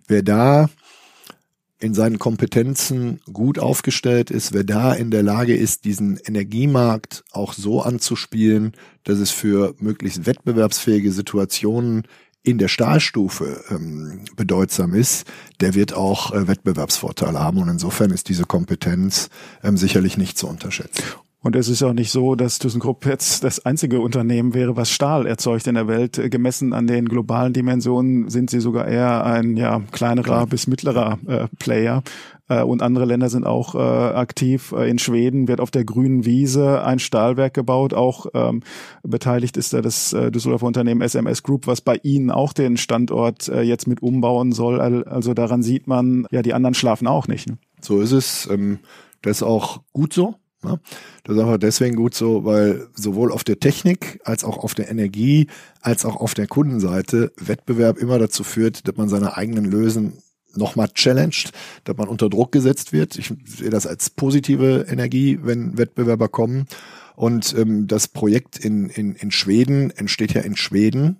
wer 0.08 0.22
da 0.22 0.68
in 1.78 1.94
seinen 1.94 2.18
Kompetenzen 2.18 3.20
gut 3.32 3.58
aufgestellt 3.58 4.30
ist, 4.30 4.52
wer 4.52 4.64
da 4.64 4.92
in 4.92 5.10
der 5.10 5.22
Lage 5.22 5.56
ist, 5.56 5.84
diesen 5.84 6.18
Energiemarkt 6.18 7.24
auch 7.32 7.52
so 7.52 7.82
anzuspielen, 7.82 8.72
dass 9.02 9.18
es 9.18 9.30
für 9.30 9.74
möglichst 9.78 10.26
wettbewerbsfähige 10.26 11.12
Situationen 11.12 12.06
in 12.42 12.58
der 12.58 12.68
Stahlstufe 12.68 13.64
ähm, 13.70 14.24
bedeutsam 14.36 14.94
ist, 14.94 15.26
der 15.60 15.74
wird 15.74 15.94
auch 15.94 16.32
äh, 16.32 16.46
Wettbewerbsvorteile 16.46 17.40
haben. 17.40 17.58
Und 17.58 17.68
insofern 17.68 18.10
ist 18.10 18.28
diese 18.28 18.44
Kompetenz 18.44 19.30
ähm, 19.62 19.78
sicherlich 19.78 20.18
nicht 20.18 20.36
zu 20.36 20.46
unterschätzen. 20.46 21.02
Und 21.44 21.56
es 21.56 21.68
ist 21.68 21.82
auch 21.82 21.92
nicht 21.92 22.10
so, 22.10 22.36
dass 22.36 22.58
ThyssenKrupp 22.58 23.04
jetzt 23.04 23.44
das 23.44 23.66
einzige 23.66 24.00
Unternehmen 24.00 24.54
wäre, 24.54 24.78
was 24.78 24.90
Stahl 24.90 25.26
erzeugt 25.26 25.66
in 25.66 25.74
der 25.74 25.86
Welt. 25.86 26.18
Gemessen 26.30 26.72
an 26.72 26.86
den 26.86 27.06
globalen 27.06 27.52
Dimensionen 27.52 28.30
sind 28.30 28.48
sie 28.48 28.60
sogar 28.60 28.88
eher 28.88 29.26
ein 29.26 29.58
ja, 29.58 29.82
kleinerer 29.92 30.46
bis 30.46 30.66
mittlerer 30.66 31.18
äh, 31.26 31.48
Player. 31.58 32.02
Äh, 32.48 32.62
und 32.62 32.80
andere 32.80 33.04
Länder 33.04 33.28
sind 33.28 33.44
auch 33.44 33.74
äh, 33.74 33.78
aktiv. 33.78 34.72
In 34.72 34.98
Schweden 34.98 35.46
wird 35.46 35.60
auf 35.60 35.70
der 35.70 35.84
grünen 35.84 36.24
Wiese 36.24 36.82
ein 36.82 36.98
Stahlwerk 36.98 37.52
gebaut. 37.52 37.92
Auch 37.92 38.24
ähm, 38.32 38.62
beteiligt 39.02 39.58
ist 39.58 39.74
da 39.74 39.82
das 39.82 40.14
äh, 40.14 40.30
Düsseldorfer 40.30 40.66
Unternehmen 40.66 41.02
SMS 41.02 41.42
Group, 41.42 41.66
was 41.66 41.82
bei 41.82 42.00
ihnen 42.02 42.30
auch 42.30 42.54
den 42.54 42.78
Standort 42.78 43.48
äh, 43.48 43.60
jetzt 43.60 43.86
mit 43.86 44.02
umbauen 44.02 44.52
soll. 44.52 44.80
Also 44.80 45.34
daran 45.34 45.62
sieht 45.62 45.88
man, 45.88 46.26
ja, 46.30 46.40
die 46.40 46.54
anderen 46.54 46.72
schlafen 46.72 47.06
auch 47.06 47.28
nicht. 47.28 47.46
Ne? 47.46 47.58
So 47.82 48.00
ist 48.00 48.12
es. 48.12 48.48
Ähm, 48.50 48.78
das 49.20 49.38
ist 49.38 49.42
auch 49.42 49.82
gut 49.92 50.14
so. 50.14 50.36
Ne? 50.64 50.80
Das 51.24 51.36
ist 51.36 51.42
einfach 51.42 51.58
deswegen 51.58 51.96
gut 51.96 52.14
so, 52.14 52.44
weil 52.44 52.88
sowohl 52.94 53.30
auf 53.30 53.44
der 53.44 53.60
Technik 53.60 54.20
als 54.24 54.44
auch 54.44 54.58
auf 54.58 54.74
der 54.74 54.90
Energie 54.90 55.48
als 55.80 56.04
auch 56.04 56.16
auf 56.16 56.34
der 56.34 56.46
Kundenseite 56.46 57.32
Wettbewerb 57.36 57.98
immer 57.98 58.18
dazu 58.18 58.42
führt, 58.44 58.88
dass 58.88 58.96
man 58.96 59.08
seine 59.08 59.36
eigenen 59.36 59.64
Lösen 59.64 60.14
nochmal 60.56 60.88
challenged, 60.94 61.52
dass 61.84 61.96
man 61.96 62.08
unter 62.08 62.28
Druck 62.30 62.52
gesetzt 62.52 62.92
wird. 62.92 63.18
Ich 63.18 63.32
sehe 63.44 63.70
das 63.70 63.86
als 63.86 64.10
positive 64.10 64.86
Energie, 64.88 65.38
wenn 65.42 65.76
Wettbewerber 65.76 66.28
kommen. 66.28 66.66
Und 67.16 67.54
ähm, 67.56 67.86
das 67.86 68.08
Projekt 68.08 68.58
in, 68.58 68.88
in, 68.88 69.14
in 69.14 69.30
Schweden 69.30 69.90
entsteht 69.90 70.34
ja 70.34 70.40
in 70.40 70.56
Schweden, 70.56 71.16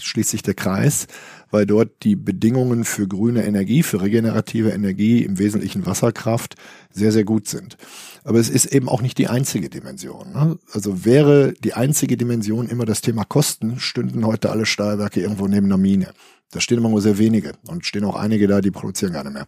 schließt 0.00 0.30
sich 0.30 0.42
der 0.42 0.54
Kreis, 0.54 1.08
weil 1.50 1.66
dort 1.66 2.04
die 2.04 2.14
Bedingungen 2.14 2.84
für 2.84 3.08
grüne 3.08 3.44
Energie, 3.44 3.82
für 3.82 4.00
regenerative 4.00 4.70
Energie, 4.70 5.24
im 5.24 5.38
Wesentlichen 5.40 5.86
Wasserkraft, 5.86 6.54
sehr, 6.90 7.10
sehr 7.10 7.24
gut 7.24 7.48
sind. 7.48 7.76
Aber 8.24 8.38
es 8.38 8.48
ist 8.48 8.66
eben 8.66 8.88
auch 8.88 9.02
nicht 9.02 9.18
die 9.18 9.28
einzige 9.28 9.68
Dimension. 9.68 10.32
Ne? 10.32 10.58
Also 10.72 11.04
wäre 11.04 11.52
die 11.52 11.74
einzige 11.74 12.16
Dimension 12.16 12.68
immer 12.68 12.86
das 12.86 13.02
Thema 13.02 13.24
Kosten, 13.24 13.78
stünden 13.78 14.26
heute 14.26 14.50
alle 14.50 14.64
Stahlwerke 14.64 15.20
irgendwo 15.20 15.46
neben 15.46 15.66
einer 15.66 15.76
Mine. 15.76 16.12
Da 16.50 16.60
stehen 16.60 16.78
immer 16.78 16.88
nur 16.88 17.02
sehr 17.02 17.18
wenige 17.18 17.52
und 17.66 17.84
stehen 17.84 18.04
auch 18.04 18.16
einige 18.16 18.46
da, 18.46 18.60
die 18.60 18.70
produzieren 18.70 19.12
gar 19.12 19.24
nicht 19.24 19.34
mehr. 19.34 19.46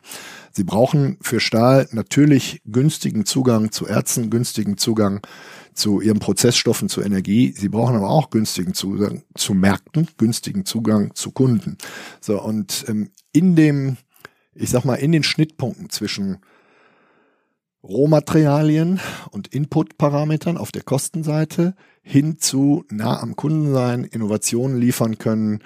Sie 0.52 0.64
brauchen 0.64 1.18
für 1.22 1.40
Stahl 1.40 1.88
natürlich 1.92 2.60
günstigen 2.66 3.24
Zugang 3.24 3.70
zu 3.70 3.86
Erzen, 3.86 4.28
günstigen 4.28 4.76
Zugang 4.76 5.20
zu 5.72 6.00
ihren 6.00 6.18
Prozessstoffen, 6.18 6.88
zu 6.88 7.00
Energie. 7.02 7.54
Sie 7.56 7.68
brauchen 7.68 7.96
aber 7.96 8.10
auch 8.10 8.30
günstigen 8.30 8.74
Zugang 8.74 9.22
zu 9.36 9.54
Märkten, 9.54 10.08
günstigen 10.18 10.64
Zugang 10.64 11.14
zu 11.14 11.30
Kunden. 11.30 11.78
So, 12.20 12.42
und 12.42 12.84
ähm, 12.88 13.10
in 13.32 13.56
dem, 13.56 13.96
ich 14.54 14.70
sag 14.70 14.84
mal, 14.84 14.96
in 14.96 15.12
den 15.12 15.22
Schnittpunkten 15.22 15.90
zwischen 15.90 16.38
Rohmaterialien 17.86 19.00
und 19.30 19.48
Inputparametern 19.48 20.56
auf 20.56 20.72
der 20.72 20.82
Kostenseite 20.82 21.74
hin 22.02 22.38
zu 22.38 22.84
nah 22.90 23.20
am 23.20 23.36
Kunden 23.36 23.72
sein, 23.72 24.04
Innovationen 24.04 24.76
liefern 24.76 25.18
können, 25.18 25.60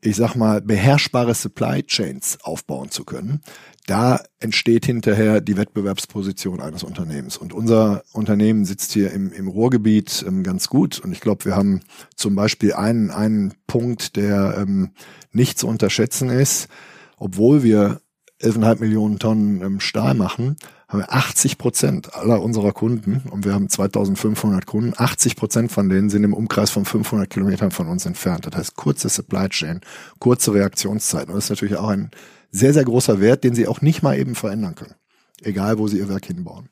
ich 0.00 0.16
sag 0.16 0.34
mal, 0.34 0.60
beherrschbare 0.60 1.34
Supply 1.34 1.82
Chains 1.82 2.38
aufbauen 2.42 2.90
zu 2.90 3.04
können, 3.04 3.40
da 3.86 4.20
entsteht 4.38 4.86
hinterher 4.86 5.40
die 5.40 5.56
Wettbewerbsposition 5.56 6.60
eines 6.60 6.82
Unternehmens. 6.82 7.36
Und 7.36 7.52
unser 7.52 8.02
Unternehmen 8.12 8.64
sitzt 8.64 8.92
hier 8.92 9.12
im, 9.12 9.32
im 9.32 9.48
Ruhrgebiet 9.48 10.24
ähm, 10.26 10.42
ganz 10.42 10.68
gut. 10.68 11.00
Und 11.00 11.12
ich 11.12 11.20
glaube, 11.20 11.46
wir 11.46 11.56
haben 11.56 11.80
zum 12.16 12.34
Beispiel 12.34 12.74
einen, 12.74 13.10
einen 13.10 13.54
Punkt, 13.66 14.16
der 14.16 14.56
ähm, 14.58 14.90
nicht 15.32 15.58
zu 15.58 15.66
unterschätzen 15.68 16.28
ist, 16.28 16.68
obwohl 17.16 17.62
wir 17.62 18.00
11,5 18.42 18.80
Millionen 18.80 19.18
Tonnen 19.18 19.62
ähm, 19.62 19.80
Stahl 19.80 20.14
machen, 20.14 20.56
haben 20.94 21.00
wir 21.00 21.12
80 21.12 21.58
Prozent 21.58 22.14
aller 22.14 22.40
unserer 22.40 22.72
Kunden, 22.72 23.22
und 23.30 23.44
wir 23.44 23.52
haben 23.52 23.68
2500 23.68 24.64
Kunden, 24.64 24.92
80 24.96 25.36
Prozent 25.36 25.72
von 25.72 25.88
denen 25.88 26.08
sind 26.08 26.24
im 26.24 26.32
Umkreis 26.32 26.70
von 26.70 26.84
500 26.84 27.28
Kilometern 27.28 27.70
von 27.70 27.88
uns 27.88 28.06
entfernt. 28.06 28.46
Das 28.46 28.54
heißt, 28.56 28.76
kurze 28.76 29.08
Supply 29.08 29.48
Chain, 29.48 29.80
kurze 30.20 30.54
Reaktionszeiten. 30.54 31.30
Und 31.30 31.36
das 31.36 31.44
ist 31.44 31.50
natürlich 31.50 31.76
auch 31.76 31.88
ein 31.88 32.10
sehr, 32.50 32.72
sehr 32.72 32.84
großer 32.84 33.20
Wert, 33.20 33.42
den 33.42 33.54
sie 33.54 33.66
auch 33.66 33.80
nicht 33.80 34.02
mal 34.02 34.16
eben 34.16 34.34
verändern 34.34 34.76
können. 34.76 34.94
Egal, 35.42 35.78
wo 35.78 35.88
sie 35.88 35.98
ihr 35.98 36.08
Werk 36.08 36.26
hinbauen. 36.26 36.68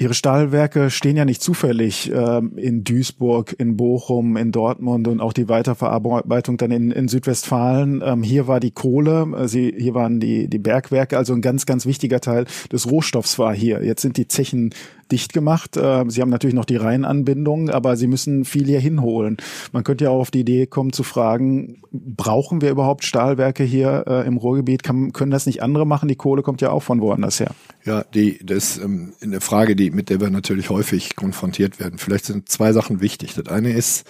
Ihre 0.00 0.14
Stahlwerke 0.14 0.88
stehen 0.88 1.18
ja 1.18 1.26
nicht 1.26 1.42
zufällig 1.42 2.10
ähm, 2.10 2.56
in 2.56 2.84
Duisburg, 2.84 3.54
in 3.58 3.76
Bochum, 3.76 4.38
in 4.38 4.50
Dortmund 4.50 5.06
und 5.06 5.20
auch 5.20 5.34
die 5.34 5.50
Weiterverarbeitung 5.50 6.56
dann 6.56 6.70
in, 6.70 6.90
in 6.90 7.06
Südwestfalen. 7.06 8.00
Ähm, 8.02 8.22
hier 8.22 8.48
war 8.48 8.60
die 8.60 8.70
Kohle, 8.70 9.30
äh, 9.36 9.46
sie, 9.46 9.74
hier 9.76 9.92
waren 9.92 10.18
die, 10.18 10.48
die 10.48 10.58
Bergwerke, 10.58 11.18
also 11.18 11.34
ein 11.34 11.42
ganz, 11.42 11.66
ganz 11.66 11.84
wichtiger 11.84 12.20
Teil 12.20 12.46
des 12.72 12.90
Rohstoffs 12.90 13.38
war 13.38 13.54
hier. 13.54 13.84
Jetzt 13.84 14.00
sind 14.00 14.16
die 14.16 14.26
Zechen 14.26 14.70
dicht 15.10 15.32
gemacht. 15.32 15.76
Äh, 15.76 16.04
sie 16.08 16.20
haben 16.20 16.30
natürlich 16.30 16.54
noch 16.54 16.64
die 16.64 16.76
Reihenanbindung, 16.76 17.70
aber 17.70 17.96
sie 17.96 18.06
müssen 18.06 18.44
viel 18.44 18.66
hier 18.66 18.80
hinholen. 18.80 19.36
Man 19.72 19.84
könnte 19.84 20.04
ja 20.04 20.10
auch 20.10 20.20
auf 20.20 20.30
die 20.30 20.40
Idee 20.40 20.66
kommen 20.66 20.92
zu 20.92 21.02
fragen, 21.02 21.82
brauchen 21.92 22.60
wir 22.60 22.70
überhaupt 22.70 23.04
Stahlwerke 23.04 23.64
hier 23.64 24.04
äh, 24.06 24.26
im 24.26 24.36
Ruhrgebiet? 24.36 24.82
Können 24.82 25.30
das 25.30 25.46
nicht 25.46 25.62
andere 25.62 25.86
machen? 25.86 26.08
Die 26.08 26.16
Kohle 26.16 26.42
kommt 26.42 26.60
ja 26.60 26.70
auch 26.70 26.82
von 26.82 27.00
woanders 27.00 27.40
her. 27.40 27.50
Ja, 27.84 28.04
die, 28.14 28.38
das 28.44 28.76
ist 28.76 28.84
ähm, 28.84 29.12
eine 29.20 29.40
Frage, 29.40 29.76
die, 29.76 29.90
mit 29.90 30.10
der 30.10 30.20
wir 30.20 30.30
natürlich 30.30 30.70
häufig 30.70 31.16
konfrontiert 31.16 31.80
werden. 31.80 31.98
Vielleicht 31.98 32.26
sind 32.26 32.48
zwei 32.48 32.72
Sachen 32.72 33.00
wichtig. 33.00 33.34
Das 33.34 33.46
eine 33.48 33.72
ist, 33.72 34.06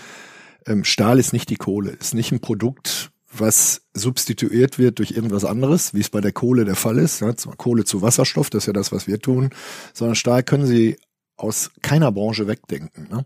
ähm, 0.66 0.84
Stahl 0.84 1.18
ist 1.18 1.32
nicht 1.32 1.50
die 1.50 1.56
Kohle, 1.56 1.90
ist 1.90 2.14
nicht 2.14 2.32
ein 2.32 2.40
Produkt, 2.40 3.09
was 3.32 3.82
substituiert 3.94 4.78
wird 4.78 4.98
durch 4.98 5.12
irgendwas 5.12 5.44
anderes, 5.44 5.94
wie 5.94 6.00
es 6.00 6.10
bei 6.10 6.20
der 6.20 6.32
Kohle 6.32 6.64
der 6.64 6.74
Fall 6.74 6.98
ist. 6.98 7.20
Ja, 7.20 7.32
Kohle 7.56 7.84
zu 7.84 8.02
Wasserstoff, 8.02 8.50
das 8.50 8.64
ist 8.64 8.66
ja 8.66 8.72
das, 8.72 8.92
was 8.92 9.06
wir 9.06 9.20
tun. 9.20 9.50
Sondern 9.92 10.16
Stahl 10.16 10.42
können 10.42 10.66
Sie 10.66 10.96
aus 11.36 11.70
keiner 11.80 12.12
Branche 12.12 12.46
wegdenken. 12.46 13.08
Ne? 13.10 13.24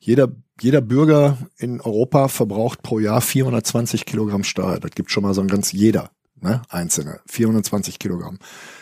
Jeder, 0.00 0.28
jeder 0.60 0.80
Bürger 0.80 1.38
in 1.58 1.80
Europa 1.80 2.28
verbraucht 2.28 2.82
pro 2.82 2.98
Jahr 2.98 3.20
420 3.20 4.04
Kilogramm 4.04 4.42
Stahl. 4.42 4.80
Das 4.80 4.90
gibt 4.92 5.10
schon 5.10 5.22
mal 5.22 5.34
so 5.34 5.42
ein 5.42 5.48
ganz 5.48 5.70
jeder, 5.70 6.10
ne? 6.40 6.62
Einzelne. 6.68 7.20
420 7.26 7.98
Kilogramm. 7.98 8.38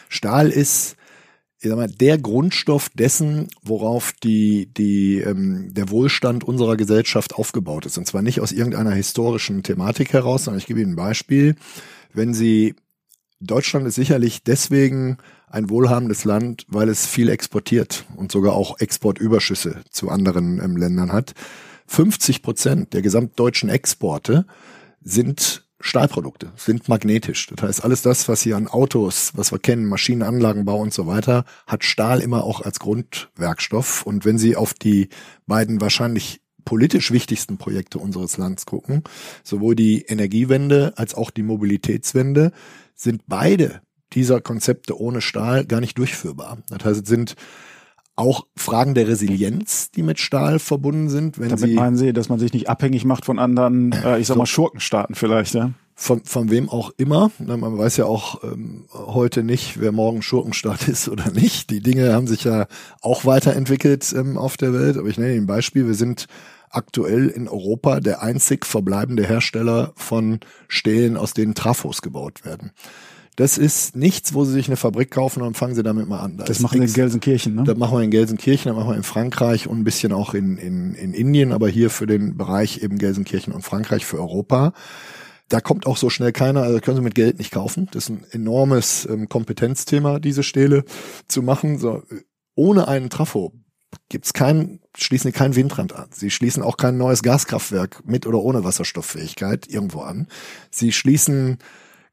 Stahl 0.09 0.51
ist 0.51 0.97
ich 1.63 1.69
sag 1.69 1.77
mal, 1.77 1.89
der 1.89 2.17
Grundstoff 2.17 2.89
dessen, 2.89 3.49
worauf 3.63 4.13
die, 4.13 4.73
die, 4.73 5.19
ähm, 5.19 5.75
der 5.75 5.91
Wohlstand 5.91 6.43
unserer 6.43 6.77
Gesellschaft 6.77 7.35
aufgebaut 7.35 7.85
ist. 7.85 7.99
Und 7.99 8.07
zwar 8.07 8.23
nicht 8.23 8.41
aus 8.41 8.51
irgendeiner 8.51 8.93
historischen 8.93 9.63
Thematik 9.63 10.15
heraus, 10.15 10.45
sondern 10.45 10.59
ich 10.59 10.67
gebe 10.67 10.81
Ihnen 10.81 10.93
ein 10.93 10.97
Beispiel. 10.97 11.57
Wenn 12.15 12.33
Sie, 12.33 12.77
Deutschland 13.41 13.87
ist 13.87 13.97
sicherlich 13.97 14.43
deswegen 14.43 15.19
ein 15.49 15.69
wohlhabendes 15.69 16.25
Land, 16.25 16.65
weil 16.69 16.89
es 16.89 17.07
viel 17.07 17.29
exportiert 17.29 18.07
und 18.17 18.33
sogar 18.33 18.55
auch 18.55 18.81
Exportüberschüsse 18.81 19.83
zu 19.91 20.09
anderen 20.09 20.63
ähm, 20.65 20.79
Ländern 20.79 21.13
hat. 21.13 21.35
50 21.89 22.43
Prozent 22.43 22.95
der 22.95 23.03
gesamtdeutschen 23.03 23.69
Exporte 23.69 24.47
sind 25.03 25.69
Stahlprodukte, 25.81 26.53
sind 26.57 26.89
magnetisch. 26.89 27.47
Das 27.47 27.63
heißt, 27.63 27.85
alles 27.85 28.03
das, 28.03 28.29
was 28.29 28.43
hier 28.43 28.57
an 28.57 28.69
Autos, 28.69 29.33
was 29.35 29.51
wir 29.51 29.59
kennen, 29.59 29.87
Maschinenanlagenbau 29.87 30.79
und 30.79 30.93
so 30.93 31.07
weiter, 31.07 31.45
hat 31.67 31.85
Stahl 31.85 32.21
immer 32.21 32.45
auch 32.45 32.61
als 32.61 32.79
Grundwerkstoff. 32.79 34.05
Und 34.05 34.25
wenn 34.25 34.39
Sie 34.39 34.57
auf 34.57 34.75
die 34.75 35.09
beiden 35.47 35.81
wahrscheinlich 35.81 36.43
politisch 36.65 37.11
wichtigsten 37.11 37.57
Projekte 37.57 37.99
unseres 37.99 38.37
Landes 38.37 38.67
gucken, 38.67 39.03
sowohl 39.43 39.75
die 39.75 40.03
Energiewende 40.03 40.93
als 40.97 41.15
auch 41.15 41.31
die 41.31 41.43
Mobilitätswende, 41.43 42.53
sind 42.95 43.23
beide 43.27 43.81
dieser 44.13 44.41
Konzepte 44.41 45.01
ohne 45.01 45.21
Stahl 45.21 45.65
gar 45.65 45.81
nicht 45.81 45.97
durchführbar. 45.97 46.59
Das 46.69 46.85
heißt, 46.85 47.03
es 47.03 47.09
sind 47.09 47.37
auch 48.21 48.47
Fragen 48.57 48.95
der 48.95 49.09
Resilienz, 49.09 49.91
die 49.91 50.03
mit 50.03 50.21
Stahl 50.21 50.59
verbunden 50.59 51.09
sind. 51.09 51.39
Wenn 51.39 51.49
Damit 51.49 51.71
Sie, 51.71 51.75
meinen 51.75 51.97
Sie, 51.97 52.13
dass 52.13 52.29
man 52.29 52.39
sich 52.39 52.53
nicht 52.53 52.69
abhängig 52.69 53.05
macht 53.05 53.25
von 53.25 53.39
anderen, 53.39 53.93
äh, 53.93 54.19
ich 54.19 54.27
sag 54.27 54.37
mal, 54.37 54.47
Schurkenstaaten 54.47 55.15
vielleicht, 55.15 55.55
ja? 55.55 55.73
Von, 55.95 56.25
von 56.25 56.51
wem 56.51 56.71
auch 56.71 56.93
immer. 56.97 57.31
Man 57.39 57.77
weiß 57.77 57.99
ja 57.99 58.07
auch 58.07 58.43
ähm, 58.43 58.87
heute 58.93 59.43
nicht, 59.43 59.81
wer 59.81 59.93
morgen 59.93 60.23
Schurkenstaat 60.23 60.89
ist 60.89 61.09
oder 61.09 61.31
nicht. 61.31 61.69
Die 61.69 61.81
Dinge 61.81 62.15
haben 62.15 62.27
sich 62.27 62.45
ja 62.45 62.67
auch 63.03 63.27
weiterentwickelt 63.27 64.15
ähm, 64.17 64.39
auf 64.39 64.57
der 64.57 64.73
Welt. 64.73 64.97
Aber 64.97 65.09
ich 65.09 65.19
nenne 65.19 65.35
Ihnen 65.35 65.45
ein 65.45 65.47
Beispiel. 65.47 65.87
Wir 65.87 65.95
sind 65.95 66.27
aktuell 66.71 67.29
in 67.29 67.49
Europa 67.49 68.01
der 68.01 68.23
einzig 68.23 68.65
verbleibende 68.65 69.27
Hersteller 69.27 69.93
von 69.97 70.41
Stählen, 70.69 71.17
aus 71.19 71.35
denen 71.35 71.55
Trafos 71.55 72.01
gebaut 72.01 72.45
werden. 72.45 72.71
Das 73.37 73.59
ist 73.59 73.97
nichts, 73.97 74.35
wo 74.35 74.45
sie 74.45 74.53
sich 74.53 74.67
eine 74.67 74.77
Fabrik 74.77 75.11
kaufen 75.11 75.43
und 75.43 75.57
fangen 75.57 75.75
sie 75.75 75.83
damit 75.83 76.09
mal 76.09 76.21
an. 76.21 76.37
Da 76.37 76.45
das 76.45 76.61
machen 76.61 76.81
wir 76.81 76.87
in 76.87 76.93
Gelsenkirchen, 76.93 77.55
ne? 77.55 77.65
Das 77.65 77.77
machen 77.77 77.97
wir 77.97 78.03
in 78.03 78.11
Gelsenkirchen, 78.11 78.69
das 78.71 78.77
machen 78.77 78.91
wir 78.91 78.97
in 78.97 79.03
Frankreich 79.03 79.67
und 79.67 79.79
ein 79.79 79.85
bisschen 79.85 80.13
auch 80.13 80.35
in, 80.35 80.57
in, 80.59 80.95
in 80.95 81.15
Indien, 81.15 81.53
aber 81.53 81.69
hier 81.69 81.91
für 81.91 82.07
den 82.07 82.37
Bereich 82.37 82.83
eben 82.83 82.99
Gelsenkirchen 82.99 83.53
und 83.53 83.63
Frankreich 83.63 84.05
für 84.05 84.19
Europa. 84.19 84.73
Da 85.49 85.61
kommt 85.61 85.87
auch 85.87 85.97
so 85.97 86.11
schnell 86.11 86.33
keiner, 86.33 86.63
also 86.63 86.81
können 86.81 86.97
sie 86.97 87.03
mit 87.03 87.15
Geld 87.15 87.39
nicht 87.39 87.51
kaufen. 87.51 87.89
Das 87.93 88.05
ist 88.05 88.11
ein 88.11 88.25
enormes 88.31 89.07
ähm, 89.07 89.29
Kompetenzthema, 89.29 90.21
diese 90.21 90.43
Stähle 90.43 90.85
zu 91.27 91.43
machen. 91.43 91.79
So, 91.79 92.03
ohne 92.55 92.89
einen 92.89 93.11
Trafo 93.11 93.53
gibt's 94.09 94.33
kein, 94.33 94.81
schließen 94.97 95.33
sie 95.33 95.37
kein 95.37 95.57
Windrand 95.57 95.95
an. 95.95 96.09
Sie 96.13 96.31
schließen 96.31 96.63
auch 96.63 96.77
kein 96.77 96.97
neues 96.97 97.23
Gaskraftwerk 97.23 98.03
mit 98.05 98.27
oder 98.27 98.39
ohne 98.39 98.65
Wasserstofffähigkeit 98.65 99.67
irgendwo 99.69 100.01
an. 100.01 100.29
Sie 100.71 100.93
schließen 100.93 101.59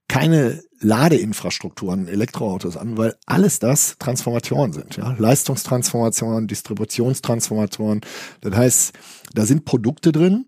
keine 0.07 0.63
Ladeinfrastrukturen, 0.79 2.07
Elektroautos 2.07 2.77
an, 2.77 2.97
weil 2.97 3.15
alles 3.25 3.59
das 3.59 3.97
Transformatoren 3.97 4.73
sind, 4.73 4.97
ja. 4.97 5.15
Leistungstransformatoren, 5.17 6.47
Distributionstransformatoren. 6.47 8.01
Das 8.41 8.55
heißt, 8.55 8.93
da 9.33 9.45
sind 9.45 9.65
Produkte 9.65 10.11
drin. 10.11 10.45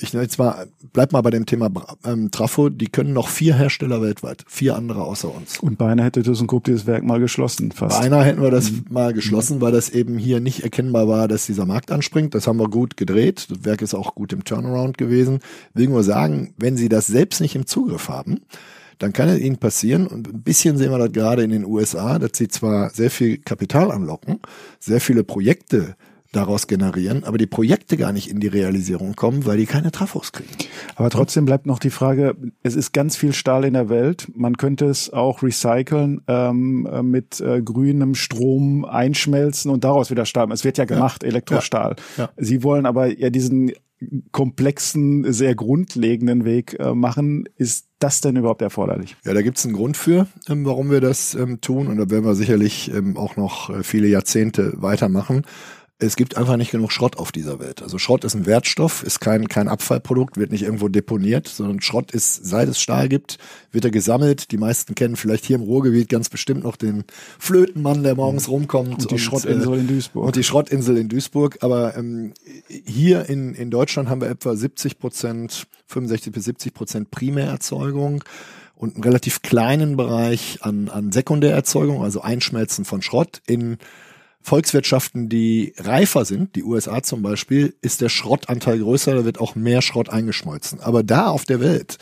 Ich 0.00 0.12
nenne 0.12 0.24
jetzt 0.24 0.38
mal, 0.38 0.66
bleib 0.92 1.12
mal 1.12 1.20
bei 1.20 1.30
dem 1.30 1.46
Thema 1.46 1.70
ähm, 2.04 2.32
Trafo, 2.32 2.68
die 2.68 2.88
können 2.88 3.12
noch 3.12 3.28
vier 3.28 3.54
Hersteller 3.54 4.02
weltweit, 4.02 4.44
vier 4.48 4.74
andere 4.74 5.04
außer 5.04 5.32
uns. 5.32 5.60
Und 5.60 5.78
beinahe 5.78 6.06
hätte 6.06 6.24
ThyssenKrupp 6.24 6.64
dieses 6.64 6.86
Werk 6.86 7.04
mal 7.04 7.20
geschlossen, 7.20 7.70
fast. 7.70 8.00
Beinahe 8.00 8.24
hätten 8.24 8.42
wir 8.42 8.50
das 8.50 8.72
mhm. 8.72 8.86
mal 8.90 9.12
geschlossen, 9.12 9.60
weil 9.60 9.70
das 9.70 9.90
eben 9.90 10.18
hier 10.18 10.40
nicht 10.40 10.64
erkennbar 10.64 11.06
war, 11.06 11.28
dass 11.28 11.46
dieser 11.46 11.64
Markt 11.64 11.92
anspringt. 11.92 12.34
Das 12.34 12.48
haben 12.48 12.58
wir 12.58 12.68
gut 12.68 12.96
gedreht. 12.96 13.46
Das 13.50 13.64
Werk 13.64 13.82
ist 13.82 13.94
auch 13.94 14.16
gut 14.16 14.32
im 14.32 14.42
Turnaround 14.44 14.98
gewesen. 14.98 15.38
Will 15.74 15.88
nur 15.88 16.02
sagen, 16.02 16.54
wenn 16.58 16.76
Sie 16.76 16.88
das 16.88 17.06
selbst 17.06 17.40
nicht 17.40 17.54
im 17.54 17.66
Zugriff 17.66 18.08
haben, 18.08 18.40
dann 18.98 19.12
kann 19.12 19.28
es 19.28 19.40
ihnen 19.40 19.58
passieren, 19.58 20.06
und 20.06 20.28
ein 20.32 20.42
bisschen 20.42 20.76
sehen 20.76 20.90
wir 20.90 20.98
das 20.98 21.12
gerade 21.12 21.42
in 21.42 21.50
den 21.50 21.64
USA, 21.64 22.18
dass 22.18 22.32
sie 22.34 22.48
zwar 22.48 22.90
sehr 22.90 23.10
viel 23.10 23.38
Kapital 23.38 23.90
anlocken, 23.90 24.40
sehr 24.80 25.00
viele 25.00 25.24
Projekte 25.24 25.96
daraus 26.34 26.66
generieren, 26.66 27.24
aber 27.24 27.38
die 27.38 27.46
Projekte 27.46 27.96
gar 27.96 28.12
nicht 28.12 28.30
in 28.30 28.40
die 28.40 28.48
Realisierung 28.48 29.14
kommen, 29.14 29.46
weil 29.46 29.56
die 29.56 29.66
keine 29.66 29.90
Trafos 29.90 30.32
kriegen. 30.32 30.50
Aber 30.96 31.10
trotzdem 31.10 31.44
bleibt 31.44 31.66
noch 31.66 31.78
die 31.78 31.90
Frage, 31.90 32.36
es 32.62 32.74
ist 32.74 32.92
ganz 32.92 33.16
viel 33.16 33.32
Stahl 33.32 33.64
in 33.64 33.74
der 33.74 33.88
Welt. 33.88 34.26
Man 34.34 34.56
könnte 34.56 34.86
es 34.86 35.12
auch 35.12 35.42
recyceln, 35.42 36.22
ähm, 36.26 36.88
äh, 36.90 37.02
mit 37.02 37.40
äh, 37.40 37.62
grünem 37.62 38.14
Strom 38.14 38.84
einschmelzen 38.84 39.70
und 39.70 39.84
daraus 39.84 40.10
wieder 40.10 40.26
Stahl. 40.26 40.50
Es 40.52 40.64
wird 40.64 40.78
ja 40.78 40.84
gemacht, 40.84 41.22
ja. 41.22 41.28
Elektrostahl. 41.28 41.96
Ja. 42.16 42.24
Ja. 42.24 42.30
Sie 42.36 42.62
wollen 42.62 42.86
aber 42.86 43.06
ja 43.06 43.30
diesen 43.30 43.72
komplexen, 44.32 45.32
sehr 45.32 45.54
grundlegenden 45.54 46.44
Weg 46.44 46.78
äh, 46.78 46.94
machen. 46.94 47.48
Ist 47.56 47.88
das 47.98 48.20
denn 48.20 48.36
überhaupt 48.36 48.62
erforderlich? 48.62 49.16
Ja, 49.24 49.34
da 49.34 49.42
gibt 49.42 49.58
es 49.58 49.64
einen 49.64 49.74
Grund 49.74 49.96
für, 49.96 50.26
ähm, 50.48 50.64
warum 50.64 50.90
wir 50.90 51.00
das 51.00 51.34
ähm, 51.34 51.60
tun. 51.60 51.86
Und 51.86 51.96
da 51.96 52.10
werden 52.10 52.24
wir 52.24 52.34
sicherlich 52.34 52.92
ähm, 52.92 53.16
auch 53.16 53.36
noch 53.36 53.70
äh, 53.70 53.82
viele 53.82 54.08
Jahrzehnte 54.08 54.74
weitermachen 54.76 55.44
es 56.04 56.16
gibt 56.16 56.36
einfach 56.36 56.56
nicht 56.56 56.70
genug 56.70 56.92
Schrott 56.92 57.16
auf 57.16 57.32
dieser 57.32 57.58
Welt. 57.58 57.82
Also 57.82 57.98
Schrott 57.98 58.24
ist 58.24 58.34
ein 58.34 58.46
Wertstoff, 58.46 59.02
ist 59.02 59.20
kein, 59.20 59.48
kein 59.48 59.68
Abfallprodukt, 59.68 60.36
wird 60.36 60.52
nicht 60.52 60.62
irgendwo 60.62 60.88
deponiert, 60.88 61.48
sondern 61.48 61.80
Schrott 61.80 62.12
ist, 62.12 62.44
seit 62.46 62.68
es 62.68 62.80
Stahl 62.80 63.08
gibt, 63.08 63.38
wird 63.72 63.84
er 63.84 63.90
gesammelt. 63.90 64.50
Die 64.52 64.56
meisten 64.56 64.94
kennen 64.94 65.16
vielleicht 65.16 65.44
hier 65.44 65.56
im 65.56 65.62
Ruhrgebiet 65.62 66.08
ganz 66.08 66.28
bestimmt 66.28 66.64
noch 66.64 66.76
den 66.76 67.04
Flötenmann, 67.38 68.02
der 68.02 68.14
morgens 68.14 68.48
rumkommt. 68.48 69.02
Und 69.02 69.10
die 69.10 69.14
und, 69.14 69.20
Schrottinsel 69.20 69.74
äh, 69.74 69.80
in 69.80 69.86
Duisburg. 69.88 70.26
Und 70.26 70.36
die 70.36 70.44
Schrottinsel 70.44 70.96
in 70.96 71.08
Duisburg. 71.08 71.58
Aber 71.60 71.96
ähm, 71.96 72.32
hier 72.68 73.28
in, 73.28 73.54
in 73.54 73.70
Deutschland 73.70 74.08
haben 74.08 74.20
wir 74.20 74.28
etwa 74.28 74.54
70 74.54 74.98
Prozent, 74.98 75.66
65 75.86 76.32
bis 76.32 76.44
70 76.44 76.74
Prozent 76.74 77.10
Primärerzeugung 77.10 78.24
und 78.76 78.94
einen 78.94 79.04
relativ 79.04 79.42
kleinen 79.42 79.96
Bereich 79.96 80.58
an, 80.62 80.88
an 80.88 81.12
Sekundärerzeugung, 81.12 82.02
also 82.02 82.20
Einschmelzen 82.22 82.84
von 82.84 83.02
Schrott 83.02 83.40
in 83.46 83.78
Volkswirtschaften, 84.44 85.30
die 85.30 85.72
reifer 85.78 86.26
sind, 86.26 86.54
die 86.54 86.64
USA 86.64 87.02
zum 87.02 87.22
Beispiel, 87.22 87.74
ist 87.80 88.02
der 88.02 88.10
Schrottanteil 88.10 88.78
größer, 88.78 89.14
da 89.14 89.24
wird 89.24 89.40
auch 89.40 89.54
mehr 89.54 89.80
Schrott 89.80 90.10
eingeschmolzen. 90.10 90.80
Aber 90.80 91.02
da 91.02 91.28
auf 91.28 91.46
der 91.46 91.60
Welt, 91.60 91.96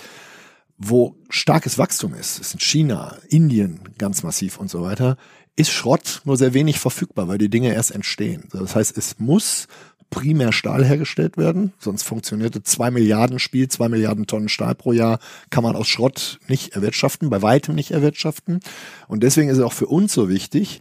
wo 0.76 1.14
starkes 1.28 1.78
Wachstum 1.78 2.14
ist, 2.14 2.40
ist 2.40 2.55
in 2.55 2.59
China, 2.59 3.16
Indien 3.28 3.80
ganz 3.97 4.24
massiv 4.24 4.59
und 4.59 4.68
so 4.68 4.82
weiter, 4.82 5.16
ist 5.55 5.70
Schrott 5.70 6.20
nur 6.24 6.36
sehr 6.36 6.53
wenig 6.53 6.80
verfügbar, 6.80 7.28
weil 7.28 7.38
die 7.38 7.49
Dinge 7.49 7.72
erst 7.72 7.93
entstehen. 7.93 8.49
Das 8.51 8.74
heißt, 8.74 8.99
es 8.99 9.20
muss 9.20 9.68
primär 10.11 10.51
Stahl 10.51 10.84
hergestellt 10.84 11.36
werden, 11.36 11.72
sonst 11.78 12.03
funktionierte 12.03 12.64
zwei 12.64 12.90
Milliarden 12.90 13.38
Spiel, 13.38 13.68
zwei 13.68 13.88
Milliarden 13.88 14.26
Tonnen 14.26 14.49
Stahl 14.49 14.74
pro 14.74 14.93
Jahr 14.93 15.20
kann 15.51 15.62
man 15.62 15.76
aus 15.76 15.86
Schrott 15.86 16.40
nicht 16.49 16.74
erwirtschaften, 16.74 17.30
bei 17.30 17.40
weitem 17.40 17.76
nicht 17.76 17.93
erwirtschaften. 17.93 18.59
Und 19.07 19.22
deswegen 19.22 19.49
ist 19.49 19.59
es 19.59 19.64
auch 19.64 19.72
für 19.72 19.86
uns 19.86 20.12
so 20.12 20.28
wichtig, 20.28 20.80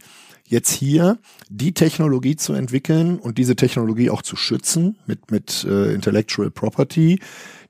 jetzt 0.52 0.70
hier 0.70 1.18
die 1.48 1.72
Technologie 1.72 2.36
zu 2.36 2.52
entwickeln 2.52 3.18
und 3.18 3.38
diese 3.38 3.56
Technologie 3.56 4.10
auch 4.10 4.20
zu 4.20 4.36
schützen 4.36 4.98
mit, 5.06 5.30
mit 5.30 5.64
äh, 5.64 5.94
Intellectual 5.94 6.50
Property, 6.50 7.20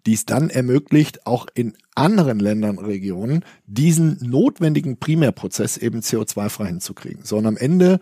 die 0.05 0.15
es 0.15 0.27
dann 0.27 0.51
ermöglicht, 0.51 1.25
auch 1.25 1.47
in 1.55 1.75
anderen 1.95 2.41
Ländern 2.41 2.79
Regionen 2.79 3.45
diesen 3.67 4.19
notwendigen 4.21 4.97
Primärprozess 4.97 5.77
eben 5.77 6.01
CO2-frei 6.01 6.67
hinzukriegen. 6.67 7.25
So 7.25 7.37
und 7.37 7.47
am 7.47 7.57
Ende, 7.57 8.01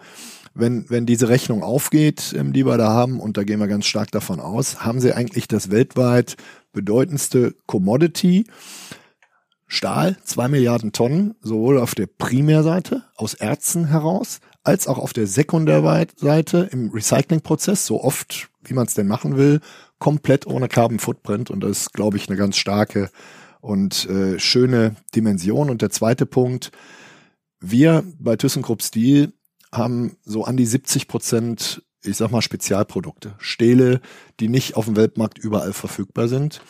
wenn, 0.55 0.89
wenn 0.89 1.05
diese 1.05 1.29
Rechnung 1.29 1.63
aufgeht, 1.63 2.35
ähm, 2.37 2.55
die 2.55 2.65
wir 2.65 2.79
da 2.79 2.89
haben, 2.89 3.21
und 3.21 3.37
da 3.37 3.45
gehen 3.45 3.61
wir 3.61 3.69
ganz 3.69 3.85
stark 3.85 4.11
davon 4.13 4.41
aus, 4.41 4.81
haben 4.81 5.01
sie 5.01 5.13
eigentlich 5.13 5.47
das 5.47 5.71
weltweit 5.71 6.37
bedeutendste 6.73 7.55
Commodity, 7.67 8.47
Stahl, 9.67 10.17
zwei 10.25 10.49
Milliarden 10.49 10.93
Tonnen, 10.93 11.37
sowohl 11.43 11.79
auf 11.79 11.95
der 11.95 12.07
Primärseite 12.07 13.05
aus 13.15 13.35
Erzen 13.35 13.87
heraus, 13.87 14.41
als 14.63 14.87
auch 14.87 14.99
auf 14.99 15.13
der 15.13 15.27
Sekundärseite 15.27 16.69
im 16.71 16.91
Recyclingprozess, 16.91 17.87
so 17.87 18.03
oft 18.03 18.51
wie 18.63 18.75
man 18.75 18.87
es 18.87 18.95
denn 18.95 19.09
machen 19.09 19.37
will, 19.37 19.61
komplett 19.99 20.47
ohne 20.47 20.69
Carbon 20.69 20.99
Footprint. 20.99 21.51
Und 21.51 21.61
das 21.61 21.83
ist, 21.83 21.93
glaube 21.93 22.17
ich, 22.17 22.29
eine 22.29 22.37
ganz 22.37 22.57
starke 22.57 23.11
und 23.61 24.09
äh, 24.09 24.39
schöne 24.39 24.97
Dimension. 25.15 25.71
Und 25.71 25.83
der 25.83 25.91
zweite 25.91 26.27
Punkt, 26.27 26.73
wir 27.61 28.05
bei 28.19 28.37
ThyssenKrupp 28.37 28.83
Steel 28.83 29.33
haben 29.73 30.17
so 30.25 30.45
an 30.45 30.57
die 30.57 30.67
70 30.67 31.09
Prozent, 31.09 31.83
ich 32.03 32.17
sag 32.17 32.31
mal, 32.31 32.43
Spezialprodukte. 32.43 33.35
Stähle, 33.39 34.01
die 34.41 34.49
nicht 34.49 34.77
auf 34.77 34.87
dem 34.87 34.97
Weltmarkt 34.97 35.39
überall 35.39 35.73
verfügbar 35.73 36.29
sind. 36.29 36.63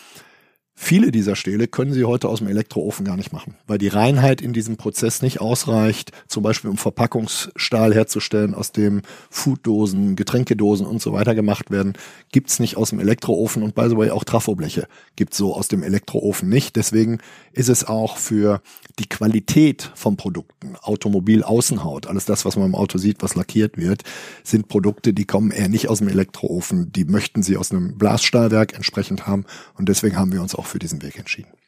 Viele 0.83 1.13
dieser 1.13 1.37
Stähle 1.37 1.69
können 1.69 1.93
Sie 1.93 2.05
heute 2.05 2.27
aus 2.31 2.39
dem 2.39 2.49
Elektroofen 2.49 3.05
gar 3.05 3.19
nicht 3.19 3.35
machen, 3.35 3.55
weil 3.67 3.77
die 3.77 3.89
Reinheit 3.89 4.41
in 4.41 4.55
diesem 4.55 4.79
Prozess 4.79 5.21
nicht 5.21 5.39
ausreicht, 5.39 6.11
zum 6.27 6.43
Beispiel 6.43 6.71
um 6.71 6.79
Verpackungsstahl 6.79 7.95
herzustellen, 7.95 8.55
aus 8.55 8.73
dem 8.73 9.03
Fooddosen, 9.29 10.17
Getränkedosen 10.17 10.87
und 10.87 11.03
so 11.03 11.13
weiter 11.13 11.35
gemacht 11.35 11.71
werden, 11.71 11.93
gibt's 12.33 12.61
nicht 12.61 12.79
aus 12.79 12.91
dem 12.91 12.99
Elektroofen 12.99 13.63
und 13.63 13.75
by 13.75 13.91
the 13.91 13.97
way 13.97 14.11
auch 14.11 14.25
Trafobleche 14.25 14.89
gibt's 15.17 15.37
so 15.37 15.55
aus 15.55 15.69
dem 15.69 15.83
Elektroofen 15.83 16.49
nicht. 16.49 16.75
Deswegen 16.77 17.19
ist 17.53 17.69
es 17.69 17.85
auch 17.85 18.17
für 18.17 18.63
die 18.99 19.09
Qualität 19.09 19.93
von 19.95 20.17
Produkten, 20.17 20.77
Automobilaußenhaut, 20.81 22.07
alles 22.07 22.25
das, 22.25 22.47
was 22.47 22.57
man 22.57 22.65
im 22.65 22.75
Auto 22.75 22.97
sieht, 22.97 23.23
was 23.23 23.35
lackiert 23.35 23.77
wird, 23.77 24.03
sind 24.45 24.69
Produkte, 24.69 25.13
die 25.13 25.27
kommen 25.27 25.51
eher 25.51 25.69
nicht 25.69 25.89
aus 25.89 25.99
dem 25.99 26.09
Elektroofen, 26.09 26.91
die 26.91 27.05
möchten 27.05 27.43
sie 27.43 27.59
aus 27.59 27.71
einem 27.71 27.99
Glasstahlwerk 27.99 28.73
entsprechend 28.73 29.27
haben 29.27 29.45
und 29.77 29.91
deswegen 29.91 30.17
haben 30.17 30.33
wir 30.33 30.41
uns 30.41 30.55
auch 30.55 30.70
für 30.71 30.79
diesen 30.79 31.03
Weg 31.03 31.19
entschieden. 31.19 31.60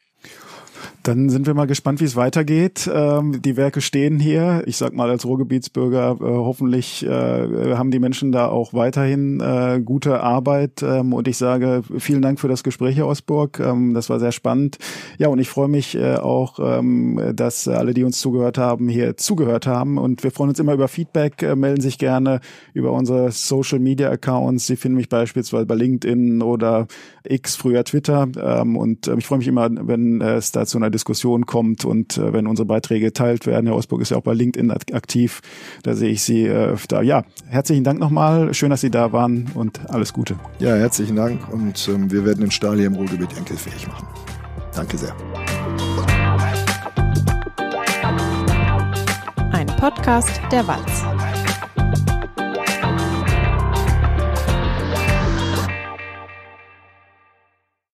Dann 1.03 1.29
sind 1.29 1.47
wir 1.47 1.53
mal 1.53 1.67
gespannt, 1.67 1.99
wie 1.99 2.05
es 2.05 2.15
weitergeht. 2.15 2.89
Ähm, 2.91 3.41
die 3.41 3.57
Werke 3.57 3.81
stehen 3.81 4.19
hier. 4.19 4.63
Ich 4.65 4.77
sag 4.77 4.93
mal 4.93 5.09
als 5.09 5.25
Ruhrgebietsbürger, 5.25 6.17
äh, 6.19 6.23
hoffentlich 6.23 7.05
äh, 7.05 7.75
haben 7.75 7.91
die 7.91 7.99
Menschen 7.99 8.31
da 8.31 8.47
auch 8.47 8.73
weiterhin 8.73 9.39
äh, 9.41 9.81
gute 9.83 10.21
Arbeit. 10.21 10.81
Ähm, 10.81 11.13
und 11.13 11.27
ich 11.27 11.37
sage 11.37 11.83
vielen 11.97 12.21
Dank 12.21 12.39
für 12.39 12.47
das 12.47 12.63
Gespräch, 12.63 12.95
Herr 12.95 13.07
Osburg. 13.07 13.59
Ähm, 13.59 13.93
das 13.93 14.09
war 14.09 14.19
sehr 14.19 14.31
spannend. 14.31 14.77
Ja, 15.17 15.27
und 15.27 15.39
ich 15.39 15.49
freue 15.49 15.67
mich 15.67 15.95
äh, 15.95 16.15
auch, 16.15 16.59
ähm, 16.59 17.19
dass 17.35 17.67
alle, 17.67 17.93
die 17.93 18.03
uns 18.03 18.19
zugehört 18.19 18.57
haben, 18.57 18.87
hier 18.87 19.17
zugehört 19.17 19.67
haben. 19.67 19.97
Und 19.97 20.23
wir 20.23 20.31
freuen 20.31 20.49
uns 20.49 20.59
immer 20.59 20.73
über 20.73 20.87
Feedback. 20.87 21.41
Äh, 21.43 21.55
melden 21.55 21.81
sich 21.81 21.97
gerne 21.97 22.39
über 22.73 22.91
unsere 22.91 23.31
Social 23.31 23.79
Media 23.79 24.09
Accounts. 24.09 24.67
Sie 24.67 24.75
finden 24.75 24.97
mich 24.97 25.09
beispielsweise 25.09 25.65
bei 25.65 25.75
LinkedIn 25.75 26.41
oder 26.41 26.87
X, 27.23 27.55
früher 27.55 27.83
Twitter. 27.83 28.27
Ähm, 28.37 28.77
und 28.77 29.07
äh, 29.07 29.15
ich 29.17 29.25
freue 29.25 29.39
mich 29.39 29.47
immer, 29.47 29.69
wenn 29.71 30.21
es 30.21 30.51
da 30.51 30.65
zu 30.73 30.79
einer 30.79 30.89
Diskussion 30.89 31.45
kommt 31.45 31.85
und 31.85 32.17
äh, 32.17 32.33
wenn 32.33 32.47
unsere 32.47 32.65
Beiträge 32.65 33.05
geteilt 33.05 33.45
werden. 33.45 33.67
Herr 33.67 33.75
Osburg 33.75 34.01
ist 34.01 34.09
ja 34.09 34.17
auch 34.17 34.23
bei 34.23 34.33
LinkedIn 34.33 34.71
aktiv. 34.71 35.41
Da 35.83 35.93
sehe 35.93 36.09
ich 36.09 36.23
Sie 36.23 36.45
äh, 36.45 36.51
öfter. 36.51 37.01
Ja, 37.03 37.23
herzlichen 37.47 37.83
Dank 37.83 37.99
nochmal. 37.99 38.53
Schön, 38.53 38.71
dass 38.71 38.81
Sie 38.81 38.91
da 38.91 39.13
waren 39.13 39.49
und 39.53 39.89
alles 39.89 40.13
Gute. 40.13 40.35
Ja, 40.59 40.75
herzlichen 40.75 41.15
Dank 41.15 41.39
und 41.53 41.87
ähm, 41.87 42.11
wir 42.11 42.25
werden 42.25 42.41
den 42.41 42.51
Stahl 42.51 42.77
hier 42.77 42.87
im 42.87 42.95
Ruhrgebiet 42.95 43.37
enkelfähig 43.37 43.87
machen. 43.87 44.07
Danke 44.75 44.97
sehr. 44.97 45.15
Ein 49.51 49.67
Podcast 49.67 50.41
der 50.51 50.67
Walz. 50.67 51.03